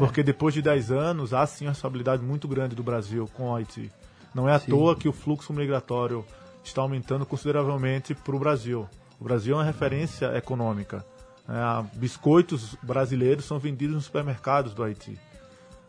Porque 0.00 0.20
depois 0.20 0.52
de 0.52 0.60
10 0.60 0.90
anos 0.90 1.32
há 1.32 1.46
sim 1.46 1.66
uma 1.66 1.70
responsabilidade 1.70 2.24
muito 2.24 2.48
grande 2.48 2.74
do 2.74 2.82
Brasil 2.82 3.30
com 3.34 3.50
o 3.50 3.54
Haiti. 3.54 3.88
Não 4.34 4.48
é 4.48 4.54
à 4.54 4.58
toa 4.58 4.96
que 4.96 5.08
o 5.08 5.12
fluxo 5.12 5.52
migratório 5.52 6.24
está 6.64 6.82
aumentando 6.82 7.24
consideravelmente 7.24 8.16
para 8.16 8.34
o 8.34 8.38
Brasil. 8.40 8.88
O 9.20 9.22
Brasil 9.24 9.54
é 9.54 9.58
uma 9.58 9.64
referência 9.64 10.36
econômica. 10.36 11.04
né? 11.46 11.86
biscoitos 11.94 12.74
brasileiros 12.82 13.44
são 13.44 13.60
vendidos 13.60 13.94
nos 13.94 14.06
supermercados 14.06 14.74
do 14.74 14.82
Haiti. 14.82 15.16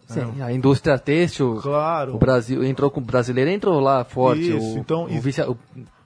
Sim, 0.08 0.42
a 0.44 0.54
indústria 0.54 1.00
têxtil, 1.00 1.60
Claro. 1.62 2.14
o 2.16 2.20
Brasil 2.20 2.64
entrou 2.64 2.92
com 2.92 3.00
o 3.00 3.04
brasileiro 3.04 3.50
entrou 3.50 3.80
lá 3.80 4.04
forte. 4.06 4.56
Isso, 4.56 4.76
o, 4.76 4.78
então, 4.78 5.06
o, 5.06 5.20
vice- 5.20 5.42
o- 5.42 5.58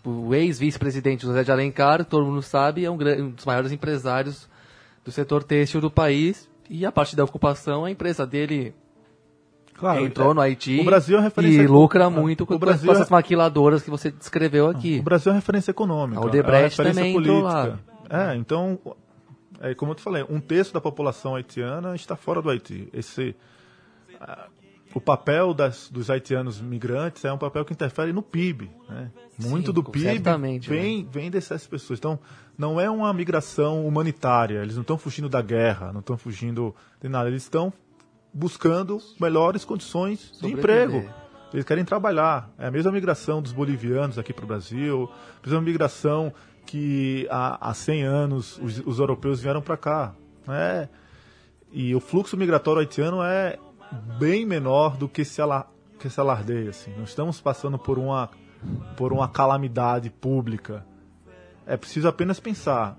o 0.03 0.33
ex-vice-presidente 0.33 1.25
José 1.25 1.43
de 1.43 1.51
Alencar, 1.51 2.03
todo 2.05 2.25
mundo 2.25 2.41
sabe, 2.41 2.85
é 2.85 2.89
um, 2.89 2.95
um 2.95 3.29
dos 3.31 3.45
maiores 3.45 3.71
empresários 3.71 4.49
do 5.03 5.11
setor 5.11 5.43
têxtil 5.43 5.81
do 5.81 5.91
país. 5.91 6.49
E 6.69 6.85
a 6.85 6.91
partir 6.91 7.15
da 7.15 7.23
ocupação, 7.23 7.85
a 7.85 7.91
empresa 7.91 8.25
dele 8.25 8.73
Claro, 9.73 10.05
entrou 10.05 10.31
é- 10.31 10.33
no 10.35 10.41
Haiti 10.41 10.79
o 10.79 10.83
Brasil 10.83 11.17
é 11.17 11.21
referência 11.21 11.63
e 11.63 11.67
lucra 11.67 12.07
muito 12.09 12.45
com, 12.45 12.57
Brasil 12.57 12.85
com 12.85 12.93
essas 12.93 13.07
é- 13.07 13.11
maquiladoras 13.11 13.81
que 13.81 13.89
você 13.89 14.11
descreveu 14.11 14.67
aqui. 14.67 14.99
O 14.99 15.03
Brasil 15.03 15.31
é 15.31 15.35
referência 15.35 15.71
econômica. 15.71 16.21
A 16.21 16.23
Odebrecht 16.23 16.79
é 16.79 16.83
uma 16.83 16.89
referência 16.89 16.93
também 16.93 17.13
política. 17.13 17.79
É, 18.09 18.35
então, 18.35 18.79
é, 19.59 19.73
como 19.73 19.91
eu 19.91 19.95
te 19.95 20.01
falei, 20.03 20.23
um 20.29 20.39
terço 20.39 20.73
da 20.73 20.79
população 20.79 21.35
haitiana 21.35 21.95
está 21.95 22.15
fora 22.15 22.41
do 22.41 22.49
Haiti. 22.49 22.89
Esse, 22.93 23.35
o 24.93 25.01
papel 25.01 25.53
das, 25.53 25.89
dos 25.89 26.09
haitianos 26.09 26.59
migrantes 26.59 27.23
é 27.23 27.31
um 27.31 27.37
papel 27.37 27.63
que 27.63 27.73
interfere 27.73 28.11
no 28.11 28.21
PIB. 28.21 28.69
Né? 28.89 29.11
Muito 29.39 29.67
Sim, 29.67 29.73
do 29.73 29.83
PIB 29.83 30.19
né? 30.19 30.59
vem, 30.59 31.07
vem 31.09 31.31
dessas 31.31 31.65
pessoas. 31.65 31.99
Então, 31.99 32.19
não 32.57 32.79
é 32.79 32.89
uma 32.89 33.13
migração 33.13 33.85
humanitária. 33.87 34.61
Eles 34.61 34.75
não 34.75 34.81
estão 34.81 34.97
fugindo 34.97 35.29
da 35.29 35.41
guerra, 35.41 35.91
não 35.93 36.01
estão 36.01 36.17
fugindo 36.17 36.75
de 37.01 37.07
nada. 37.07 37.29
Eles 37.29 37.43
estão 37.43 37.71
buscando 38.33 38.99
melhores 39.19 39.65
condições 39.65 40.19
de 40.19 40.37
Sobreviver. 40.37 40.59
emprego. 40.59 41.09
Eles 41.53 41.65
querem 41.65 41.83
trabalhar. 41.83 42.49
É 42.57 42.67
a 42.67 42.71
mesma 42.71 42.91
migração 42.91 43.41
dos 43.41 43.51
bolivianos 43.51 44.17
aqui 44.17 44.33
para 44.33 44.45
o 44.45 44.47
Brasil, 44.47 45.09
a 45.43 45.47
mesma 45.47 45.61
migração 45.61 46.33
que 46.65 47.27
há, 47.29 47.69
há 47.69 47.73
100 47.73 48.03
anos 48.03 48.57
os, 48.59 48.79
os 48.85 48.99
europeus 48.99 49.41
vieram 49.41 49.61
para 49.61 49.75
cá. 49.75 50.15
né? 50.47 50.87
E 51.73 51.95
o 51.95 51.99
fluxo 51.99 52.35
migratório 52.37 52.81
haitiano 52.81 53.23
é 53.23 53.57
bem 54.19 54.45
menor 54.45 54.97
do 54.97 55.07
que 55.07 55.25
se, 55.25 55.41
ala, 55.41 55.69
que 55.99 56.09
se 56.09 56.19
alardeia. 56.19 56.69
Assim. 56.69 56.93
Nós 56.97 57.09
estamos 57.09 57.41
passando 57.41 57.77
por 57.77 57.97
uma, 57.97 58.29
por 58.97 59.13
uma 59.13 59.27
calamidade 59.27 60.09
pública. 60.09 60.85
É 61.65 61.77
preciso 61.77 62.07
apenas 62.07 62.39
pensar: 62.39 62.97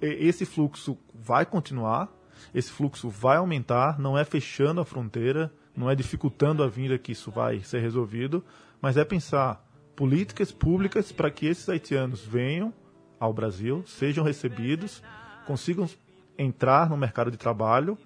esse 0.00 0.44
fluxo 0.44 0.98
vai 1.14 1.44
continuar, 1.44 2.08
esse 2.54 2.70
fluxo 2.70 3.08
vai 3.08 3.36
aumentar, 3.36 3.98
não 3.98 4.16
é 4.16 4.24
fechando 4.24 4.80
a 4.80 4.84
fronteira, 4.84 5.52
não 5.76 5.90
é 5.90 5.94
dificultando 5.94 6.62
a 6.62 6.68
vinda 6.68 6.98
que 6.98 7.12
isso 7.12 7.30
vai 7.30 7.60
ser 7.60 7.80
resolvido, 7.80 8.44
mas 8.80 8.96
é 8.96 9.04
pensar 9.04 9.64
políticas 9.96 10.52
públicas 10.52 11.12
para 11.12 11.30
que 11.30 11.46
esses 11.46 11.68
haitianos 11.68 12.24
venham 12.24 12.72
ao 13.18 13.32
Brasil, 13.32 13.84
sejam 13.86 14.24
recebidos, 14.24 15.02
consigam 15.46 15.88
entrar 16.36 16.90
no 16.90 16.96
mercado 16.96 17.30
de 17.30 17.36
trabalho, 17.36 17.96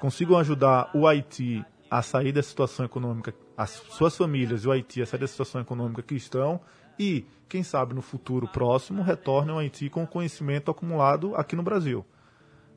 consigam 0.00 0.38
ajudar 0.38 0.90
o 0.94 1.06
Haiti 1.06 1.64
a 1.90 2.02
sair 2.02 2.32
da 2.32 2.42
situação 2.42 2.86
econômica, 2.86 3.34
as 3.56 3.70
suas 3.70 4.16
famílias 4.16 4.64
e 4.64 4.68
o 4.68 4.70
Haiti 4.70 5.02
a 5.02 5.06
sair 5.06 5.20
da 5.20 5.26
situação 5.26 5.60
econômica 5.60 6.02
que 6.02 6.14
estão 6.14 6.60
e, 6.98 7.26
quem 7.48 7.62
sabe, 7.62 7.94
no 7.94 8.02
futuro 8.02 8.46
próximo, 8.46 9.02
retornem 9.02 9.52
ao 9.52 9.58
Haiti 9.58 9.90
com 9.90 10.04
o 10.04 10.06
conhecimento 10.06 10.70
acumulado 10.70 11.34
aqui 11.34 11.56
no 11.56 11.62
Brasil. 11.62 12.04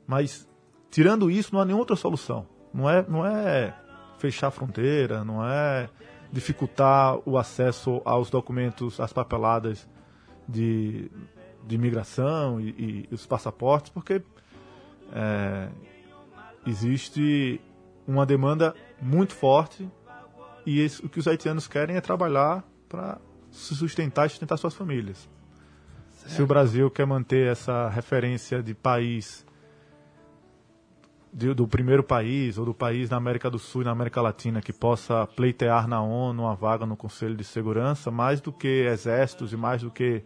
Mas, 0.06 0.48
tirando 0.90 1.30
isso, 1.30 1.54
não 1.54 1.60
há 1.60 1.64
nenhuma 1.64 1.82
outra 1.82 1.94
solução. 1.94 2.46
Não 2.72 2.90
é, 2.90 3.04
não 3.08 3.24
é 3.24 3.72
fechar 4.18 4.48
a 4.48 4.50
fronteira, 4.50 5.24
não 5.24 5.46
é 5.46 5.88
dificultar 6.32 7.16
o 7.24 7.38
acesso 7.38 8.02
aos 8.04 8.30
documentos, 8.30 8.98
às 8.98 9.12
papeladas 9.12 9.88
de, 10.48 11.08
de 11.64 11.76
imigração 11.76 12.60
e, 12.60 13.06
e 13.10 13.14
os 13.14 13.24
passaportes, 13.26 13.92
porque 13.92 14.20
é, 15.12 15.68
existe 16.66 17.60
uma 18.06 18.26
demanda 18.26 18.74
muito 19.04 19.34
forte 19.34 19.88
e 20.64 20.80
esse- 20.80 21.04
o 21.04 21.08
que 21.08 21.18
os 21.18 21.28
haitianos 21.28 21.68
querem 21.68 21.94
é 21.96 22.00
trabalhar 22.00 22.64
para 22.88 23.18
se 23.50 23.74
sustentar 23.76 24.26
e 24.26 24.30
sustentar 24.30 24.56
suas 24.56 24.74
famílias. 24.74 25.28
Se 26.26 26.40
o 26.42 26.46
Brasil 26.46 26.90
quer 26.90 27.06
manter 27.06 27.46
essa 27.52 27.88
referência 27.90 28.62
de 28.62 28.74
país 28.74 29.44
de- 31.30 31.52
do 31.52 31.66
primeiro 31.68 32.02
país 32.02 32.56
ou 32.56 32.64
do 32.64 32.72
país 32.72 33.10
na 33.10 33.16
América 33.16 33.50
do 33.50 33.58
Sul 33.58 33.82
e 33.82 33.84
na 33.84 33.90
América 33.90 34.22
Latina 34.22 34.62
que 34.62 34.72
possa 34.72 35.26
pleitear 35.26 35.86
na 35.86 36.00
ONU 36.00 36.44
uma 36.44 36.54
vaga 36.54 36.86
no 36.86 36.96
Conselho 36.96 37.36
de 37.36 37.44
Segurança, 37.44 38.10
mais 38.10 38.40
do 38.40 38.52
que 38.52 38.86
exércitos 38.86 39.52
e 39.52 39.56
mais 39.56 39.82
do 39.82 39.90
que 39.90 40.22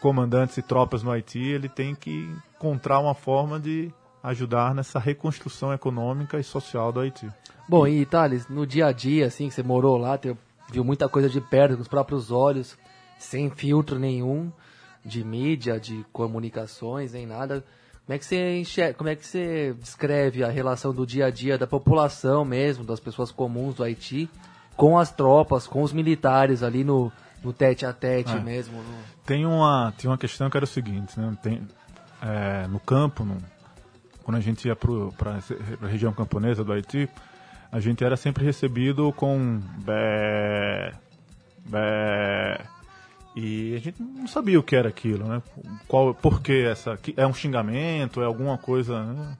comandantes 0.00 0.56
e 0.58 0.62
tropas 0.62 1.02
no 1.02 1.10
Haiti, 1.10 1.40
ele 1.40 1.68
tem 1.68 1.94
que 1.94 2.30
encontrar 2.54 3.00
uma 3.00 3.14
forma 3.14 3.58
de 3.58 3.92
ajudar 4.22 4.74
nessa 4.74 4.98
reconstrução 4.98 5.72
econômica 5.72 6.38
e 6.38 6.44
social 6.44 6.92
do 6.92 7.00
Haiti. 7.00 7.28
Bom, 7.68 7.86
e 7.86 8.04
Thales, 8.06 8.48
no 8.48 8.66
dia 8.66 8.86
a 8.86 8.92
dia, 8.92 9.26
assim, 9.26 9.48
que 9.48 9.54
você 9.54 9.62
morou 9.62 9.96
lá, 9.96 10.18
viu 10.70 10.84
muita 10.84 11.08
coisa 11.08 11.28
de 11.28 11.40
perto, 11.40 11.74
com 11.76 11.82
os 11.82 11.88
próprios 11.88 12.30
olhos, 12.30 12.76
sem 13.18 13.50
filtro 13.50 13.98
nenhum, 13.98 14.52
de 15.04 15.24
mídia, 15.24 15.80
de 15.80 16.04
comunicações, 16.12 17.12
nem 17.12 17.26
nada. 17.26 17.64
Como 18.04 18.14
é 18.14 18.18
que 18.18 18.24
você 18.24 18.58
enxerga, 18.58 18.94
como 18.94 19.08
é 19.10 19.16
que 19.16 19.24
você 19.26 19.74
descreve 19.78 20.42
a 20.44 20.48
relação 20.50 20.92
do 20.92 21.06
dia 21.06 21.26
a 21.26 21.30
dia 21.30 21.56
da 21.56 21.66
população 21.66 22.44
mesmo, 22.44 22.84
das 22.84 22.98
pessoas 23.00 23.30
comuns 23.30 23.76
do 23.76 23.84
Haiti, 23.84 24.28
com 24.76 24.98
as 24.98 25.10
tropas, 25.12 25.66
com 25.66 25.82
os 25.82 25.92
militares 25.92 26.62
ali 26.62 26.82
no, 26.84 27.12
no 27.44 27.52
tete 27.52 27.86
a 27.86 27.92
tete 27.92 28.32
É. 28.32 28.40
mesmo? 28.40 28.78
no- 28.78 28.98
Tem 29.24 29.46
uma, 29.46 29.92
tem 29.96 30.10
uma 30.10 30.18
questão 30.18 30.50
que 30.50 30.56
era 30.56 30.64
o 30.64 30.68
seguinte, 30.68 31.18
né? 31.18 31.36
Tem, 31.42 31.62
é, 32.20 32.66
no 32.66 32.80
campo, 32.80 33.24
no- 33.24 33.38
quando 34.22 34.36
a 34.36 34.40
gente 34.40 34.66
ia 34.66 34.76
para 34.76 35.38
a 35.82 35.86
região 35.86 36.12
camponesa 36.12 36.64
do 36.64 36.72
Haiti, 36.72 37.08
a 37.70 37.80
gente 37.80 38.04
era 38.04 38.16
sempre 38.16 38.44
recebido 38.44 39.12
com 39.12 39.60
bé, 39.84 40.92
bé, 41.64 42.60
e 43.34 43.74
a 43.74 43.78
gente 43.78 44.02
não 44.02 44.26
sabia 44.26 44.60
o 44.60 44.62
que 44.62 44.76
era 44.76 44.90
aquilo, 44.90 45.26
né? 45.26 45.42
Qual, 45.88 46.14
por 46.14 46.42
que 46.42 46.64
essa, 46.64 46.98
é 47.16 47.26
um 47.26 47.32
xingamento, 47.32 48.20
é 48.20 48.26
alguma 48.26 48.58
coisa, 48.58 49.02
né? 49.04 49.38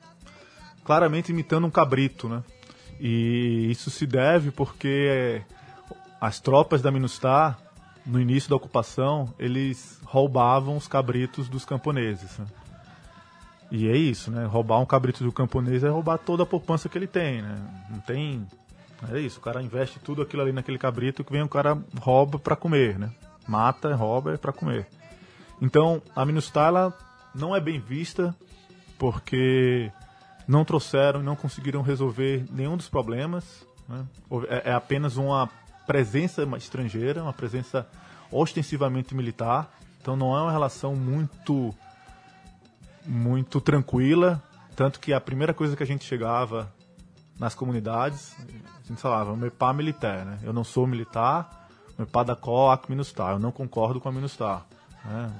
claramente 0.83 1.31
imitando 1.31 1.67
um 1.67 1.71
cabrito, 1.71 2.29
né? 2.29 2.43
E 2.99 3.69
isso 3.71 3.91
se 3.91 4.07
deve 4.07 4.51
porque 4.51 5.43
as 6.21 6.41
tropas 6.41 6.81
da 6.81 6.91
Minustar, 6.91 7.59
no 8.07 8.21
início 8.21 8.49
da 8.49 8.57
ocupação, 8.57 9.33
eles 9.39 10.01
roubavam 10.05 10.77
os 10.77 10.89
cabritos 10.89 11.49
dos 11.49 11.65
camponeses. 11.65 12.39
né? 12.39 12.47
E 13.75 13.89
é 13.89 13.97
isso, 13.97 14.31
né? 14.31 14.45
Roubar 14.45 14.79
um 14.81 14.85
cabrito 14.85 15.25
do 15.25 15.33
camponês 15.33 15.83
é 15.83 15.89
roubar 15.89 16.19
toda 16.19 16.43
a 16.43 16.47
poupança 16.47 16.91
que 16.91 16.99
ele 16.99 17.07
tem, 17.07 17.41
né? 17.41 17.57
Não 17.89 18.01
tem. 18.01 18.47
É 19.11 19.19
isso, 19.19 19.39
o 19.39 19.43
cara 19.43 19.63
investe 19.63 19.99
tudo 19.99 20.21
aquilo 20.21 20.43
ali 20.43 20.53
naquele 20.53 20.77
cabrito 20.77 21.25
que 21.25 21.33
vem 21.33 21.41
o 21.41 21.49
cara 21.49 21.79
rouba 21.99 22.39
para 22.39 22.55
comer, 22.55 22.99
né? 22.99 23.11
Mata, 23.49 23.95
rouba 23.95 24.35
é 24.35 24.37
para 24.37 24.53
comer. 24.53 24.87
Então, 25.59 26.03
a 26.15 26.23
Minustar 26.27 26.69
ela 26.69 26.99
não 27.35 27.57
é 27.57 27.61
bem 27.61 27.81
vista 27.81 28.37
porque 28.99 29.91
não 30.47 30.67
trouxeram 30.67 31.23
não 31.23 31.35
conseguiram 31.35 31.81
resolver 31.81 32.45
nenhum 32.51 32.77
dos 32.77 32.91
problemas. 32.91 33.67
Né? 33.89 34.05
É, 34.51 34.71
é 34.71 34.75
apenas 34.75 35.17
uma 35.17 35.49
presença 35.87 36.47
estrangeira, 36.59 37.23
uma 37.23 37.33
presença 37.33 37.89
ostensivamente 38.31 39.15
militar. 39.15 39.73
Então 39.99 40.15
não 40.15 40.37
é 40.37 40.43
uma 40.43 40.53
relação 40.53 40.95
muito 40.95 41.75
muito 43.07 43.61
tranquila, 43.61 44.43
tanto 44.75 45.01
que 45.01 45.13
a 45.13 45.21
primeira 45.21 45.53
coisa 45.53 45.77
que 45.77 45.83
a 45.83 45.87
gente 45.87 46.05
chegava 46.05 46.73
nas 47.39 47.55
comunidades, 47.55 48.37
a 48.85 48.89
gente 48.89 49.01
falava, 49.01 49.37
meu 49.37 49.51
pai 49.51 49.75
militar, 49.75 50.25
né? 50.25 50.39
Eu 50.43 50.53
não 50.53 50.65
sou 50.65 50.87
militar, 50.87 51.69
meu 51.99 52.07
pai 52.07 52.25
da 52.25 52.37
COAC 52.37 52.89
Minustar, 52.89 53.33
eu 53.33 53.39
não 53.39 53.51
concordo 53.51 54.01
com 54.01 54.09
a 54.09 54.13
Minustar. 54.13 54.65
Né? 55.05 55.33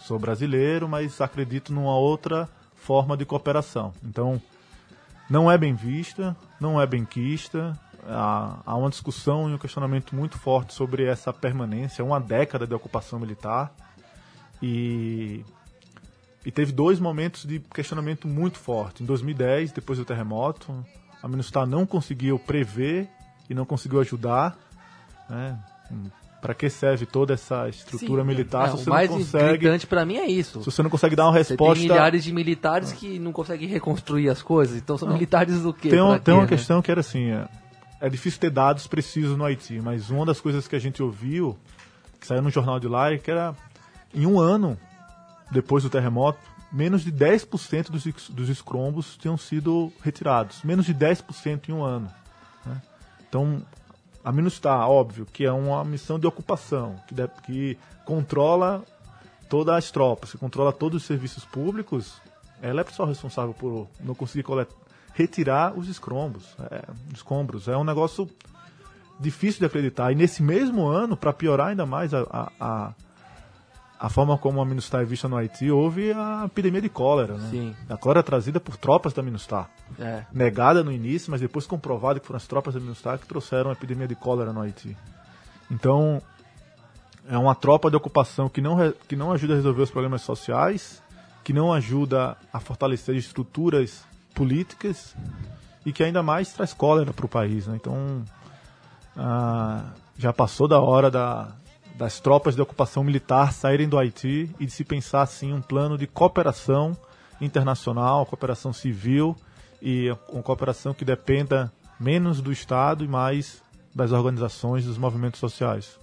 Sou 0.00 0.18
brasileiro, 0.18 0.88
mas 0.88 1.20
acredito 1.20 1.72
numa 1.72 1.96
outra 1.96 2.48
forma 2.76 3.16
de 3.16 3.24
cooperação. 3.24 3.92
Então, 4.04 4.40
não 5.28 5.50
é 5.50 5.58
bem 5.58 5.74
vista, 5.74 6.36
não 6.60 6.80
é 6.80 6.86
bem 6.86 7.04
quista, 7.04 7.78
há, 8.06 8.60
há 8.64 8.76
uma 8.76 8.88
discussão 8.88 9.50
e 9.50 9.54
um 9.54 9.58
questionamento 9.58 10.14
muito 10.14 10.38
forte 10.38 10.72
sobre 10.72 11.04
essa 11.04 11.32
permanência, 11.32 12.04
uma 12.04 12.20
década 12.20 12.66
de 12.66 12.74
ocupação 12.74 13.18
militar, 13.18 13.72
e 14.62 15.44
e 16.48 16.50
teve 16.50 16.72
dois 16.72 16.98
momentos 16.98 17.44
de 17.44 17.58
questionamento 17.58 18.26
muito 18.26 18.56
forte. 18.56 19.02
Em 19.02 19.06
2010, 19.06 19.70
depois 19.70 19.98
do 19.98 20.04
terremoto, 20.06 20.82
a 21.22 21.28
Minustar 21.28 21.66
não 21.66 21.84
conseguiu 21.84 22.38
prever 22.38 23.06
e 23.50 23.54
não 23.54 23.66
conseguiu 23.66 24.00
ajudar. 24.00 24.56
Né? 25.28 25.58
Para 26.40 26.54
que 26.54 26.70
serve 26.70 27.04
toda 27.04 27.34
essa 27.34 27.68
estrutura 27.68 28.22
Sim, 28.22 28.28
militar 28.28 28.70
se 28.70 28.78
você 28.78 28.88
o 28.88 28.92
mais 28.94 29.10
não 29.10 29.18
consegue? 29.18 29.86
para 29.86 30.06
mim 30.06 30.16
é 30.16 30.26
isso. 30.26 30.60
Se 30.60 30.70
você 30.70 30.82
não 30.82 30.88
consegue 30.88 31.14
dar 31.14 31.26
uma 31.26 31.34
resposta. 31.34 31.74
Você 31.74 31.80
tem 31.80 31.90
milhares 31.90 32.24
de 32.24 32.32
militares 32.32 32.92
que 32.92 33.18
não 33.18 33.30
conseguem 33.30 33.68
reconstruir 33.68 34.30
as 34.30 34.40
coisas. 34.40 34.78
Então 34.78 34.96
são 34.96 35.06
não. 35.06 35.16
militares 35.16 35.60
do 35.60 35.74
quê? 35.74 35.90
Tem, 35.90 36.00
um, 36.00 36.18
tem 36.18 36.32
uma 36.32 36.44
né? 36.44 36.48
questão 36.48 36.80
que 36.80 36.90
era 36.90 37.00
assim: 37.00 37.30
é, 37.30 37.46
é 38.00 38.08
difícil 38.08 38.40
ter 38.40 38.48
dados 38.48 38.86
precisos 38.86 39.36
no 39.36 39.44
Haiti, 39.44 39.82
mas 39.82 40.08
uma 40.08 40.24
das 40.24 40.40
coisas 40.40 40.66
que 40.66 40.74
a 40.74 40.80
gente 40.80 41.02
ouviu, 41.02 41.58
que 42.18 42.26
saiu 42.26 42.40
no 42.40 42.48
jornal 42.48 42.80
de 42.80 42.88
lá, 42.88 43.12
é 43.12 43.18
que 43.18 43.30
era 43.30 43.54
em 44.14 44.24
um 44.24 44.40
ano 44.40 44.78
depois 45.50 45.82
do 45.82 45.90
terremoto, 45.90 46.38
menos 46.70 47.02
de 47.02 47.12
10% 47.12 47.90
dos, 47.90 48.04
dos 48.28 48.48
escrombos 48.48 49.16
tinham 49.16 49.36
sido 49.36 49.92
retirados. 50.02 50.62
Menos 50.62 50.86
de 50.86 50.94
10% 50.94 51.68
em 51.68 51.72
um 51.72 51.82
ano. 51.82 52.10
Né? 52.64 52.82
Então, 53.28 53.62
a 54.24 54.30
MINUSTAH, 54.30 54.88
óbvio, 54.88 55.26
que 55.26 55.44
é 55.44 55.52
uma 55.52 55.84
missão 55.84 56.18
de 56.18 56.26
ocupação, 56.26 56.96
que, 57.06 57.14
deve, 57.14 57.32
que 57.44 57.78
controla 58.04 58.84
todas 59.48 59.74
as 59.74 59.90
tropas, 59.90 60.32
que 60.32 60.38
controla 60.38 60.72
todos 60.72 61.02
os 61.02 61.06
serviços 61.06 61.44
públicos, 61.44 62.20
ela 62.60 62.80
é 62.80 62.82
a 62.82 62.84
pessoa 62.84 63.08
responsável 63.08 63.54
por 63.54 63.88
não 64.00 64.14
conseguir 64.14 64.42
coletar, 64.42 64.74
retirar 65.14 65.78
os 65.78 65.88
escombros. 65.88 66.54
É, 66.70 66.82
escombros. 67.14 67.68
É 67.68 67.76
um 67.76 67.84
negócio 67.84 68.28
difícil 69.18 69.60
de 69.60 69.66
acreditar. 69.66 70.12
E 70.12 70.14
nesse 70.14 70.42
mesmo 70.42 70.86
ano, 70.86 71.16
para 71.16 71.32
piorar 71.32 71.68
ainda 71.68 71.86
mais 71.86 72.12
a, 72.12 72.52
a 72.60 72.92
a 73.98 74.08
forma 74.08 74.38
como 74.38 74.60
a 74.60 74.64
Minustar 74.64 75.02
é 75.02 75.04
vista 75.04 75.28
no 75.28 75.36
Haiti, 75.36 75.70
houve 75.70 76.12
a 76.12 76.44
epidemia 76.46 76.80
de 76.80 76.88
cólera, 76.88 77.34
né? 77.34 77.48
Sim. 77.50 77.76
A 77.88 77.96
cólera 77.96 78.22
trazida 78.22 78.60
por 78.60 78.76
tropas 78.76 79.12
da 79.12 79.22
Minustar. 79.22 79.68
É. 79.98 80.24
Negada 80.32 80.84
no 80.84 80.92
início, 80.92 81.30
mas 81.30 81.40
depois 81.40 81.66
comprovado 81.66 82.20
que 82.20 82.26
foram 82.26 82.36
as 82.36 82.46
tropas 82.46 82.74
da 82.74 82.80
Minustar 82.80 83.18
que 83.18 83.26
trouxeram 83.26 83.70
a 83.70 83.72
epidemia 83.72 84.06
de 84.06 84.14
cólera 84.14 84.52
no 84.52 84.60
Haiti. 84.60 84.96
Então, 85.68 86.22
é 87.28 87.36
uma 87.36 87.56
tropa 87.56 87.90
de 87.90 87.96
ocupação 87.96 88.48
que 88.48 88.60
não, 88.60 88.76
que 89.08 89.16
não 89.16 89.32
ajuda 89.32 89.54
a 89.54 89.56
resolver 89.56 89.82
os 89.82 89.90
problemas 89.90 90.22
sociais, 90.22 91.02
que 91.42 91.52
não 91.52 91.72
ajuda 91.72 92.36
a 92.52 92.60
fortalecer 92.60 93.16
estruturas 93.16 94.04
políticas 94.32 95.16
e 95.84 95.92
que 95.92 96.04
ainda 96.04 96.22
mais 96.22 96.52
traz 96.52 96.72
cólera 96.72 97.12
para 97.12 97.26
o 97.26 97.28
país. 97.28 97.66
Né? 97.66 97.76
Então, 97.76 98.22
ah, 99.16 99.86
já 100.16 100.32
passou 100.32 100.68
da 100.68 100.80
hora 100.80 101.10
da, 101.10 101.48
das 101.98 102.20
tropas 102.20 102.54
de 102.54 102.62
ocupação 102.62 103.02
militar 103.02 103.52
saírem 103.52 103.88
do 103.88 103.98
Haiti 103.98 104.48
e 104.60 104.64
de 104.64 104.70
se 104.70 104.84
pensar 104.84 105.22
assim 105.22 105.52
um 105.52 105.60
plano 105.60 105.98
de 105.98 106.06
cooperação 106.06 106.96
internacional, 107.40 108.24
cooperação 108.24 108.72
civil 108.72 109.36
e 109.82 110.08
uma 110.32 110.42
cooperação 110.42 110.94
que 110.94 111.04
dependa 111.04 111.72
menos 111.98 112.40
do 112.40 112.52
Estado 112.52 113.04
e 113.04 113.08
mais 113.08 113.60
das 113.92 114.12
organizações 114.12 114.84
dos 114.84 114.96
movimentos 114.96 115.40
sociais. 115.40 115.98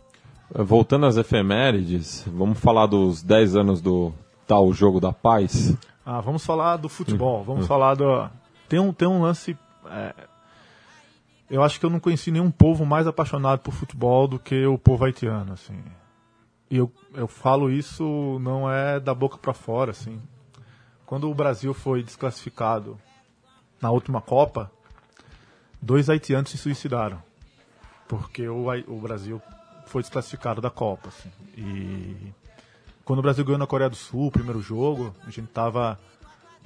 Voltando 0.54 1.06
às 1.06 1.16
efemérides, 1.16 2.26
vamos 2.28 2.60
falar 2.60 2.88
dos 2.88 3.24
10 3.24 3.56
anos 3.56 3.82
do 3.82 4.14
tal 4.46 4.74
Jogo 4.74 5.00
da 5.00 5.14
Paz? 5.14 5.74
Ah, 6.06 6.20
vamos 6.20 6.46
falar 6.46 6.76
do 6.76 6.90
futebol, 6.90 7.42
vamos 7.44 7.64
hum. 7.64 7.68
falar 7.68 7.96
do... 7.96 8.30
Tem 8.68 8.80
um, 8.80 8.92
tem 8.92 9.08
um 9.08 9.22
lance... 9.22 9.58
É 9.90 10.14
eu 11.50 11.64
acho 11.64 11.80
que 11.80 11.86
eu 11.86 11.90
não 11.90 12.00
conheci 12.00 12.32
nenhum 12.32 12.50
povo 12.50 12.86
mais 12.86 13.06
apaixonado 13.06 13.60
por 13.60 13.74
futebol 13.74 14.28
do 14.28 14.40
que 14.40 14.66
o 14.66 14.78
povo 14.78 15.06
haitiano, 15.06 15.54
assim. 15.54 15.84
E 16.70 16.78
eu, 16.78 16.92
eu 17.14 17.28
falo 17.28 17.72
isso 17.72 18.40
não 18.42 18.70
é 18.70 19.00
da 19.00 19.14
boca 19.14 19.38
para 19.38 19.54
fora, 19.54 19.92
assim. 19.92 20.20
Quando 21.06 21.30
o 21.30 21.36
Brasil 21.36 21.74
foi 21.74 22.02
desclassificado 22.02 23.00
na 23.80 23.92
última 23.92 24.22
Copa, 24.22 24.72
dois 25.80 26.10
haitianos 26.10 26.50
se 26.50 26.58
suicidaram. 26.58 27.22
Porque 28.08 28.48
o, 28.48 28.66
o 28.88 29.00
Brasil 29.00 29.40
foi 29.86 30.02
desclassificado 30.02 30.62
da 30.62 30.72
Copa, 30.72 31.10
assim. 31.10 31.32
E 31.56 32.34
quando 33.04 33.20
o 33.20 33.22
Brasil 33.22 33.46
ganhou 33.46 33.60
na 33.60 33.68
Coreia 33.68 33.90
do 33.90 33.96
Sul, 33.96 34.28
o 34.28 34.32
primeiro 34.32 34.62
jogo, 34.62 35.16
a 35.28 35.30
gente 35.30 35.48
tava 35.48 36.00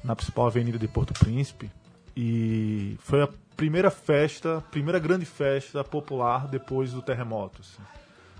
na 0.01 0.15
principal 0.15 0.47
avenida 0.47 0.79
de 0.79 0.87
Porto 0.87 1.13
Príncipe 1.13 1.69
e 2.15 2.97
foi 3.01 3.21
a 3.21 3.29
primeira 3.59 3.91
festa, 3.91 4.63
primeira 4.71 4.97
grande 4.99 5.25
festa 5.25 5.83
popular 5.83 6.47
depois 6.47 6.93
do 6.93 7.01
terremoto. 7.01 7.59
Assim. 7.59 7.81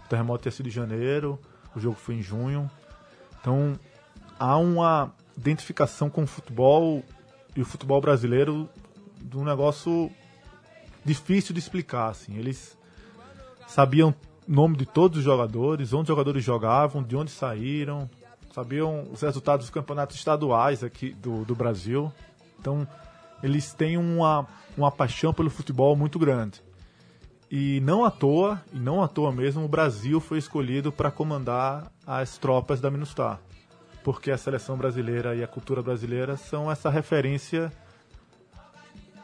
O 0.05 0.07
terremoto 0.07 0.43
tinha 0.43 0.51
sido 0.53 0.69
em 0.69 0.71
janeiro, 0.71 1.37
o 1.75 1.79
jogo 1.79 1.97
foi 1.97 2.15
em 2.15 2.21
junho. 2.21 2.71
Então 3.41 3.77
há 4.39 4.55
uma 4.55 5.13
identificação 5.37 6.09
com 6.09 6.23
o 6.23 6.27
futebol 6.27 7.03
e 7.53 7.61
o 7.61 7.65
futebol 7.65 7.99
brasileiro 7.99 8.69
de 9.19 9.37
um 9.37 9.43
negócio 9.43 10.09
difícil 11.03 11.53
de 11.53 11.59
explicar. 11.59 12.07
Assim. 12.07 12.37
Eles 12.37 12.77
sabiam 13.67 14.15
o 14.47 14.51
nome 14.51 14.77
de 14.77 14.85
todos 14.85 15.17
os 15.17 15.23
jogadores, 15.25 15.91
onde 15.91 16.03
os 16.03 16.07
jogadores 16.07 16.45
jogavam, 16.45 17.03
de 17.03 17.17
onde 17.17 17.29
saíram, 17.29 18.09
sabiam 18.53 19.05
os 19.11 19.19
resultados 19.19 19.65
dos 19.65 19.73
campeonatos 19.73 20.15
estaduais 20.15 20.81
aqui 20.81 21.11
do, 21.11 21.43
do 21.43 21.53
Brasil. 21.53 22.09
Então 22.57 22.87
eles 23.41 23.73
têm 23.73 23.97
uma, 23.97 24.47
uma 24.77 24.91
paixão 24.91 25.33
pelo 25.33 25.49
futebol 25.49 25.95
muito 25.95 26.19
grande. 26.19 26.61
E 27.51 27.79
não 27.81 28.05
à 28.05 28.11
toa, 28.11 28.61
e 28.71 28.77
não 28.77 29.01
à 29.01 29.07
toa 29.07 29.31
mesmo, 29.31 29.63
o 29.63 29.67
Brasil 29.67 30.19
foi 30.19 30.37
escolhido 30.37 30.91
para 30.91 31.09
comandar 31.09 31.91
as 32.05 32.37
tropas 32.37 32.79
da 32.79 32.91
MINUSTAH. 32.91 33.39
Porque 34.03 34.29
a 34.31 34.37
seleção 34.37 34.77
brasileira 34.77 35.35
e 35.35 35.43
a 35.43 35.47
cultura 35.47 35.81
brasileira 35.81 36.37
são 36.37 36.71
essa 36.71 36.89
referência 36.89 37.71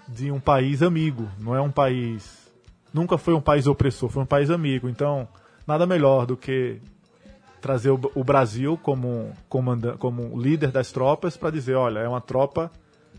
de 0.08 0.32
um 0.32 0.40
país 0.40 0.82
amigo, 0.82 1.30
não 1.40 1.56
é 1.56 1.62
um 1.62 1.72
país. 1.72 2.52
Nunca 2.94 3.18
foi 3.18 3.34
um 3.34 3.42
país 3.42 3.68
opressor, 3.68 4.10
foi 4.10 4.24
um 4.24 4.28
país 4.28 4.50
amigo. 4.50 4.90
Então, 4.90 5.28
nada 5.66 5.86
melhor 5.86 6.26
do 6.26 6.36
que 6.36 6.80
trazer 7.62 7.90
o, 7.90 8.00
o 8.14 8.24
Brasil 8.24 8.78
como, 8.82 9.34
comanda, 9.50 9.98
como 9.98 10.40
líder 10.40 10.72
das 10.72 10.92
tropas 10.92 11.38
para 11.38 11.50
dizer: 11.50 11.76
olha, 11.76 12.00
é 12.00 12.08
uma 12.08 12.22
tropa 12.22 12.72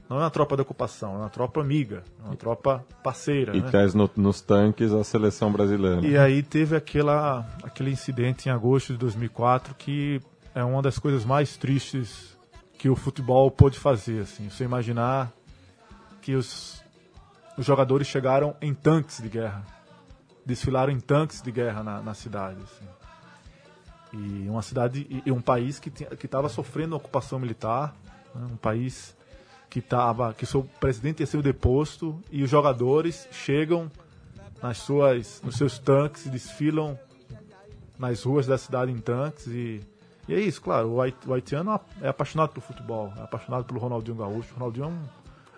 não 0.09 0.19
é 0.19 0.21
uma 0.21 0.31
tropa 0.31 0.55
de 0.55 0.63
ocupação, 0.63 1.15
é 1.15 1.19
uma 1.19 1.29
tropa 1.29 1.61
amiga, 1.61 2.05
é 2.23 2.27
uma 2.27 2.37
tropa 2.37 2.85
parceira. 3.03 3.57
E 3.57 3.61
né? 3.61 3.71
traz 3.71 3.93
no, 3.93 4.09
nos 4.17 4.41
tanques 4.41 4.93
a 4.93 5.03
seleção 5.03 5.51
brasileira. 5.51 6.07
E 6.07 6.17
aí 6.17 6.43
teve 6.43 6.77
aquela, 6.77 7.45
aquele 7.63 7.91
incidente 7.91 8.49
em 8.49 8.53
agosto 8.53 8.93
de 8.93 8.99
2004 8.99 9.75
que 9.75 10.21
é 10.55 10.63
uma 10.63 10.81
das 10.81 10.99
coisas 10.99 11.25
mais 11.25 11.57
tristes 11.57 12.37
que 12.79 12.89
o 12.89 12.95
futebol 12.95 13.51
pôde 13.51 13.79
fazer. 13.79 14.23
Assim. 14.23 14.49
Você 14.49 14.65
imaginar 14.65 15.33
que 16.23 16.35
os, 16.35 16.83
os 17.59 17.67
jogadores 17.67 18.07
chegaram 18.07 18.55
em 18.63 18.73
tanques 18.73 19.21
de 19.21 19.29
guerra, 19.29 19.65
desfilaram 20.45 20.93
em 20.93 21.01
tanques 21.01 21.43
de 21.43 21.51
guerra 21.51 21.83
na, 21.83 22.01
na 22.01 22.15
cidade. 22.15 22.59
Assim. 22.63 22.87
E 24.13 24.49
uma 24.49 24.63
cidade 24.63 25.23
e 25.27 25.33
um 25.33 25.41
país 25.41 25.81
que 25.81 25.91
estava 26.25 26.49
sofrendo 26.49 26.95
ocupação 26.95 27.41
militar, 27.41 27.95
né? 28.33 28.47
um 28.53 28.57
país 28.57 29.17
que 29.69 29.81
tava, 29.81 30.33
que 30.35 30.45
o 30.45 30.47
seu 30.47 30.62
presidente 30.81 31.21
ia 31.21 31.27
ser 31.27 31.43
deposto 31.43 32.19
e 32.31 32.43
os 32.43 32.51
jogadores 32.51 33.29
chegam 33.31 33.91
nas 34.62 34.79
suas, 34.79 35.41
nos 35.45 35.57
seus 35.57 35.79
tanques 35.79 36.25
e 36.27 36.31
desfilam 36.31 36.99
nas 37.99 38.23
ruas 38.23 38.47
da 38.47 38.57
cidade 38.59 38.91
em 38.93 38.99
tanques 38.99 39.47
e 39.49 39.81
E 40.29 40.35
é 40.35 40.41
isso, 40.41 40.61
claro, 40.61 40.89
o, 40.91 41.01
hait- 41.01 41.25
o 41.25 41.33
haitiano 41.35 41.79
é 42.03 42.09
apaixonado 42.09 42.49
pelo 42.51 42.61
futebol, 42.61 43.12
é 43.17 43.23
apaixonado 43.23 43.64
pelo 43.64 43.79
Ronaldinho 43.79 44.17
Gaúcho. 44.17 44.53
O 44.55 44.59
Ronaldinho 44.59 44.85
é 44.87 44.89
um, 44.89 44.99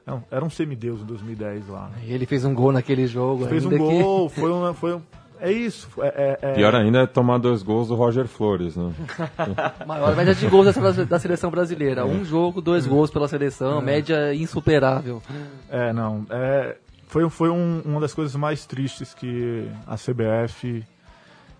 é 0.06 0.12
um- 0.18 0.22
era 0.30 0.44
um 0.44 0.50
semideus 0.50 1.00
em 1.00 1.04
2010 1.06 1.66
lá. 1.68 1.88
né? 1.88 2.02
E 2.04 2.12
ele 2.12 2.26
fez 2.26 2.44
um 2.44 2.54
gol 2.54 2.70
naquele 2.70 3.06
jogo. 3.06 3.46
Fez 3.46 3.64
um 3.64 3.70
ainda 3.70 3.82
que- 3.82 4.02
gol, 4.02 4.28
foi 4.28 4.52
um, 4.52 4.74
foi 4.74 4.94
um- 4.96 5.02
É 5.40 5.50
isso. 5.52 5.88
É, 5.98 6.38
é- 6.42 6.50
é- 6.50 6.54
Pior 6.54 6.74
ainda 6.74 7.00
é 7.02 7.06
tomar 7.06 7.38
dois 7.38 7.62
gols 7.62 7.88
do 7.88 7.94
Roger 7.94 8.26
Flores, 8.26 8.76
né? 8.76 8.92
Maior 9.86 10.14
média 10.16 10.34
de 10.34 10.46
gols 10.48 10.66
da, 11.06 11.18
seleção 11.18 11.50
brasileira. 11.50 12.04
Um 12.04 12.24
jogo, 12.24 12.60
dois 12.60 12.86
gols 12.86 13.10
pela 13.10 13.28
seleção, 13.28 13.80
média 13.80 14.34
insuperável. 14.34 15.22
É, 15.70 15.92
não. 15.92 16.26
É, 16.30 16.76
foi 17.06 17.28
foi 17.30 17.50
um- 17.50 17.82
uma 17.84 18.00
das 18.00 18.12
coisas 18.14 18.34
mais 18.36 18.66
tristes 18.66 19.14
que 19.14 19.68
a 19.86 19.96
CBF 19.96 20.84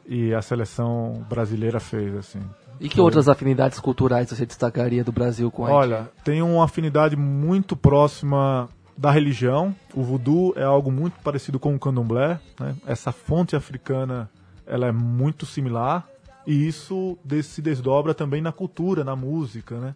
e 0.07 0.35
a 0.35 0.43
seleção 0.43 1.25
brasileira 1.29 1.79
fez, 1.81 2.15
assim. 2.17 2.41
E 2.81 2.89
que 2.89 3.01
outras 3.01 3.29
afinidades 3.29 3.81
culturais 3.81 4.31
você 4.31 4.47
destacaria 4.47 5.03
do 5.03 5.11
Brasil 5.11 5.51
com 5.51 5.67
a? 5.67 5.71
Olha, 5.71 6.09
tem 6.25 6.41
uma 6.43 6.65
afinidade 6.65 7.17
muito 7.17 7.75
próxima 7.77 8.69
da 8.99 9.13
religião. 9.13 9.75
O 9.95 10.03
voodoo 10.03 10.53
é 10.57 10.65
algo 10.65 10.91
muito 10.91 11.15
parecido 11.21 11.59
com 11.61 11.73
o 11.73 11.79
candomblé. 11.79 12.41
né? 12.59 12.77
Essa 12.85 13.13
fonte 13.13 13.55
africana 13.55 14.29
ela 14.67 14.87
é 14.87 14.93
muito 14.93 15.47
similar 15.47 16.07
e 16.45 16.67
isso 16.67 17.17
se 17.45 17.63
desdobra 17.63 18.13
também 18.13 18.43
na 18.43 18.51
cultura, 18.51 19.05
na 19.05 19.15
música. 19.15 19.79
Né? 19.79 19.95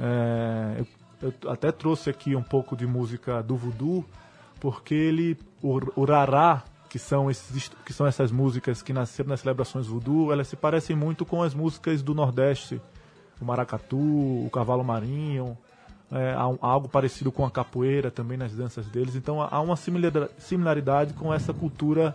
É, 0.00 0.84
eu, 1.20 1.34
eu 1.42 1.50
até 1.50 1.70
trouxe 1.70 2.08
aqui 2.08 2.34
um 2.34 2.42
pouco 2.42 2.74
de 2.74 2.86
música 2.86 3.42
do 3.42 3.54
voodoo 3.54 4.04
porque 4.58 4.94
ele 4.94 5.36
o, 5.62 5.78
o 5.94 6.04
rará 6.04 6.64
que 6.88 6.98
são 6.98 7.30
esses 7.30 7.70
que 7.84 7.92
são 7.92 8.06
essas 8.06 8.32
músicas 8.32 8.80
que 8.80 8.92
nasceram 8.92 9.28
nas 9.28 9.40
celebrações 9.40 9.86
voodoo 9.86 10.32
elas 10.32 10.48
se 10.48 10.56
parecem 10.56 10.96
muito 10.96 11.24
com 11.24 11.42
as 11.42 11.54
músicas 11.54 12.02
do 12.02 12.14
Nordeste 12.14 12.80
o 13.40 13.44
maracatu, 13.44 13.96
o 13.96 14.50
cavalo 14.52 14.82
marinho, 14.82 15.56
é, 16.12 16.32
há 16.34 16.48
um- 16.48 16.58
algo 16.60 16.88
parecido 16.88 17.30
com 17.30 17.44
a 17.44 17.50
capoeira 17.50 18.10
também 18.10 18.36
nas 18.38 18.52
danças 18.52 18.86
deles. 18.86 19.14
Então 19.14 19.42
há 19.42 19.60
uma 19.60 19.76
similar- 19.76 20.28
similaridade 20.38 21.12
com 21.14 21.32
essa 21.32 21.52
cultura 21.52 22.14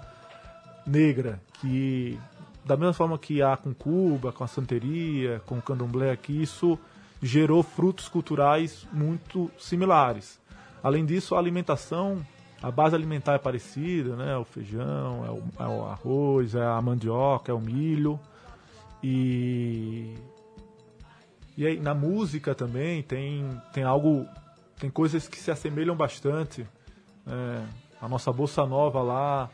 negra, 0.86 1.40
que 1.62 2.20
da 2.66 2.76
mesma 2.78 2.94
forma 2.94 3.18
que 3.18 3.42
há 3.42 3.56
com 3.58 3.74
Cuba, 3.74 4.32
com 4.32 4.44
a 4.44 4.48
santeria, 4.48 5.42
com 5.46 5.58
o 5.58 5.62
candomblé 5.62 6.12
aqui, 6.12 6.42
isso 6.42 6.78
gerou 7.22 7.62
frutos 7.64 8.08
culturais 8.10 8.86
muito 8.92 9.50
similares. 9.58 10.40
Além 10.82 11.06
disso, 11.06 11.36
a 11.36 11.40
alimentação, 11.40 12.26
a 12.62 12.70
base 12.72 12.96
alimentar 12.96 13.34
é 13.34 13.38
parecida, 13.38 14.16
né? 14.16 14.36
O 14.38 14.44
feijão, 14.44 15.26
é 15.26 15.30
o, 15.32 15.44
é 15.64 15.68
o 15.68 15.86
arroz, 15.86 16.56
é 16.56 16.66
a 16.66 16.82
mandioca, 16.82 17.52
é 17.52 17.56
o 17.56 17.60
milho. 17.62 18.20
E 19.02 20.16
e 21.58 21.68
aí, 21.68 21.80
na 21.80 21.94
música 21.94 22.56
também 22.56 23.04
tem, 23.04 23.62
tem 23.72 23.84
algo. 23.84 24.28
Tem 24.80 24.90
coisas 24.90 25.28
que 25.28 25.38
se 25.38 25.52
assemelham 25.52 25.96
bastante. 25.96 26.68
É, 27.28 27.64
a 28.02 28.08
nossa 28.08 28.32
bossa 28.34 28.66
nova 28.66 29.02
lá 29.02 29.50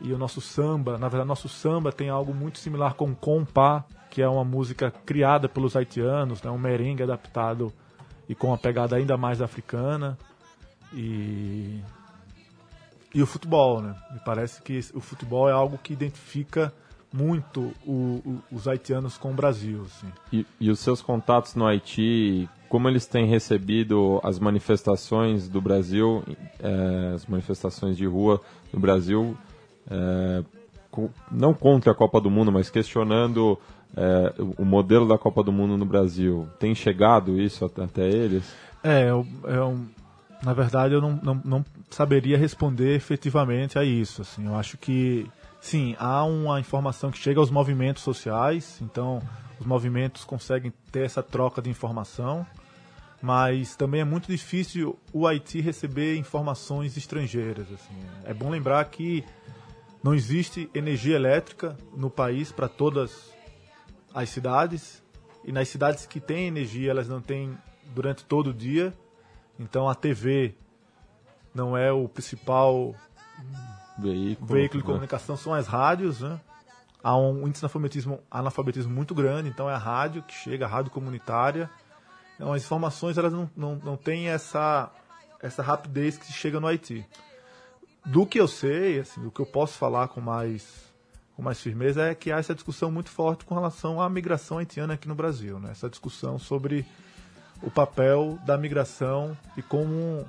e 0.00 0.12
o 0.12 0.18
nosso 0.18 0.40
samba. 0.40 0.98
Na 0.98 1.08
verdade, 1.08 1.28
nosso 1.28 1.48
samba 1.48 1.92
tem 1.92 2.08
algo 2.08 2.32
muito 2.34 2.58
similar 2.58 2.94
com 2.94 3.14
compa, 3.14 3.84
que 4.10 4.22
é 4.22 4.28
uma 4.28 4.44
música 4.44 4.90
criada 4.90 5.48
pelos 5.48 5.76
haitianos, 5.76 6.42
né, 6.42 6.50
um 6.50 6.58
merengue 6.58 7.02
adaptado 7.02 7.72
e 8.28 8.34
com 8.34 8.48
uma 8.48 8.58
pegada 8.58 8.96
ainda 8.96 9.16
mais 9.16 9.42
africana. 9.42 10.18
E, 10.92 11.80
e 13.14 13.22
o 13.22 13.26
futebol, 13.26 13.82
né? 13.82 13.94
Me 14.12 14.20
parece 14.20 14.62
que 14.62 14.80
o 14.94 15.00
futebol 15.00 15.48
é 15.48 15.52
algo 15.52 15.78
que 15.78 15.92
identifica 15.92 16.72
muito 17.16 17.72
o- 17.86 18.20
o- 18.26 18.42
os 18.50 18.66
haitianos 18.66 19.16
com 19.16 19.30
o 19.30 19.34
Brasil. 19.34 19.82
Assim. 19.86 20.08
E, 20.32 20.44
e 20.60 20.70
os 20.70 20.80
seus 20.80 21.00
contatos 21.00 21.54
no 21.54 21.64
Haiti, 21.66 22.48
como 22.68 22.88
eles 22.88 23.06
têm 23.06 23.26
recebido 23.26 24.20
as 24.24 24.38
manifestações 24.40 25.48
do 25.48 25.60
Brasil, 25.60 26.24
eh, 26.60 27.12
as 27.14 27.24
manifestações 27.26 27.96
de 27.96 28.04
rua 28.04 28.40
do 28.72 28.80
Brasil, 28.80 29.36
eh, 29.88 30.42
co- 30.90 31.10
não 31.30 31.54
contra 31.54 31.92
a 31.92 31.94
Copa 31.94 32.20
do 32.20 32.30
Mundo, 32.30 32.50
mas 32.50 32.68
questionando 32.68 33.58
eh, 33.96 34.34
o 34.58 34.64
modelo 34.64 35.06
da 35.06 35.16
Copa 35.16 35.40
do 35.44 35.52
Mundo 35.52 35.76
no 35.76 35.84
Brasil. 35.84 36.48
Tem 36.58 36.74
chegado 36.74 37.40
isso 37.40 37.64
at- 37.64 37.78
até 37.78 38.08
eles? 38.08 38.42
É, 38.82 39.08
eu, 39.08 39.24
eu- 39.44 39.78
na 40.42 40.52
verdade 40.52 40.94
eu 40.94 41.00
não, 41.00 41.12
não, 41.22 41.40
não 41.44 41.64
saberia 41.90 42.36
responder 42.36 42.96
efetivamente 42.96 43.78
a 43.78 43.84
isso. 43.84 44.20
Assim, 44.22 44.46
eu 44.46 44.56
acho 44.56 44.76
que 44.78 45.30
sim, 45.64 45.96
há 45.98 46.22
uma 46.24 46.60
informação 46.60 47.10
que 47.10 47.16
chega 47.16 47.40
aos 47.40 47.50
movimentos 47.50 48.02
sociais, 48.02 48.78
então 48.82 49.22
os 49.58 49.66
movimentos 49.66 50.22
conseguem 50.22 50.70
ter 50.92 51.06
essa 51.06 51.22
troca 51.22 51.62
de 51.62 51.70
informação, 51.70 52.46
mas 53.22 53.74
também 53.74 54.02
é 54.02 54.04
muito 54.04 54.30
difícil 54.30 54.98
o 55.10 55.26
Haiti 55.26 55.62
receber 55.62 56.16
informações 56.16 56.98
estrangeiras. 56.98 57.66
Assim. 57.72 57.98
É 58.24 58.34
bom 58.34 58.50
lembrar 58.50 58.84
que 58.84 59.24
não 60.02 60.14
existe 60.14 60.68
energia 60.74 61.16
elétrica 61.16 61.78
no 61.96 62.10
país 62.10 62.52
para 62.52 62.68
todas 62.68 63.32
as 64.12 64.28
cidades 64.28 65.02
e 65.44 65.50
nas 65.50 65.68
cidades 65.68 66.04
que 66.04 66.20
têm 66.20 66.46
energia 66.46 66.90
elas 66.90 67.08
não 67.08 67.22
têm 67.22 67.56
durante 67.94 68.22
todo 68.22 68.50
o 68.50 68.54
dia 68.54 68.92
então 69.58 69.88
a 69.88 69.94
TV 69.94 70.54
não 71.54 71.76
é 71.76 71.90
o 71.90 72.08
principal 72.08 72.94
Veículo, 73.98 74.46
veículo 74.46 74.82
de 74.82 74.88
né? 74.88 74.92
comunicação 74.94 75.36
são 75.36 75.54
as 75.54 75.66
rádios 75.66 76.20
né 76.20 76.40
há 77.02 77.16
um 77.16 77.46
índice 77.46 77.60
de 77.60 77.66
analfabetismo, 77.66 78.20
analfabetismo 78.30 78.92
muito 78.92 79.14
grande 79.14 79.48
então 79.48 79.70
é 79.70 79.74
a 79.74 79.78
rádio 79.78 80.22
que 80.22 80.34
chega 80.34 80.64
a 80.64 80.68
rádio 80.68 80.90
comunitária 80.90 81.70
então 82.34 82.52
as 82.52 82.64
informações 82.64 83.16
elas 83.16 83.32
não, 83.32 83.48
não, 83.56 83.76
não 83.76 83.96
têm 83.96 84.28
essa 84.28 84.90
essa 85.40 85.62
rapidez 85.62 86.16
que 86.16 86.32
chega 86.32 86.58
no 86.58 86.66
Haiti 86.66 87.06
do 88.04 88.26
que 88.26 88.40
eu 88.40 88.48
sei 88.48 89.00
assim 89.00 89.22
do 89.22 89.30
que 89.30 89.40
eu 89.40 89.46
posso 89.46 89.78
falar 89.78 90.08
com 90.08 90.20
mais 90.20 90.92
com 91.36 91.42
mais 91.42 91.60
firmeza 91.60 92.02
é 92.02 92.14
que 92.14 92.30
há 92.30 92.38
essa 92.38 92.54
discussão 92.54 92.90
muito 92.90 93.10
forte 93.10 93.44
com 93.44 93.54
relação 93.54 94.00
à 94.00 94.08
migração 94.08 94.58
haitiana 94.58 94.94
aqui 94.94 95.08
no 95.08 95.14
Brasil, 95.14 95.58
né? 95.58 95.72
Essa 95.72 95.90
discussão 95.90 96.38
sobre 96.38 96.86
o 97.62 97.70
papel 97.70 98.38
da 98.44 98.56
migração 98.56 99.36
e 99.56 99.62
como 99.62 100.24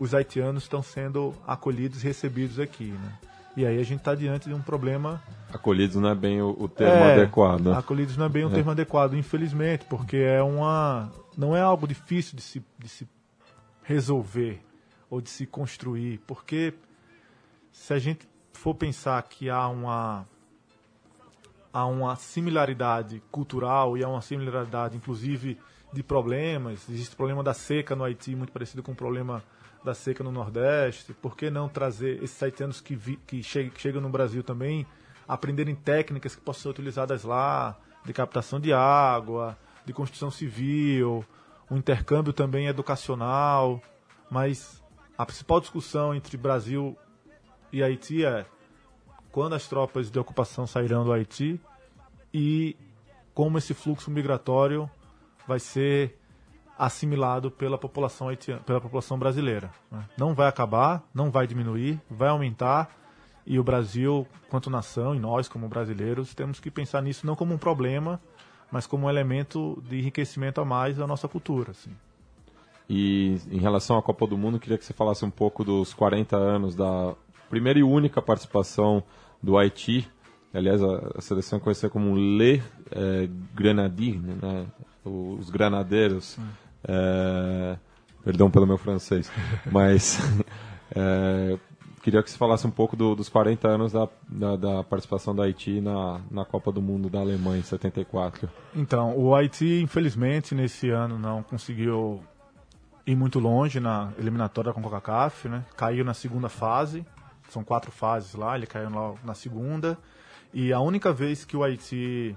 os 0.00 0.14
haitianos 0.14 0.62
estão 0.62 0.82
sendo 0.82 1.34
acolhidos 1.46 2.02
e 2.02 2.06
recebidos 2.06 2.58
aqui, 2.58 2.84
né? 2.86 3.12
E 3.56 3.66
aí 3.66 3.78
a 3.78 3.82
gente 3.84 3.98
está 3.98 4.14
diante 4.14 4.48
de 4.48 4.54
um 4.54 4.62
problema 4.62 5.20
Acolhidos 5.52 5.96
não 5.96 6.08
é 6.08 6.14
bem 6.14 6.40
o, 6.40 6.50
o 6.58 6.68
termo 6.68 6.94
é, 7.04 7.14
adequado. 7.14 7.60
né? 7.62 7.76
Acolhidos 7.76 8.16
não 8.16 8.26
é 8.26 8.28
bem 8.28 8.44
um 8.44 8.50
É. 8.50 8.54
termo 8.54 8.70
adequado, 8.70 9.14
infelizmente, 9.14 9.84
porque 9.86 10.16
é 10.16 10.42
uma 10.42 11.10
não 11.36 11.56
é 11.56 11.60
algo 11.60 11.86
difícil 11.86 12.36
de 12.36 12.42
se, 12.42 12.64
de 12.78 12.88
se 12.88 13.08
resolver 13.82 14.62
ou 15.10 15.20
de 15.20 15.28
se 15.28 15.44
construir, 15.46 16.18
porque 16.26 16.72
se 17.72 17.92
a 17.92 17.98
gente 17.98 18.28
for 18.52 18.74
pensar 18.74 19.20
que 19.24 19.50
há 19.50 19.66
uma 19.68 20.26
há 21.72 21.84
uma 21.86 22.16
similaridade 22.16 23.22
cultural 23.30 23.96
e 23.98 24.04
há 24.04 24.08
uma 24.08 24.20
similaridade, 24.22 24.96
inclusive, 24.96 25.58
de 25.92 26.02
problemas. 26.02 26.88
Existe 26.88 27.14
o 27.14 27.16
problema 27.16 27.42
da 27.42 27.54
seca 27.54 27.94
no 27.96 28.04
Haiti, 28.04 28.34
muito 28.34 28.52
parecido 28.52 28.82
com 28.82 28.92
o 28.92 28.94
problema 28.94 29.42
da 29.84 29.94
seca 29.94 30.22
no 30.22 30.30
Nordeste. 30.30 31.12
Por 31.14 31.36
que 31.36 31.50
não 31.50 31.68
trazer 31.68 32.22
esses 32.22 32.42
haitianos 32.42 32.80
que, 32.80 32.94
vi, 32.94 33.16
que, 33.26 33.42
che 33.42 33.70
que 33.70 33.80
chegam 33.80 34.00
no 34.00 34.08
Brasil 34.08 34.42
também, 34.42 34.86
aprenderem 35.26 35.74
técnicas 35.74 36.34
que 36.34 36.40
possam 36.40 36.62
ser 36.62 36.68
utilizadas 36.68 37.24
lá, 37.24 37.78
de 38.04 38.12
captação 38.12 38.60
de 38.60 38.72
água, 38.72 39.56
de 39.84 39.92
construção 39.92 40.30
civil, 40.30 41.24
um 41.70 41.76
intercâmbio 41.76 42.32
também 42.32 42.66
educacional. 42.66 43.80
Mas 44.30 44.82
a 45.16 45.24
principal 45.26 45.60
discussão 45.60 46.14
entre 46.14 46.36
Brasil 46.36 46.96
e 47.72 47.82
Haiti 47.82 48.24
é 48.24 48.46
quando 49.30 49.54
as 49.54 49.68
tropas 49.68 50.10
de 50.10 50.18
ocupação 50.18 50.66
sairão 50.66 51.04
do 51.04 51.12
Haiti 51.12 51.60
e 52.34 52.76
como 53.32 53.58
esse 53.58 53.74
fluxo 53.74 54.10
migratório 54.10 54.90
vai 55.46 55.58
ser 55.58 56.19
assimilado 56.80 57.50
pela 57.50 57.76
população 57.76 58.28
haitiana, 58.28 58.62
pela 58.62 58.80
população 58.80 59.18
brasileira. 59.18 59.70
né? 59.92 60.06
Não 60.16 60.34
vai 60.34 60.48
acabar, 60.48 61.02
não 61.12 61.30
vai 61.30 61.46
diminuir, 61.46 62.00
vai 62.10 62.30
aumentar 62.30 62.88
e 63.46 63.58
o 63.58 63.64
Brasil, 63.64 64.26
quanto 64.48 64.70
nação, 64.70 65.14
e 65.14 65.18
nós 65.18 65.46
como 65.46 65.68
brasileiros, 65.68 66.34
temos 66.34 66.58
que 66.58 66.70
pensar 66.70 67.02
nisso 67.02 67.26
não 67.26 67.36
como 67.36 67.52
um 67.52 67.58
problema, 67.58 68.18
mas 68.72 68.86
como 68.86 69.06
um 69.06 69.10
elemento 69.10 69.82
de 69.88 69.98
enriquecimento 69.98 70.60
a 70.60 70.64
mais 70.64 70.96
da 70.96 71.06
nossa 71.06 71.28
cultura. 71.28 71.72
Assim. 71.72 71.90
E 72.88 73.38
em 73.50 73.58
relação 73.58 73.98
à 73.98 74.02
Copa 74.02 74.26
do 74.26 74.38
Mundo, 74.38 74.58
queria 74.58 74.78
que 74.78 74.84
você 74.84 74.94
falasse 74.94 75.22
um 75.24 75.30
pouco 75.30 75.62
dos 75.62 75.92
40 75.92 76.36
anos 76.36 76.74
da 76.74 77.14
primeira 77.50 77.78
e 77.78 77.82
única 77.82 78.22
participação 78.22 79.02
do 79.42 79.58
Haiti. 79.58 80.08
Aliás, 80.54 80.82
a, 80.82 81.20
seleção 81.20 81.58
é 81.58 81.62
conhecida 81.62 81.90
como 81.90 82.16
Le 82.16 82.62
eh, 82.90 83.28
Grenadiers, 83.54 84.20
né? 84.22 84.66
os 85.04 85.50
granadeiros. 85.50 86.38
Eh, 86.86 87.76
perdão 88.24 88.50
pelo 88.50 88.66
meu 88.66 88.78
francês. 88.78 89.30
Mas 89.70 90.18
eh, 90.94 91.58
queria 92.02 92.22
que 92.22 92.30
você 92.30 92.36
falasse 92.38 92.66
um 92.66 92.70
pouco 92.70 92.96
do- 92.96 93.14
dos 93.14 93.28
40 93.28 93.68
anos 93.68 93.92
da, 93.92 94.08
da, 94.28 94.56
da 94.56 94.82
participação 94.84 95.34
da 95.34 95.44
Haiti 95.44 95.80
na, 95.80 96.20
na 96.30 96.44
Copa 96.44 96.72
do 96.72 96.80
Mundo 96.80 97.10
da 97.10 97.20
Alemanha 97.20 97.58
em 97.60 97.62
74. 97.62 98.48
Então, 98.74 99.16
o 99.18 99.34
Haiti, 99.34 99.80
infelizmente, 99.82 100.54
nesse 100.54 100.88
ano 100.90 101.18
não 101.18 101.42
conseguiu 101.42 102.22
ir 103.06 103.16
muito 103.16 103.38
longe 103.38 103.80
na 103.80 104.12
eliminatória 104.18 104.72
com 104.72 104.80
a 104.80 104.82
CONCACAF, 104.82 105.48
né? 105.48 105.64
Caiu 105.76 106.04
na 106.04 106.14
segunda 106.14 106.48
fase, 106.48 107.04
são 107.48 107.64
quatro 107.64 107.90
fases 107.90 108.34
lá, 108.34 108.56
ele 108.56 108.66
caiu 108.66 108.88
lá 108.90 109.14
na 109.24 109.34
segunda. 109.34 109.98
E 110.54 110.72
a 110.72 110.80
única 110.80 111.12
vez 111.12 111.44
que 111.44 111.56
o 111.56 111.62
Haiti 111.64 112.36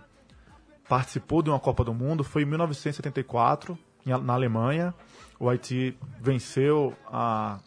participou 0.90 1.42
de 1.42 1.50
uma 1.50 1.60
Copa 1.60 1.84
do 1.84 1.94
Mundo 1.94 2.24
foi 2.24 2.42
em 2.44 2.46
1974, 2.46 3.74
em- 3.74 3.78
na 4.06 4.34
Alemanha. 4.34 4.94
O 5.40 5.50
Haiti 5.50 5.98
venceu 6.20 6.96
a, 7.08 7.60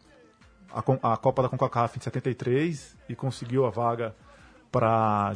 a, 0.71 1.13
a 1.13 1.17
Copa 1.17 1.43
da 1.43 1.49
CONCACAF 1.49 1.99
em 1.99 2.01
73 2.01 2.97
e 3.09 3.15
conseguiu 3.15 3.67
a 3.67 3.71
vaga 3.71 4.15
para 4.71 5.33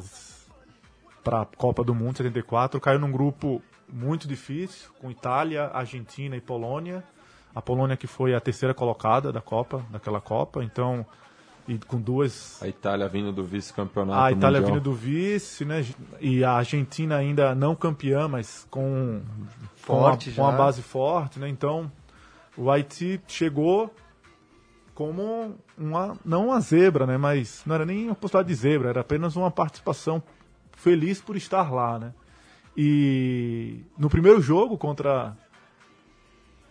a 1.27 1.47
Copa 1.57 1.85
do 1.85 1.95
Mundo 1.95 2.19
74, 2.19 2.81
caiu 2.81 2.99
num 2.99 3.11
grupo 3.11 3.63
muito 3.93 4.29
difícil, 4.29 4.91
com 5.01 5.11
Itália, 5.11 5.71
Argentina 5.73 6.37
e 6.37 6.41
Polônia. 6.41 7.03
A 7.55 7.61
Polônia 7.61 7.97
que 7.97 8.07
foi 8.07 8.35
a 8.35 8.41
terceira 8.41 8.73
colocada 8.73 9.33
da 9.33 9.41
Copa, 9.41 9.85
daquela 9.91 10.21
Copa, 10.21 10.63
então 10.63 11.05
e 11.69 11.79
com 11.79 12.01
duas 12.01 12.63
A 12.63 12.69
Itália 12.69 13.09
vindo 13.09 13.33
do 13.33 13.45
vice-campeonato 13.45 14.21
a 14.21 14.33
Itália 14.33 14.61
mundial. 14.61 14.77
vindo 14.77 14.85
do 14.85 14.93
vice, 14.93 15.65
né? 15.65 15.85
E 16.21 16.43
a 16.43 16.53
Argentina 16.53 17.17
ainda 17.17 17.55
não 17.55 17.75
campeã, 17.75 18.29
mas 18.29 18.67
com 18.71 19.23
Forte 19.77 20.31
com, 20.33 20.43
a, 20.43 20.45
com 20.45 20.51
já. 20.51 20.55
a 20.55 20.59
base 20.59 20.83
forte, 20.83 21.39
né? 21.39 21.49
Então 21.49 21.91
o 22.57 22.71
Haiti 22.71 23.21
chegou 23.27 23.93
como 24.95 25.57
uma 25.79 26.17
não 26.25 26.47
uma 26.47 26.61
zebra, 26.61 27.07
né? 27.07 27.17
Mas 27.17 27.63
não 27.65 27.75
era 27.75 27.87
nem 27.87 28.07
uma 28.07 28.15
possibilidade 28.15 28.49
de 28.49 28.61
zebra, 28.61 28.91
era 28.91 29.01
apenas 29.01 29.37
uma 29.37 29.51
participação 29.51 30.23
feliz 30.73 31.21
por 31.21 31.37
estar 31.37 31.73
lá, 31.73 31.99
né? 31.99 32.13
E 32.77 33.85
no 33.99 34.09
primeiro 34.09 34.41
jogo 34.41 34.77
contra 34.77 35.37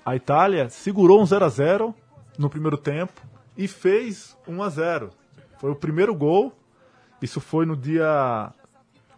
a 0.06 0.16
Itália 0.16 0.70
segurou 0.70 1.22
um 1.22 1.26
0 1.26 1.46
a 1.46 1.50
0 1.50 1.96
no 2.38 2.50
primeiro 2.50 2.78
tempo 2.78 3.22
e 3.60 3.68
fez 3.68 4.38
1 4.48 4.64
a 4.64 4.70
0. 4.70 5.10
Foi 5.60 5.70
o 5.70 5.76
primeiro 5.76 6.16
gol. 6.16 6.58
Isso 7.22 7.42
foi 7.42 7.66
no 7.66 7.76
dia 7.76 8.54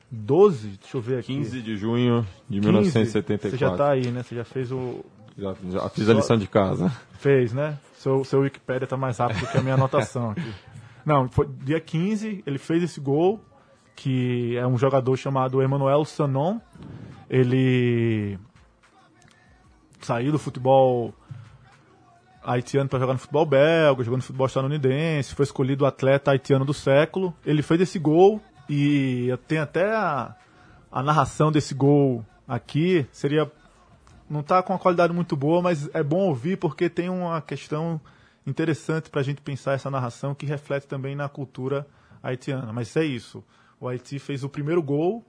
12, 0.10 0.80
deixa 0.82 0.98
eu 0.98 1.02
ver 1.02 1.20
aqui. 1.20 1.36
15 1.36 1.62
de 1.62 1.78
junho 1.78 2.28
de 2.50 2.60
15. 2.60 2.68
1974. 2.68 3.50
Você 3.52 3.58
já 3.58 3.78
tá 3.78 3.92
aí, 3.92 4.08
né? 4.08 4.24
Você 4.24 4.36
já 4.36 4.44
fez 4.44 4.72
o 4.72 5.06
já, 5.38 5.56
já 5.70 5.90
fiz 5.90 6.10
a 6.10 6.14
lição 6.14 6.38
de 6.38 6.48
casa. 6.48 6.92
fez, 7.20 7.54
né? 7.54 7.78
Seu 7.94 8.24
seu 8.24 8.40
Wikipedia 8.40 8.88
tá 8.88 8.98
mais 8.98 9.20
rápido 9.20 9.46
que 9.46 9.58
a 9.58 9.62
minha 9.62 9.76
anotação 9.76 10.32
aqui. 10.32 10.52
Não, 11.06 11.30
foi 11.30 11.48
dia 11.48 11.80
15, 11.80 12.44
ele 12.46 12.58
fez 12.58 12.82
esse 12.82 13.00
gol 13.00 13.40
que 13.96 14.58
é 14.58 14.66
um 14.66 14.78
jogador 14.78 15.16
chamado 15.18 15.62
Emmanuel 15.62 16.04
Sanon. 16.04 16.60
Ele 17.30 18.40
saiu 20.02 20.32
do 20.32 20.40
futebol 20.40 21.14
haitiano 22.44 22.90
para 22.90 23.00
jogar 23.00 23.14
no 23.14 23.20
futebol 23.20 23.46
belga, 23.46 24.04
jogou 24.04 24.18
no 24.18 24.24
futebol 24.24 24.48
estadunidense, 24.48 25.36
foi 25.36 25.44
escolhido 25.44 25.84
o 25.84 25.88
atleta 25.88 26.32
haitiano 26.32 26.66
do 26.66 26.74
século. 26.74 27.34
Ele 27.46 27.62
fez 27.62 27.82
esse 27.82 28.00
gol 28.00 28.42
e 28.70 29.30
tenho 29.48 29.64
até 29.64 29.94
a, 29.94 30.36
a 30.92 31.04
narração 31.04 31.52
desse 31.52 31.74
gol 31.74 32.26
aqui. 32.48 33.06
Seria 33.12 33.52
não 34.30 34.42
tá 34.42 34.64
com 34.64 34.72
uma 34.72 34.80
qualidade 34.80 35.12
muito 35.12 35.36
boa, 35.36 35.62
mas 35.62 35.90
é 35.94 36.02
bom 36.02 36.30
ouvir 36.30 36.58
porque 36.58 36.90
tem 36.90 37.10
uma 37.10 37.42
questão 37.42 38.00
interessante 38.48 39.10
para 39.10 39.20
a 39.20 39.24
gente 39.24 39.42
pensar 39.42 39.74
essa 39.74 39.92
narração 39.92 40.34
que 40.34 40.46
reflete 40.46 40.88
também 40.88 41.16
na 41.16 41.28
cultura 41.28 41.86
haitiana. 42.24 42.72
Mas 42.72 42.96
é 42.96 43.04
isso. 43.04 43.44
O 43.80 43.88
Haiti 43.88 44.20
fez 44.20 44.44
o 44.44 44.50
primeiro 44.50 44.82
gol 44.82 45.26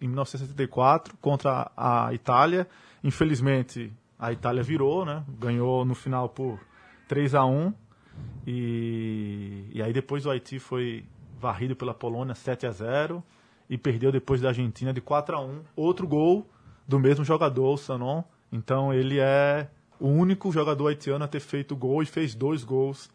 em 0.00 0.08
1974 0.08 1.16
contra 1.18 1.70
a 1.76 2.12
Itália. 2.12 2.66
Infelizmente, 3.04 3.92
a 4.20 4.32
Itália 4.32 4.62
virou, 4.62 5.04
né? 5.06 5.24
Ganhou 5.38 5.84
no 5.84 5.94
final 5.94 6.28
por 6.28 6.60
3 7.08 7.34
a 7.34 7.44
1 7.46 7.72
e, 8.46 9.64
e 9.72 9.82
aí 9.82 9.92
depois 9.92 10.26
o 10.26 10.30
Haiti 10.30 10.58
foi 10.58 11.04
varrido 11.40 11.74
pela 11.74 11.94
Polônia 11.94 12.34
7 12.34 12.66
a 12.66 12.70
0 12.70 13.22
e 13.68 13.78
perdeu 13.78 14.12
depois 14.12 14.42
da 14.42 14.48
Argentina 14.48 14.92
de 14.92 15.00
4 15.00 15.36
a 15.36 15.40
1 15.40 15.60
Outro 15.74 16.06
gol 16.06 16.46
do 16.86 16.98
mesmo 16.98 17.24
jogador, 17.24 17.72
o 17.72 17.76
Sanon. 17.78 18.22
Então 18.52 18.92
ele 18.92 19.18
é 19.18 19.68
o 19.98 20.08
único 20.08 20.52
jogador 20.52 20.88
haitiano 20.88 21.24
a 21.24 21.28
ter 21.28 21.40
feito 21.40 21.74
gol 21.74 22.02
e 22.02 22.06
fez 22.06 22.34
dois 22.34 22.62
gols 22.62 23.08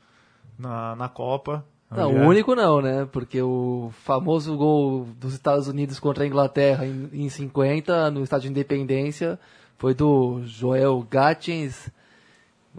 na, 0.58 0.96
na 0.96 1.08
Copa. 1.08 1.64
Não, 1.92 2.14
o 2.14 2.18
é- 2.18 2.28
único 2.28 2.56
não, 2.56 2.82
né? 2.82 3.08
Porque 3.12 3.40
o 3.42 3.92
famoso 4.04 4.58
gol 4.58 5.08
dos 5.20 5.34
Estados 5.34 5.68
Unidos 5.68 6.00
contra 6.00 6.24
a 6.24 6.28
Inglaterra 6.28 6.86
em, 6.86 7.10
em 7.14 7.30
50, 7.30 8.10
no 8.10 8.24
Estádio 8.24 8.46
de 8.46 8.52
Independência, 8.52 9.40
foi 9.78 9.94
do 9.94 10.42
Joel 10.46 11.06
Gatins, 11.10 11.90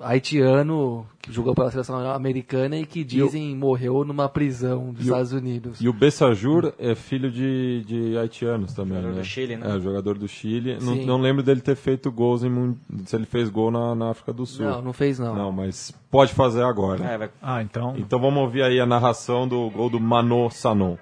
haitiano, 0.00 1.06
que 1.22 1.32
jogou 1.32 1.54
pela 1.54 1.70
seleção 1.70 1.98
americana 2.10 2.76
e 2.76 2.84
que 2.84 3.02
dizem 3.02 3.56
morreu 3.56 4.04
numa 4.04 4.28
prisão 4.28 4.92
dos 4.92 5.00
E 5.00 5.04
Estados 5.04 5.32
Unidos. 5.32 5.80
E 5.80 5.88
o 5.88 5.92
Bessajur 5.92 6.72
é 6.78 6.94
filho 6.94 7.30
de, 7.30 7.82
de 7.86 8.18
haitianos 8.18 8.74
também, 8.74 8.96
Jogador 8.98 9.14
né? 9.16 9.20
do 9.22 9.24
Chile, 9.26 9.56
né? 9.56 9.76
É, 9.76 9.80
jogador 9.80 10.18
do 10.18 10.28
Chile. 10.28 10.78
Não, 10.80 10.94
não 10.96 11.18
lembro 11.20 11.42
dele 11.42 11.60
ter 11.60 11.76
feito 11.76 12.10
gols 12.12 12.44
em... 12.44 12.76
Se 13.06 13.16
ele 13.16 13.26
fez 13.26 13.48
gol 13.48 13.70
na, 13.70 13.94
na 13.94 14.10
África 14.10 14.32
do 14.32 14.44
Sul. 14.44 14.66
Não, 14.66 14.82
não 14.82 14.92
fez 14.92 15.18
não. 15.18 15.34
Não, 15.34 15.52
mas 15.52 15.92
pode 16.10 16.32
fazer 16.34 16.62
agora. 16.62 17.02
É, 17.04 17.18
vai- 17.18 17.30
Ah, 17.40 17.62
então. 17.62 17.94
Então 17.96 18.20
vamos 18.20 18.40
ouvir 18.42 18.62
aí 18.62 18.78
a 18.78 18.86
narração 18.86 19.48
do 19.48 19.70
gol 19.70 19.88
do 19.88 19.98
Mano 19.98 20.50
Sanon. 20.50 20.96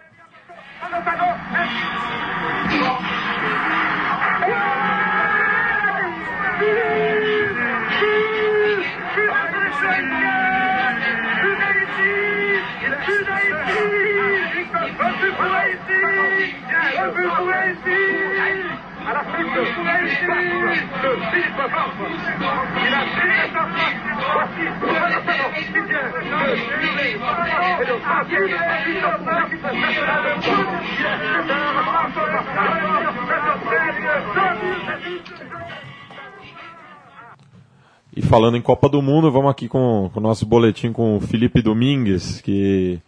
E 38.16 38.22
falando 38.22 38.56
em 38.56 38.62
Copa 38.62 38.88
do 38.88 39.02
Mundo, 39.02 39.30
vamos 39.30 39.50
aqui 39.50 39.66
com, 39.68 40.08
com 40.12 40.20
o 40.20 40.22
nosso 40.22 40.46
boletim 40.46 40.92
com 40.92 41.16
o 41.16 41.20
Felipe 41.20 41.60
Domingues, 41.60 42.40
que 42.40 43.00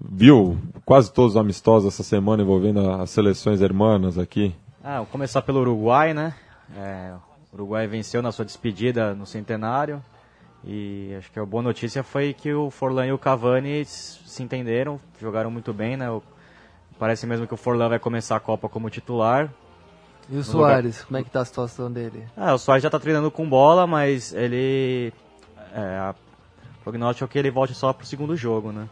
viu 0.00 0.56
quase 0.84 1.12
todos 1.12 1.32
os 1.32 1.36
amistosos 1.36 1.92
essa 1.92 2.04
semana 2.04 2.42
envolvendo 2.42 2.88
as 2.88 3.10
seleções 3.10 3.60
hermanas 3.60 4.16
aqui. 4.16 4.54
Ah, 4.82 4.98
vou 4.98 5.06
começar 5.06 5.42
pelo 5.42 5.60
Uruguai, 5.60 6.14
né? 6.14 6.34
É, 6.76 7.12
o 7.54 7.56
Uruguai 7.56 7.86
venceu 7.86 8.20
na 8.20 8.32
sua 8.32 8.44
despedida 8.44 9.14
no 9.14 9.24
centenário. 9.24 10.02
E 10.64 11.14
acho 11.18 11.30
que 11.30 11.38
a 11.38 11.44
boa 11.44 11.62
notícia 11.62 12.02
foi 12.02 12.32
que 12.34 12.52
o 12.52 12.70
Forlan 12.70 13.06
e 13.06 13.12
o 13.12 13.18
Cavani 13.18 13.84
se 13.84 14.42
entenderam, 14.42 15.00
jogaram 15.20 15.50
muito 15.50 15.72
bem, 15.72 15.96
né? 15.96 16.10
O- 16.10 16.22
Parece 16.98 17.26
mesmo 17.26 17.46
que 17.46 17.52
o 17.54 17.56
Forlan 17.56 17.88
vai 17.88 17.98
começar 17.98 18.36
a 18.36 18.40
Copa 18.40 18.68
como 18.68 18.88
titular. 18.88 19.50
E 20.30 20.36
o 20.36 20.44
Soares, 20.44 21.02
como 21.04 21.18
é 21.18 21.22
que 21.24 21.30
tá 21.30 21.40
a 21.40 21.44
situação 21.44 21.90
dele? 21.92 22.24
Ah, 22.36 22.54
o 22.54 22.58
Soares 22.58 22.82
já 22.82 22.88
tá 22.88 22.98
treinando 22.98 23.30
com 23.30 23.48
bola, 23.48 23.86
mas 23.86 24.32
ele. 24.32 25.12
É, 25.74 26.14
o 26.80 26.82
prognóstico 26.84 27.24
é 27.24 27.28
que 27.32 27.38
ele 27.38 27.50
volte 27.50 27.74
só 27.74 27.92
pro 27.92 28.06
segundo 28.06 28.36
jogo, 28.36 28.72
né? 28.72 28.88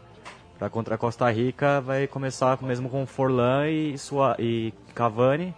Pra 0.59 0.69
contra 0.69 0.95
a 0.95 0.97
Costa 0.97 1.29
Rica 1.31 1.81
vai 1.81 2.07
começar 2.07 2.61
mesmo 2.61 2.89
com 2.89 3.05
Forlan 3.07 3.67
e, 3.69 3.97
Sua, 3.97 4.35
e 4.37 4.73
Cavani. 4.93 5.55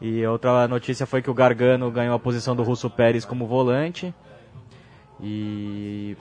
E 0.00 0.26
outra 0.26 0.66
notícia 0.68 1.06
foi 1.06 1.22
que 1.22 1.30
o 1.30 1.34
Gargano 1.34 1.90
ganhou 1.90 2.14
a 2.14 2.18
posição 2.18 2.54
do 2.54 2.62
Russo 2.62 2.90
Pérez 2.90 3.24
como 3.24 3.46
volante. 3.46 4.14
E 5.20 6.16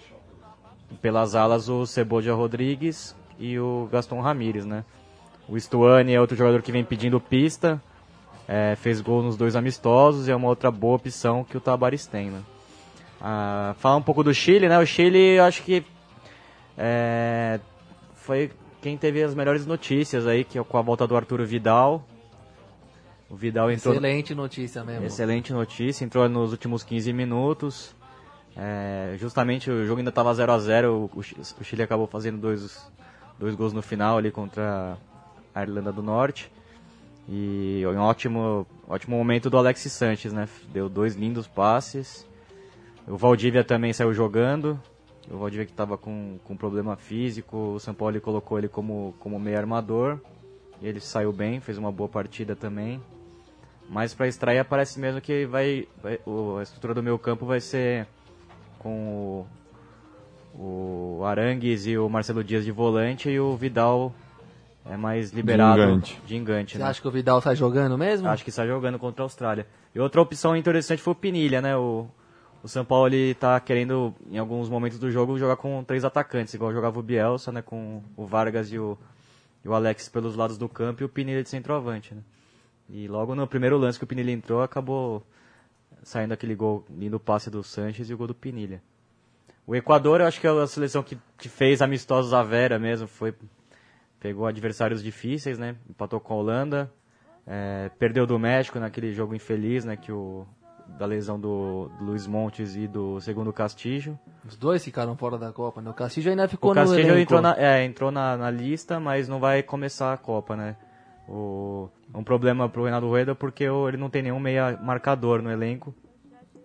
pelas 1.01 1.35
alas 1.35 1.69
o 1.69 1.85
Ceboja 1.85 2.33
Rodrigues 2.33 3.15
e 3.39 3.59
o 3.59 3.89
Gaston 3.91 4.21
Ramírez, 4.21 4.65
né? 4.65 4.85
O 5.47 5.59
Stuani 5.59 6.13
é 6.13 6.21
outro 6.21 6.37
jogador 6.37 6.61
que 6.61 6.71
vem 6.71 6.83
pedindo 6.83 7.19
pista. 7.19 7.81
É, 8.47 8.75
fez 8.75 8.99
gol 9.01 9.23
nos 9.23 9.37
dois 9.37 9.55
amistosos 9.55 10.27
e 10.27 10.31
é 10.31 10.35
uma 10.35 10.49
outra 10.49 10.69
boa 10.69 10.95
opção 10.95 11.43
que 11.43 11.57
o 11.57 11.61
Tabares 11.61 12.05
tem, 12.05 12.29
né? 12.29 12.41
Ah, 13.21 13.73
falar 13.79 13.95
um 13.95 14.01
pouco 14.01 14.23
do 14.23 14.33
Chile, 14.33 14.67
né? 14.67 14.77
O 14.77 14.85
Chile, 14.85 15.37
eu 15.37 15.45
acho 15.45 15.63
que 15.63 15.85
é, 16.77 17.59
foi 18.15 18.51
quem 18.81 18.97
teve 18.97 19.23
as 19.23 19.33
melhores 19.33 19.65
notícias 19.65 20.27
aí, 20.27 20.43
que 20.43 20.59
é 20.59 20.63
com 20.63 20.77
a 20.77 20.81
volta 20.81 21.07
do 21.07 21.15
Arturo 21.15 21.45
Vidal. 21.45 22.03
O 23.33 23.35
Vidal 23.35 23.71
entrou... 23.71 23.95
Excelente 23.95 24.35
notícia 24.35 24.83
mesmo. 24.83 25.07
Excelente 25.07 25.51
notícia, 25.51 26.05
entrou 26.05 26.29
nos 26.29 26.51
últimos 26.51 26.83
15 26.83 27.11
minutos. 27.11 27.95
É, 28.55 29.15
justamente 29.17 29.71
o 29.71 29.83
jogo 29.87 29.97
ainda 29.97 30.11
estava 30.11 30.31
0 30.31 30.51
a 30.51 30.59
0 30.59 31.09
o, 31.11 31.19
o 31.19 31.63
Chile 31.63 31.81
acabou 31.81 32.05
fazendo 32.05 32.37
dois, 32.37 32.91
dois 33.39 33.55
gols 33.55 33.73
no 33.73 33.81
final 33.81 34.19
ali 34.19 34.29
contra 34.29 34.95
a 35.55 35.61
Irlanda 35.63 35.91
do 35.91 36.03
Norte. 36.03 36.51
E 37.27 37.81
um 37.87 38.01
ótimo, 38.01 38.67
ótimo 38.87 39.17
momento 39.17 39.49
do 39.49 39.57
Alexis 39.57 39.93
Sanches, 39.93 40.31
né? 40.31 40.47
Deu 40.71 40.87
dois 40.87 41.15
lindos 41.15 41.47
passes. 41.47 42.29
O 43.07 43.17
Valdívia 43.17 43.63
também 43.63 43.93
saiu 43.93 44.13
jogando. 44.13 44.79
O 45.27 45.39
Valdívia 45.39 45.65
que 45.65 45.71
estava 45.71 45.97
com, 45.97 46.37
com 46.43 46.55
problema 46.55 46.95
físico. 46.95 47.57
O 47.57 47.79
São 47.79 47.95
Paulo 47.95 48.21
colocou 48.21 48.59
ele 48.59 48.67
como, 48.67 49.15
como 49.19 49.39
meio 49.39 49.57
armador. 49.57 50.19
E 50.79 50.87
ele 50.87 50.99
saiu 50.99 51.33
bem, 51.33 51.59
fez 51.59 51.79
uma 51.79 51.91
boa 51.91 52.07
partida 52.07 52.55
também. 52.55 53.01
Mas 53.89 54.13
para 54.13 54.27
estreia 54.27 54.63
parece 54.65 54.99
mesmo 54.99 55.21
que 55.21 55.45
vai, 55.45 55.87
vai 56.01 56.19
o, 56.25 56.57
a 56.57 56.63
estrutura 56.63 56.93
do 56.93 57.03
meu 57.03 57.19
campo 57.19 57.45
vai 57.45 57.59
ser 57.59 58.07
com 58.79 59.45
o, 60.55 61.19
o 61.19 61.25
Arangues 61.25 61.85
e 61.85 61.97
o 61.97 62.09
Marcelo 62.09 62.43
Dias 62.43 62.65
de 62.65 62.71
volante 62.71 63.29
e 63.29 63.39
o 63.39 63.55
Vidal 63.55 64.13
é 64.85 64.97
mais 64.97 65.31
liberado 65.31 65.75
De 65.75 65.81
engante. 65.87 66.21
de 66.25 66.35
engante, 66.35 66.73
Você 66.77 66.83
né? 66.83 66.89
acha 66.89 67.01
que 67.01 67.07
o 67.07 67.11
Vidal 67.11 67.39
sai 67.41 67.55
jogando 67.55 67.97
mesmo? 67.97 68.27
Acho 68.27 68.43
que 68.43 68.49
está 68.49 68.65
jogando 68.65 68.99
contra 68.99 69.23
a 69.23 69.25
Austrália. 69.25 69.65
E 69.95 69.99
outra 69.99 70.21
opção 70.21 70.55
interessante 70.57 71.01
foi 71.01 71.13
o 71.13 71.15
Pinilha, 71.15 71.61
né? 71.61 71.77
O, 71.77 72.07
o 72.63 72.67
São 72.67 72.83
Paulo 72.83 73.07
ele 73.07 73.33
tá 73.35 73.59
querendo, 73.59 74.13
em 74.29 74.37
alguns 74.37 74.67
momentos 74.69 74.97
do 74.99 75.09
jogo, 75.11 75.37
jogar 75.37 75.55
com 75.55 75.83
três 75.83 76.03
atacantes, 76.03 76.53
igual 76.53 76.73
jogava 76.73 76.99
o 76.99 77.03
Bielsa, 77.03 77.51
né? 77.51 77.61
Com 77.61 78.01
o 78.17 78.25
Vargas 78.25 78.71
e 78.73 78.79
o, 78.79 78.97
e 79.63 79.69
o 79.69 79.73
Alex 79.73 80.09
pelos 80.09 80.35
lados 80.35 80.57
do 80.57 80.67
campo 80.67 81.03
e 81.03 81.05
o 81.05 81.09
Pinilha 81.09 81.43
de 81.43 81.49
centroavante, 81.49 82.13
né? 82.13 82.21
E 82.89 83.07
logo 83.07 83.33
no 83.35 83.47
primeiro 83.47 83.77
lance 83.77 83.97
que 83.97 84.03
o 84.03 84.07
Pinilha 84.07 84.31
entrou, 84.31 84.61
acabou 84.61 85.23
saindo 86.03 86.33
aquele 86.33 86.55
gol, 86.55 86.85
lindo 86.89 87.19
passe 87.19 87.49
do 87.49 87.63
Sanches 87.63 88.09
e 88.09 88.13
o 88.13 88.17
gol 88.17 88.27
do 88.27 88.35
Pinilha. 88.35 88.81
O 89.65 89.75
Equador, 89.75 90.19
eu 90.19 90.27
acho 90.27 90.41
que 90.41 90.47
é 90.47 90.49
a 90.49 90.67
seleção 90.67 91.01
que, 91.01 91.17
que 91.37 91.47
fez 91.47 91.81
amistosos 91.81 92.33
à 92.33 92.43
Vera 92.43 92.77
mesmo, 92.77 93.07
foi 93.07 93.33
pegou 94.19 94.45
adversários 94.45 95.03
difíceis, 95.03 95.57
né? 95.57 95.75
Empatou 95.89 96.19
com 96.19 96.33
a 96.33 96.37
Holanda, 96.37 96.91
é, 97.45 97.89
perdeu 97.99 98.25
do 98.25 98.39
México 98.39 98.79
naquele 98.79 99.11
jogo 99.13 99.35
infeliz, 99.35 99.83
né? 99.83 99.97
Que 99.97 100.11
o 100.11 100.45
da 100.87 101.05
lesão 101.05 101.39
do, 101.39 101.89
do 101.97 102.05
Luiz 102.05 102.27
Montes 102.27 102.75
e 102.75 102.87
do 102.87 103.19
segundo 103.19 103.51
Castillo. 103.51 104.19
Os 104.45 104.55
dois 104.55 104.83
ficaram 104.83 105.15
fora 105.15 105.37
da 105.37 105.51
Copa, 105.51 105.81
né? 105.81 105.89
O 105.89 105.93
Castilho 105.93 106.29
ainda 106.29 106.47
ficou 106.47 106.71
O 106.71 106.73
no 106.73 106.81
Castillo 106.81 107.09
elenco. 107.09 107.19
entrou, 107.19 107.41
na, 107.41 107.55
é, 107.57 107.83
entrou 107.83 108.11
na, 108.11 108.37
na 108.37 108.51
lista, 108.51 108.99
mas 108.99 109.27
não 109.27 109.39
vai 109.39 109.63
começar 109.63 110.13
a 110.13 110.17
Copa, 110.17 110.55
né? 110.55 110.75
O, 111.27 111.89
um 112.13 112.23
problema 112.23 112.67
pro 112.67 112.83
Reinaldo 112.83 113.07
Rueda 113.07 113.33
porque 113.33 113.63
ele 113.63 113.97
não 113.97 114.09
tem 114.09 114.21
nenhum 114.21 114.39
meia 114.39 114.77
marcador 114.81 115.41
no 115.41 115.49
elenco. 115.51 115.93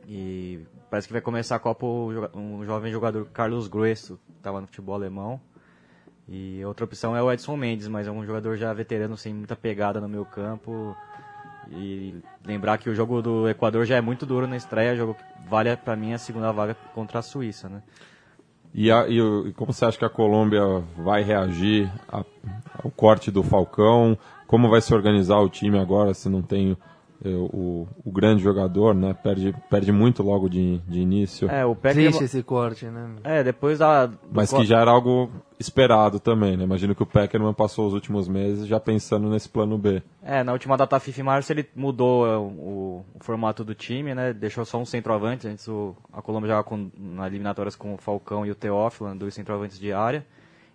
E 0.06 0.60
parece 0.90 1.06
que 1.06 1.12
vai 1.12 1.22
começar 1.22 1.56
a 1.56 1.58
Copa 1.60 1.86
um 1.86 2.64
jovem 2.64 2.90
jogador, 2.90 3.26
Carlos 3.26 3.68
Grueso, 3.68 4.18
que 4.26 4.38
estava 4.38 4.60
no 4.60 4.66
futebol 4.66 4.94
alemão. 4.94 5.40
E 6.28 6.62
outra 6.64 6.84
opção 6.84 7.16
é 7.16 7.22
o 7.22 7.32
Edson 7.32 7.56
Mendes, 7.56 7.88
mas 7.88 8.06
é 8.06 8.10
um 8.10 8.24
jogador 8.24 8.56
já 8.56 8.72
veterano, 8.72 9.16
sem 9.16 9.32
muita 9.32 9.56
pegada 9.56 10.00
no 10.00 10.08
meu 10.08 10.24
campo. 10.24 10.94
E 11.70 12.14
lembrar 12.44 12.78
que 12.78 12.88
o 12.88 12.94
jogo 12.94 13.20
do 13.22 13.48
Equador 13.48 13.84
já 13.84 13.96
é 13.96 14.00
muito 14.00 14.24
duro 14.26 14.46
na 14.46 14.56
estreia, 14.56 14.96
jogo 14.96 15.14
que 15.14 15.22
vale 15.48 15.74
pra 15.76 15.94
mim 15.96 16.12
a 16.14 16.18
segunda 16.18 16.50
vaga 16.52 16.74
contra 16.94 17.18
a 17.18 17.22
Suíça, 17.22 17.68
né? 17.68 17.82
E, 18.74 18.90
a- 18.90 19.06
e 19.08 19.52
como 19.54 19.72
você 19.72 19.84
acha 19.84 19.98
que 19.98 20.04
a 20.04 20.10
Colômbia 20.10 20.62
vai 20.96 21.22
reagir 21.22 21.90
a- 22.10 22.24
ao 22.84 22.90
corte 22.90 23.30
do 23.30 23.42
Falcão? 23.42 24.16
Como 24.48 24.68
vai 24.68 24.80
se 24.80 24.92
organizar 24.92 25.38
o 25.38 25.48
time 25.48 25.78
agora 25.78 26.12
se 26.14 26.28
não 26.28 26.42
tem 26.42 26.76
eh, 27.24 27.28
o, 27.28 27.86
o 28.04 28.10
grande 28.10 28.42
jogador, 28.42 28.94
né? 28.94 29.12
Perde, 29.14 29.54
perde 29.70 29.92
muito 29.92 30.22
logo 30.22 30.48
de, 30.48 30.78
de 30.88 30.98
início. 31.00 31.48
É, 31.50 31.64
o 31.66 31.76
Peckerman... 31.76 32.06
Triste 32.12 32.24
esse 32.24 32.42
corte, 32.42 32.86
né? 32.86 33.10
É, 33.22 33.44
depois 33.44 33.78
da... 33.78 34.06
do 34.06 34.18
Mas 34.32 34.50
co- 34.50 34.56
que 34.58 34.64
já 34.64 34.80
era 34.80 34.90
algo 34.90 35.30
esperado 35.60 36.18
também, 36.18 36.56
né? 36.56 36.64
Imagino 36.64 36.94
que 36.94 37.02
o 37.02 37.06
Peckerman 37.06 37.52
passou 37.52 37.86
os 37.88 37.92
últimos 37.92 38.26
meses 38.26 38.66
já 38.66 38.80
pensando 38.80 39.28
nesse 39.28 39.48
plano 39.50 39.76
B. 39.76 40.02
É, 40.22 40.42
na 40.42 40.52
última 40.52 40.76
data 40.78 40.98
FIFA 40.98 41.20
em 41.20 41.24
março 41.24 41.52
ele 41.52 41.66
mudou 41.76 42.26
é, 42.26 42.36
o, 42.38 42.42
o- 42.42 43.04
o 43.14 43.24
formato 43.24 43.62
do 43.62 43.74
time, 43.74 44.14
né? 44.14 44.32
Deixou 44.32 44.64
só 44.64 44.78
um 44.80 44.86
centroavante. 44.86 45.46
Antes 45.46 45.68
o, 45.68 45.94
a 46.10 46.22
Colômbia 46.22 46.48
jogava 46.48 46.64
com, 46.64 46.90
na 46.96 47.26
eliminatórias 47.26 47.76
com 47.76 47.92
o 47.94 47.98
Falcão 47.98 48.46
e 48.46 48.50
o 48.50 48.54
Teófilo, 48.54 49.10
né, 49.10 49.14
dois 49.14 49.34
centroavantes 49.34 49.78
de 49.78 49.92
área. 49.92 50.24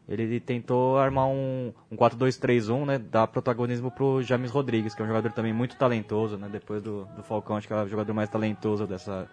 Ele 0.08 0.40
tentou 0.40 0.98
armar 0.98 1.28
um, 1.28 1.72
um 1.90 1.96
4-2-3-1, 1.96 2.86
né? 2.86 2.98
Dar 2.98 3.28
protagonismo 3.28 3.90
pro 3.90 4.22
James 4.22 4.52
Rodrigues, 4.52 4.94
que 4.94 5.02
é 5.02 5.06
um 5.06 5.08
jogador 5.08 5.32
também 5.32 5.54
muito 5.54 5.78
talentoso, 5.78 6.38
né? 6.38 6.50
Depois 6.52 6.82
do, 6.82 7.08
do 7.16 7.24
Falcão, 7.24 7.56
acho 7.56 7.68
que 7.68 7.74
é 7.74 7.82
o 7.82 7.88
jogador 7.88 8.14
mais 8.14 8.30
talentoso 8.30 8.86
dessa 8.86 9.30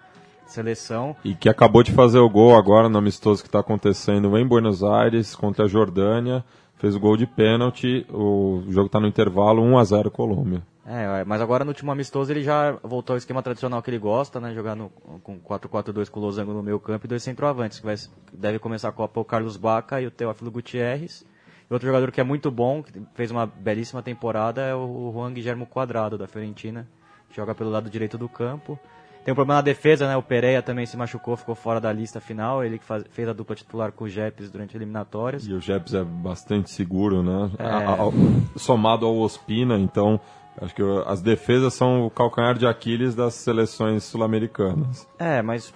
seleção. 0.46 1.16
E 1.24 1.34
que 1.34 1.48
acabou 1.48 1.82
de 1.82 1.92
fazer 1.92 2.18
o 2.18 2.28
gol 2.28 2.56
agora 2.56 2.88
no 2.88 2.98
amistoso 2.98 3.42
que 3.42 3.48
está 3.48 3.60
acontecendo 3.60 4.36
em 4.38 4.46
Buenos 4.46 4.84
Aires 4.84 5.34
contra 5.34 5.64
a 5.64 5.68
Jordânia. 5.68 6.44
Fez 6.76 6.94
o 6.94 7.00
gol 7.00 7.16
de 7.16 7.26
pênalti. 7.26 8.06
O 8.08 8.62
jogo 8.68 8.86
está 8.86 9.00
no 9.00 9.06
intervalo 9.06 9.62
1 9.62 9.78
a 9.78 9.84
0 9.84 10.10
Colômbia. 10.10 10.62
É, 10.92 11.24
mas 11.24 11.40
agora 11.40 11.64
no 11.64 11.70
último 11.70 11.92
amistoso 11.92 12.32
ele 12.32 12.42
já 12.42 12.72
voltou 12.82 13.14
ao 13.14 13.18
esquema 13.18 13.40
tradicional 13.42 13.80
que 13.80 13.90
ele 13.90 13.98
gosta, 13.98 14.40
né? 14.40 14.52
Jogar 14.52 14.74
no, 14.74 14.90
com 15.22 15.38
4-4-2 15.38 16.10
com 16.10 16.18
o 16.18 16.22
Losango 16.24 16.52
no 16.52 16.62
meio 16.64 16.80
campo 16.80 17.06
e 17.06 17.08
dois 17.08 17.22
centroavantes, 17.22 17.78
que 17.78 17.86
vai, 17.86 17.94
deve 18.32 18.58
começar 18.58 18.88
a 18.88 18.92
Copa 18.92 19.20
o 19.20 19.24
Carlos 19.24 19.56
Baca 19.56 20.00
e 20.00 20.06
o 20.06 20.10
Teófilo 20.10 20.50
Gutierrez. 20.50 21.24
E 21.70 21.72
outro 21.72 21.86
jogador 21.86 22.10
que 22.10 22.20
é 22.20 22.24
muito 22.24 22.50
bom, 22.50 22.82
que 22.82 22.92
fez 23.14 23.30
uma 23.30 23.46
belíssima 23.46 24.02
temporada, 24.02 24.62
é 24.62 24.74
o 24.74 25.12
Juan 25.14 25.32
Guillermo 25.32 25.64
Quadrado, 25.64 26.18
da 26.18 26.26
Fiorentina, 26.26 26.88
que 27.28 27.36
joga 27.36 27.54
pelo 27.54 27.70
lado 27.70 27.88
direito 27.88 28.18
do 28.18 28.28
campo. 28.28 28.76
Tem 29.24 29.30
um 29.30 29.34
problema 29.36 29.58
na 29.58 29.62
defesa, 29.62 30.08
né? 30.08 30.16
O 30.16 30.22
Pereira 30.24 30.62
também 30.62 30.86
se 30.86 30.96
machucou, 30.96 31.36
ficou 31.36 31.54
fora 31.54 31.78
da 31.80 31.92
lista 31.92 32.20
final. 32.20 32.64
Ele 32.64 32.78
que 32.78 32.84
faz- 32.84 33.04
fez 33.10 33.28
a 33.28 33.32
dupla 33.32 33.54
titular 33.54 33.92
com 33.92 34.04
o 34.04 34.08
Jeps 34.08 34.50
durante 34.50 34.76
eliminatórias. 34.76 35.46
E 35.46 35.52
o 35.52 35.60
Jeps 35.60 35.94
é 35.94 36.02
bastante 36.02 36.70
seguro, 36.70 37.22
né? 37.22 37.50
É. 37.58 37.64
A- 37.64 37.92
a- 37.94 38.58
somado 38.58 39.06
ao 39.06 39.14
Ospina, 39.18 39.78
então 39.78 40.18
acho 40.60 40.74
que 40.74 40.82
as 41.06 41.22
defesas 41.22 41.74
são 41.74 42.06
o 42.06 42.10
calcanhar 42.10 42.58
de 42.58 42.66
Aquiles 42.66 43.14
das 43.14 43.34
seleções 43.34 44.04
sul-americanas. 44.04 45.08
É, 45.18 45.42
mas 45.42 45.72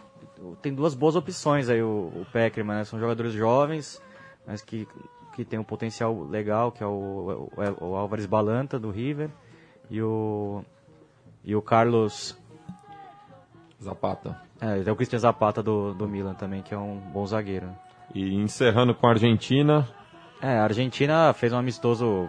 tem 0.61 0.75
duas 0.75 0.95
boas 0.95 1.17
opções 1.17 1.69
aí, 1.69 1.83
o, 1.83 2.13
o 2.15 2.27
Peckerman, 2.33 2.77
né? 2.77 2.85
São 2.85 2.99
jogadores 3.01 3.33
jovens, 3.33 4.03
mas 4.47 4.61
que, 4.63 4.87
que 5.35 5.45
tem 5.45 5.59
um 5.59 5.65
potencial 5.65 6.23
legal, 6.25 6.71
que 6.71 6.83
é 6.83 6.87
o, 6.87 7.49
o, 7.81 7.85
o 7.87 7.97
Álvares 7.97 8.27
Balanta, 8.27 8.79
do 8.79 8.91
River, 8.91 9.31
e 9.91 10.03
o, 10.03 10.63
e 11.45 11.57
o 11.57 11.63
Carlos... 11.63 12.37
Zapata. 13.83 14.41
É, 14.61 14.83
é 14.87 14.93
o 14.93 14.97
Christian 14.97 15.19
Zapata 15.19 15.63
do, 15.63 15.93
do 15.95 16.09
Milan 16.09 16.35
também, 16.35 16.63
que 16.63 16.73
é 16.73 16.79
um 16.79 16.97
bom 16.97 17.27
zagueiro. 17.27 17.69
E 18.15 18.35
encerrando 18.35 18.95
com 18.95 19.07
a 19.07 19.11
Argentina, 19.11 19.87
É, 20.41 20.59
a 20.59 20.65
Argentina 20.65 21.33
fez 21.33 21.53
um 21.53 21.57
amistoso 21.57 22.29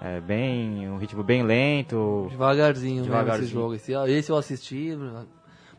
é, 0.00 0.20
bem... 0.20 0.88
um 0.88 0.96
ritmo 0.96 1.22
bem 1.22 1.42
lento, 1.42 2.26
Devagarzinho, 2.30 2.96
mesmo 3.02 3.10
Devagarzinho. 3.10 3.44
esse 3.44 3.52
jogo. 3.52 3.74
Esse, 3.74 3.92
esse 3.92 4.32
eu 4.32 4.36
assisti. 4.36 4.98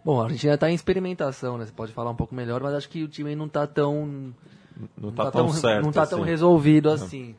Bom, 0.03 0.19
a 0.19 0.23
Argentina 0.25 0.57
tá 0.57 0.69
em 0.69 0.73
experimentação, 0.73 1.57
né? 1.57 1.65
Você 1.65 1.71
pode 1.71 1.91
falar 1.91 2.11
um 2.11 2.15
pouco 2.15 2.33
melhor, 2.33 2.61
mas 2.61 2.73
acho 2.73 2.89
que 2.89 3.03
o 3.03 3.07
time 3.07 3.35
não 3.35 3.47
tá 3.47 3.67
tão. 3.67 4.33
não 4.97 5.11
tá, 5.11 5.31
tão, 5.31 5.49
certo. 5.49 5.83
Não 5.83 5.91
tá 5.91 6.05
tão 6.05 6.19
assim. 6.19 6.29
resolvido 6.29 6.89
assim. 6.89 7.35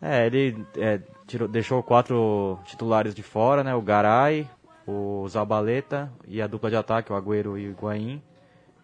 É, 0.00 0.26
ele 0.26 0.64
é, 0.76 1.00
tirou- 1.26 1.48
deixou 1.48 1.82
quatro 1.82 2.58
titulares 2.64 3.14
de 3.14 3.22
fora, 3.22 3.64
né? 3.64 3.74
O 3.74 3.82
Garay, 3.82 4.48
o 4.86 5.26
Zabaleta 5.28 6.10
e 6.26 6.40
a 6.40 6.46
dupla 6.46 6.70
de 6.70 6.76
ataque, 6.76 7.12
o 7.12 7.16
Agüero 7.16 7.58
e 7.58 7.68
o 7.68 7.70
Higuaín. 7.72 8.22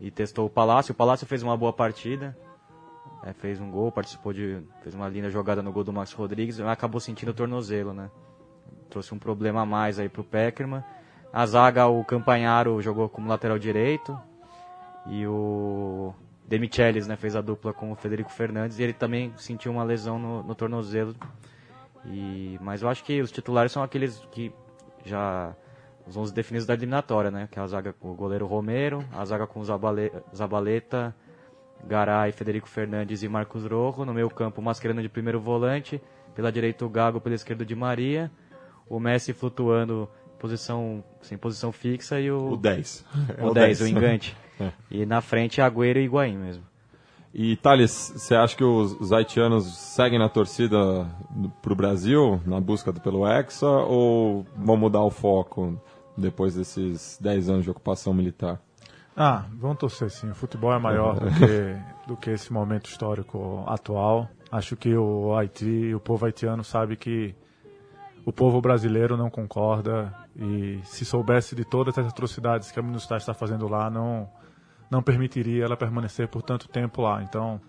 E 0.00 0.10
testou 0.10 0.46
o 0.46 0.50
Palácio. 0.50 0.92
O 0.92 0.94
Palácio 0.94 1.26
fez 1.26 1.42
uma 1.42 1.56
boa 1.56 1.72
partida. 1.72 2.36
É, 3.24 3.32
fez 3.32 3.58
um 3.60 3.70
gol, 3.70 3.90
participou 3.90 4.32
de... 4.32 4.60
Fez 4.82 4.94
uma 4.94 5.08
linda 5.08 5.30
jogada 5.30 5.62
no 5.62 5.72
gol 5.72 5.82
do 5.82 5.92
Max 5.92 6.12
Rodrigues, 6.12 6.58
mas 6.58 6.68
acabou 6.68 7.00
sentindo 7.00 7.30
o 7.30 7.34
tornozelo, 7.34 7.94
né? 7.94 8.10
Trouxe 8.90 9.14
um 9.14 9.18
problema 9.18 9.62
a 9.62 9.66
mais 9.66 9.98
aí 9.98 10.08
pro 10.08 10.22
Peckerman. 10.22 10.84
A 11.32 11.46
zaga, 11.46 11.86
o 11.86 12.04
Campanharo 12.04 12.80
jogou 12.82 13.08
como 13.08 13.28
lateral 13.28 13.58
direito. 13.58 14.18
E 15.06 15.26
o 15.26 16.14
Demichelis, 16.46 17.06
né, 17.06 17.16
fez 17.16 17.34
a 17.34 17.40
dupla 17.40 17.72
com 17.72 17.90
o 17.90 17.96
Federico 17.96 18.30
Fernandes 18.30 18.78
e 18.78 18.82
ele 18.82 18.92
também 18.92 19.32
sentiu 19.36 19.72
uma 19.72 19.84
lesão 19.84 20.18
no, 20.18 20.42
no 20.42 20.54
tornozelo. 20.54 21.14
E, 22.06 22.58
mas 22.60 22.82
eu 22.82 22.88
acho 22.88 23.02
que 23.02 23.20
os 23.22 23.32
titulares 23.32 23.72
são 23.72 23.82
aqueles 23.82 24.18
que 24.30 24.52
já 25.04 25.54
os 26.06 26.16
11 26.16 26.34
definidos 26.34 26.66
da 26.66 26.74
eliminatória, 26.74 27.30
né? 27.30 27.48
Que 27.50 27.58
é 27.58 27.62
a 27.62 27.66
zaga 27.66 27.94
com 27.94 28.10
o 28.10 28.14
goleiro 28.14 28.46
Romero, 28.46 29.02
a 29.12 29.24
zaga 29.24 29.46
com 29.46 29.60
o 29.60 29.64
Zabale, 29.64 30.12
Zabaleta, 30.34 31.14
Garay, 31.86 32.32
Federico 32.32 32.68
Fernandes 32.68 33.22
e 33.22 33.28
Marcos 33.28 33.64
Rojo. 33.64 34.04
No 34.04 34.14
meio 34.14 34.30
campo, 34.30 34.60
Mascherano 34.62 35.02
de 35.02 35.08
primeiro 35.08 35.40
volante. 35.40 36.00
Pela 36.34 36.50
direita, 36.50 36.84
o 36.84 36.88
Gago, 36.88 37.20
pela 37.20 37.34
esquerda, 37.34 37.62
o 37.62 37.66
Di 37.66 37.74
Maria. 37.74 38.30
O 38.88 38.98
Messi 38.98 39.32
flutuando 39.32 40.08
em 40.34 40.38
posição, 40.38 41.04
sem 41.22 41.38
posição 41.38 41.72
fixa 41.72 42.20
e 42.20 42.30
O 42.30 42.56
10. 42.56 43.04
É 43.38 43.44
o 43.44 43.52
10, 43.52 43.80
o 43.82 43.86
engante. 43.86 44.36
E 44.88 45.04
na 45.04 45.20
frente, 45.20 45.60
Agüero 45.60 45.98
e 45.98 46.04
Higuaín 46.04 46.36
mesmo. 46.36 46.62
E 47.36 47.56
Thales, 47.56 48.12
você 48.14 48.36
acha 48.36 48.56
que 48.56 48.62
os, 48.62 48.92
os 49.00 49.12
haitianos 49.12 49.66
seguem 49.66 50.20
na 50.20 50.28
torcida 50.28 51.04
para 51.60 51.72
o 51.72 51.74
Brasil, 51.74 52.40
na 52.46 52.60
busca 52.60 52.92
pelo 52.92 53.26
Hexa, 53.26 53.66
ou 53.66 54.46
vão 54.56 54.76
mudar 54.76 55.02
o 55.02 55.10
foco 55.10 55.76
depois 56.16 56.54
desses 56.54 57.18
10 57.20 57.48
anos 57.50 57.64
de 57.64 57.70
ocupação 57.70 58.14
militar? 58.14 58.60
Ah, 59.16 59.44
vamos 59.52 59.78
torcer 59.78 60.10
sim. 60.10 60.30
O 60.30 60.34
futebol 60.34 60.72
é 60.72 60.78
maior 60.78 61.20
do 61.20 61.26
que, 61.26 61.76
do 62.08 62.16
que 62.16 62.30
esse 62.30 62.52
momento 62.52 62.86
histórico 62.86 63.64
atual. 63.66 64.28
Acho 64.50 64.76
que 64.76 64.94
o 64.96 65.36
Haiti, 65.36 65.94
o 65.94 66.00
povo 66.00 66.26
haitiano 66.26 66.64
sabe 66.64 66.96
que 66.96 67.34
o 68.24 68.32
povo 68.32 68.60
brasileiro 68.60 69.16
não 69.16 69.30
concorda 69.30 70.12
e 70.34 70.80
se 70.84 71.04
soubesse 71.04 71.54
de 71.54 71.64
todas 71.64 71.96
as 71.98 72.06
atrocidades 72.06 72.72
que 72.72 72.80
a 72.80 72.82
MINUSTAH 72.82 73.18
está 73.18 73.34
fazendo 73.34 73.68
lá, 73.68 73.90
não, 73.90 74.28
não 74.90 75.02
permitiria 75.02 75.64
ela 75.64 75.76
permanecer 75.76 76.28
por 76.28 76.42
tanto 76.42 76.68
tempo 76.68 77.02
lá. 77.02 77.22
Então, 77.22 77.60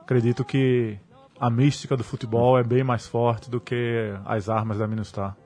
acredito 0.00 0.44
que 0.44 0.98
a 1.38 1.50
mística 1.50 1.96
do 1.96 2.02
futebol 2.02 2.58
é 2.58 2.64
bem 2.64 2.82
mais 2.82 3.06
forte 3.06 3.50
do 3.50 3.60
que 3.60 4.12
as 4.24 4.48
armas 4.48 4.78
da 4.78 4.88
MINUSTAH. 4.88 5.36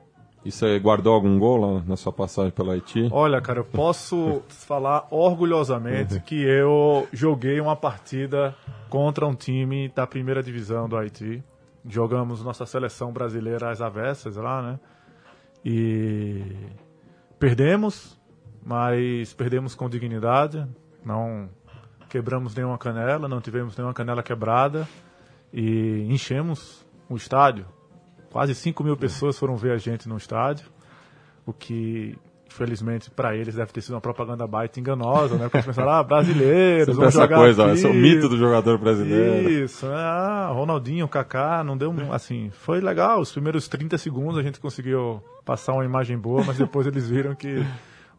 E 0.45 0.51
você 0.51 0.77
guardou 0.77 1.13
algum 1.13 1.39
gol 1.39 1.57
lá 1.57 1.83
na 1.87 1.95
sua 1.95 2.11
passagem 2.11 2.51
pela 2.51 2.73
Haiti? 2.73 3.07
Olha, 3.11 3.39
cara, 3.39 3.59
eu 3.59 3.63
posso 3.63 4.41
falar 4.49 5.07
orgulhosamente 5.09 6.19
que 6.19 6.43
eu 6.43 7.07
joguei 7.13 7.61
uma 7.61 7.75
partida 7.75 8.53
contra 8.89 9.25
um 9.25 9.33
time 9.33 9.89
da 9.89 10.05
primeira 10.05 10.43
divisão 10.43 10.89
do 10.89 10.97
Haiti. 10.97 11.41
Jogamos 11.87 12.43
nossa 12.43 12.65
seleção 12.65 13.11
brasileira 13.11 13.71
às 13.71 13.81
avessas 13.81 14.35
lá, 14.35 14.61
né? 14.61 14.79
E 15.63 16.43
perdemos, 17.39 18.19
mas 18.65 19.33
perdemos 19.33 19.75
com 19.75 19.89
dignidade. 19.89 20.67
Não 21.05 21.49
quebramos 22.09 22.53
nenhuma 22.53 22.77
canela, 22.77 23.27
não 23.27 23.41
tivemos 23.41 23.75
nenhuma 23.77 23.93
canela 23.93 24.21
quebrada 24.21 24.87
e 25.53 26.05
enchemos 26.09 26.85
o 27.09 27.15
estádio. 27.15 27.65
Quase 28.33 28.55
5 28.55 28.83
mil 28.83 28.97
pessoas 28.97 29.37
foram 29.37 29.55
ver 29.55 29.73
a 29.73 29.77
gente 29.77 30.09
no 30.09 30.17
estádio, 30.17 30.65
o 31.45 31.53
que, 31.53 32.17
infelizmente, 32.47 33.11
para 33.11 33.35
eles 33.35 33.53
deve 33.53 33.71
ter 33.71 33.79
sido 33.81 33.93
uma 33.93 34.01
propaganda 34.01 34.47
baita 34.47 34.79
enganosa, 34.79 35.35
né? 35.35 35.43
Porque 35.43 35.57
eles 35.57 35.67
pensaram, 35.67 35.91
ah, 35.91 36.03
brasileiros, 36.03 36.95
vamos 36.95 37.09
essa 37.09 37.21
jogar 37.21 37.37
coisa, 37.37 37.63
aqui. 37.65 37.73
esse 37.73 37.85
é 37.85 37.89
o 37.91 37.93
mito 37.93 38.27
do 38.27 38.35
jogador 38.35 38.79
brasileiro. 38.79 39.47
Isso, 39.51 39.85
ah, 39.85 40.49
Ronaldinho, 40.51 41.07
Kaká, 41.07 41.63
não 41.63 41.77
deu, 41.77 41.93
assim, 42.11 42.49
foi 42.51 42.81
legal, 42.81 43.21
os 43.21 43.31
primeiros 43.31 43.67
30 43.67 43.99
segundos 43.99 44.39
a 44.39 44.41
gente 44.41 44.59
conseguiu 44.59 45.21
passar 45.45 45.73
uma 45.73 45.85
imagem 45.85 46.17
boa, 46.17 46.43
mas 46.43 46.57
depois 46.57 46.87
eles 46.87 47.07
viram 47.07 47.35
que 47.35 47.63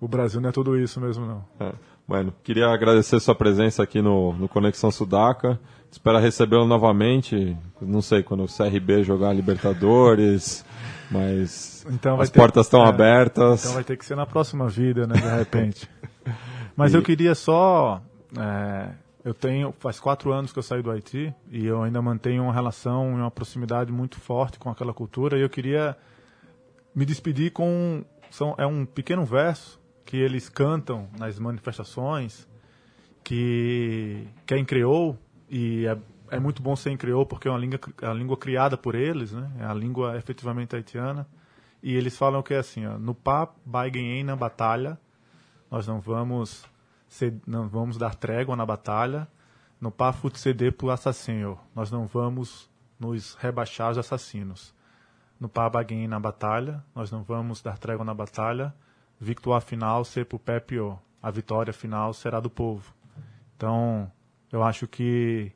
o 0.00 0.06
Brasil 0.06 0.40
não 0.40 0.50
é 0.50 0.52
tudo 0.52 0.78
isso 0.78 1.00
mesmo, 1.00 1.26
não. 1.26 1.44
É. 1.58 1.72
Bueno, 2.06 2.34
queria 2.42 2.68
agradecer 2.68 3.18
sua 3.18 3.34
presença 3.34 3.82
aqui 3.82 4.02
no, 4.02 4.34
no 4.34 4.46
Conexão 4.46 4.90
Sudaca. 4.90 5.58
Espero 5.90 6.18
recebê-lo 6.18 6.66
novamente. 6.66 7.56
Não 7.80 8.02
sei 8.02 8.22
quando 8.22 8.44
o 8.44 8.46
CRB 8.46 9.02
jogar 9.02 9.32
Libertadores, 9.32 10.64
mas 11.10 11.84
Então 11.90 12.20
as 12.20 12.28
portas 12.28 12.66
estão 12.66 12.84
é, 12.84 12.88
abertas. 12.88 13.62
Então 13.62 13.74
vai 13.74 13.84
ter 13.84 13.96
que 13.96 14.04
ser 14.04 14.16
na 14.16 14.26
próxima 14.26 14.68
vida, 14.68 15.06
né, 15.06 15.14
de 15.14 15.38
repente. 15.38 15.88
Mas 16.76 16.92
eu 16.92 17.02
queria 17.02 17.36
só. 17.36 18.02
é, 18.36 18.88
eu 19.24 19.32
tenho. 19.32 19.72
Faz 19.78 20.00
quatro 20.00 20.32
anos 20.32 20.52
que 20.52 20.58
eu 20.58 20.62
saí 20.62 20.82
do 20.82 20.90
Haiti 20.90 21.32
e 21.48 21.64
eu 21.64 21.84
ainda 21.84 22.02
mantenho 22.02 22.42
uma 22.42 22.52
relação 22.52 23.12
e 23.12 23.20
uma 23.20 23.30
proximidade 23.30 23.92
muito 23.92 24.18
forte 24.18 24.58
com 24.58 24.68
aquela 24.68 24.92
cultura. 24.92 25.38
E 25.38 25.42
eu 25.42 25.48
queria 25.48 25.96
me 26.92 27.06
despedir 27.06 27.52
com. 27.52 28.04
São, 28.28 28.56
é 28.58 28.66
um 28.66 28.84
pequeno 28.84 29.24
verso 29.24 29.78
que 30.04 30.16
eles 30.16 30.48
cantam 30.48 31.08
nas 31.18 31.38
manifestações, 31.38 32.48
que, 33.22 34.26
que 34.46 34.54
é 34.54 34.58
em 34.58 34.64
criou, 34.64 35.18
e 35.48 35.86
é, 35.86 35.98
é 36.36 36.38
muito 36.38 36.62
bom 36.62 36.76
ser 36.76 36.90
em 36.90 36.96
criou 36.96 37.24
porque 37.24 37.48
é 37.48 37.50
uma 37.50 37.58
língua, 37.58 37.80
é 38.02 38.06
uma 38.06 38.14
língua 38.14 38.36
criada 38.36 38.76
por 38.76 38.94
eles, 38.94 39.32
né? 39.32 39.50
é 39.60 39.64
a 39.64 39.74
língua 39.74 40.16
efetivamente 40.16 40.76
haitiana. 40.76 41.26
E 41.82 41.94
eles 41.94 42.16
falam 42.16 42.42
que 42.42 42.54
é 42.54 42.58
assim, 42.58 42.86
ó, 42.86 42.98
no 42.98 43.14
pá 43.14 43.48
baiguem 43.64 44.24
na 44.24 44.34
batalha, 44.34 44.98
nós 45.70 45.86
não 45.86 46.00
vamos 46.00 46.64
não 47.46 47.68
vamos 47.68 47.96
dar 47.96 48.14
trégua 48.14 48.56
na 48.56 48.66
batalha, 48.66 49.28
no 49.80 49.90
pá 49.90 50.12
fut 50.12 50.38
ceder 50.38 50.72
pro 50.72 50.90
assassino, 50.90 51.60
nós 51.74 51.90
não 51.90 52.06
vamos 52.06 52.68
nos 52.98 53.34
rebaixar 53.34 53.88
aos 53.88 53.98
assassinos. 53.98 54.74
No 55.38 55.48
pá 55.48 55.68
baguem 55.68 56.08
na 56.08 56.18
batalha, 56.18 56.82
nós 56.94 57.10
não 57.10 57.22
vamos 57.22 57.60
dar 57.62 57.78
trégua 57.78 58.04
na 58.04 58.14
batalha, 58.14 58.74
victoire 59.20 59.64
final 59.64 60.04
ser 60.04 60.26
pro 60.26 60.38
pé 60.38 60.60
pior. 60.60 60.98
A 61.22 61.30
vitória 61.30 61.72
final 61.72 62.12
será 62.12 62.40
do 62.40 62.50
povo. 62.50 62.94
Então, 63.56 64.10
eu 64.52 64.62
acho 64.62 64.86
que 64.86 65.52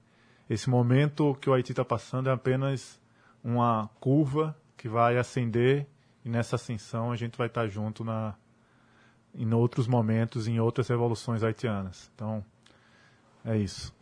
esse 0.49 0.71
momento 0.71 1.37
que 1.41 1.51
o 1.51 1.53
Haiti 1.53 1.73
está 1.73 1.85
passando 1.85 2.29
é 2.29 2.33
apenas 2.33 3.01
uma 3.45 3.89
curva 4.01 4.57
que 4.77 4.89
vai 4.89 5.19
ascender 5.19 5.87
e 6.25 6.29
nessa 6.29 6.57
ascensão 6.57 7.13
a 7.13 7.17
gente 7.17 7.37
vai 7.37 7.49
estar 7.49 7.67
junto 7.69 8.05
na, 8.05 8.35
em 9.35 9.53
outros 9.53 9.87
momentos, 9.87 10.49
em 10.49 10.59
outras 10.59 10.89
revoluções 10.89 11.43
haitianas. 11.43 12.11
Então, 12.15 12.45
é 13.45 13.57
isso. 13.57 13.97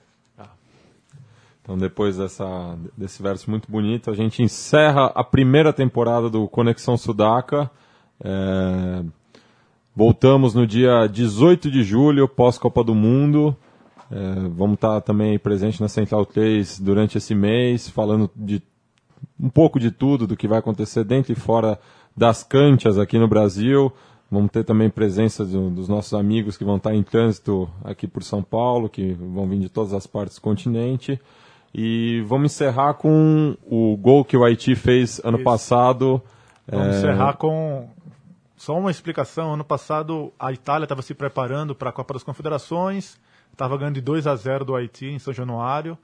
Então, 1.66 1.76
depois 1.76 2.16
dessa, 2.16 2.78
desse 2.96 3.20
verso 3.20 3.50
muito 3.50 3.68
bonito, 3.68 4.08
a 4.08 4.14
gente 4.14 4.40
encerra 4.40 5.06
a 5.06 5.24
primeira 5.24 5.72
temporada 5.72 6.30
do 6.30 6.46
Conexão 6.46 6.96
Sudaca. 6.96 7.68
É, 8.22 9.04
voltamos 9.96 10.54
no 10.54 10.66
dia 10.66 11.06
18 11.06 11.70
de 11.70 11.82
julho, 11.82 12.28
pós-Copa 12.28 12.84
do 12.84 12.94
Mundo. 12.94 13.56
É, 14.10 14.48
vamos 14.50 14.74
estar 14.74 15.00
também 15.00 15.32
aí 15.32 15.38
presente 15.38 15.80
na 15.80 15.88
Central 15.88 16.24
3 16.26 16.78
durante 16.78 17.18
esse 17.18 17.34
mês, 17.34 17.88
falando 17.88 18.30
de 18.36 18.62
um 19.40 19.48
pouco 19.48 19.80
de 19.80 19.90
tudo, 19.90 20.26
do 20.26 20.36
que 20.36 20.46
vai 20.46 20.58
acontecer 20.58 21.02
dentro 21.02 21.32
e 21.32 21.34
fora 21.34 21.78
das 22.16 22.42
canchas 22.44 22.98
aqui 22.98 23.18
no 23.18 23.26
Brasil. 23.26 23.90
Vamos 24.30 24.50
ter 24.50 24.64
também 24.64 24.90
presença 24.90 25.44
do- 25.44 25.70
dos 25.70 25.88
nossos 25.88 26.12
amigos 26.14 26.56
que 26.56 26.64
vão 26.64 26.76
estar 26.76 26.94
em 26.94 27.02
trânsito 27.02 27.68
aqui 27.84 28.06
por 28.06 28.22
São 28.22 28.42
Paulo, 28.42 28.88
que 28.88 29.12
vão 29.12 29.46
vir 29.48 29.60
de 29.60 29.68
todas 29.68 29.92
as 29.92 30.06
partes 30.06 30.36
do 30.36 30.42
continente. 30.42 31.20
E 31.74 32.22
vamos 32.26 32.52
encerrar 32.52 32.94
com 32.94 33.56
o 33.68 33.96
gol 33.96 34.24
que 34.24 34.36
o 34.36 34.44
Haiti 34.44 34.74
fez 34.74 35.20
ano 35.24 35.38
Isso. 35.38 35.44
passado. 35.44 36.20
Vamos 36.66 36.86
É, 36.96 36.98
encerrar 36.98 37.34
com 37.34 37.88
só 38.56 38.76
uma 38.78 38.90
explicação. 38.90 39.54
Ano 39.54 39.64
passado, 39.64 40.32
a 40.38 40.52
Itália 40.52 40.84
estava 40.84 41.02
se 41.02 41.14
preparando 41.14 41.74
para 41.74 41.90
a 41.90 41.92
Copa 41.92 42.14
das 42.14 42.22
Confederações, 42.22 43.20
estava 43.52 43.76
ganhando 43.76 43.96
de 43.96 44.00
2 44.00 44.26
a 44.26 44.34
0 44.34 44.64
do 44.64 44.74
Haiti 44.74 45.06
em 45.06 45.18
São 45.18 45.32
Januário, 45.32 45.96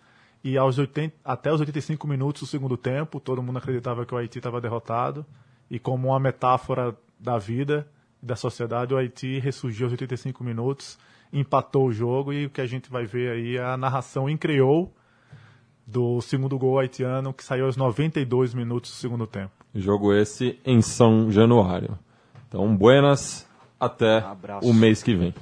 e 0.45 0.59
aos 0.59 0.79
80, 0.79 1.15
até 1.25 1.53
os 1.53 1.61
85 1.61 2.07
minutos 2.07 2.43
do 2.43 2.47
segundo 2.47 2.77
tempo, 2.77 3.19
todo 3.19 3.43
mundo 3.43 3.59
acreditava 3.59 4.05
que 4.05 4.15
o 4.15 4.19
Haiti 4.19 4.39
estava 4.39 4.61
derrotado, 4.61 5.25
e 5.71 5.79
como 5.79 6.09
uma 6.09 6.21
metáfora 6.21 6.97
da 7.19 7.39
vida 7.39 7.89
e 8.23 8.27
da 8.27 8.37
sociedade, 8.37 8.93
o 8.93 8.97
Haiti 8.97 9.39
ressurgiu 9.39 9.87
aos 9.87 9.93
85 9.93 10.45
minutos, 10.45 10.99
empatou 11.33 11.87
o 11.87 11.93
jogo, 11.93 12.33
e 12.33 12.47
o 12.47 12.51
que 12.51 12.61
a 12.61 12.67
gente 12.67 12.91
vai 12.91 13.07
ver 13.07 13.31
aí 13.31 13.57
é 13.57 13.65
a 13.65 13.77
narração 13.77 14.29
em 14.29 14.39
do 15.87 16.21
segundo 16.21 16.59
gol 16.59 16.79
haitiano, 16.79 17.33
que 17.33 17.45
saiu 17.45 17.67
aos 17.67 17.77
92 17.77 18.55
minutos 18.55 18.91
do 18.91 18.97
segundo 18.97 19.27
tempo. 19.27 19.53
Jogo 19.75 20.13
esse 20.13 20.59
em 20.65 20.81
São 20.81 21.31
Januário. 21.31 21.99
Então, 22.53 22.77
buenas, 22.77 23.47
até 23.81 24.19
Abraço. 24.19 24.69
o 24.69 24.75
mês 24.75 25.03
que 25.03 25.15
vem. 25.15 25.35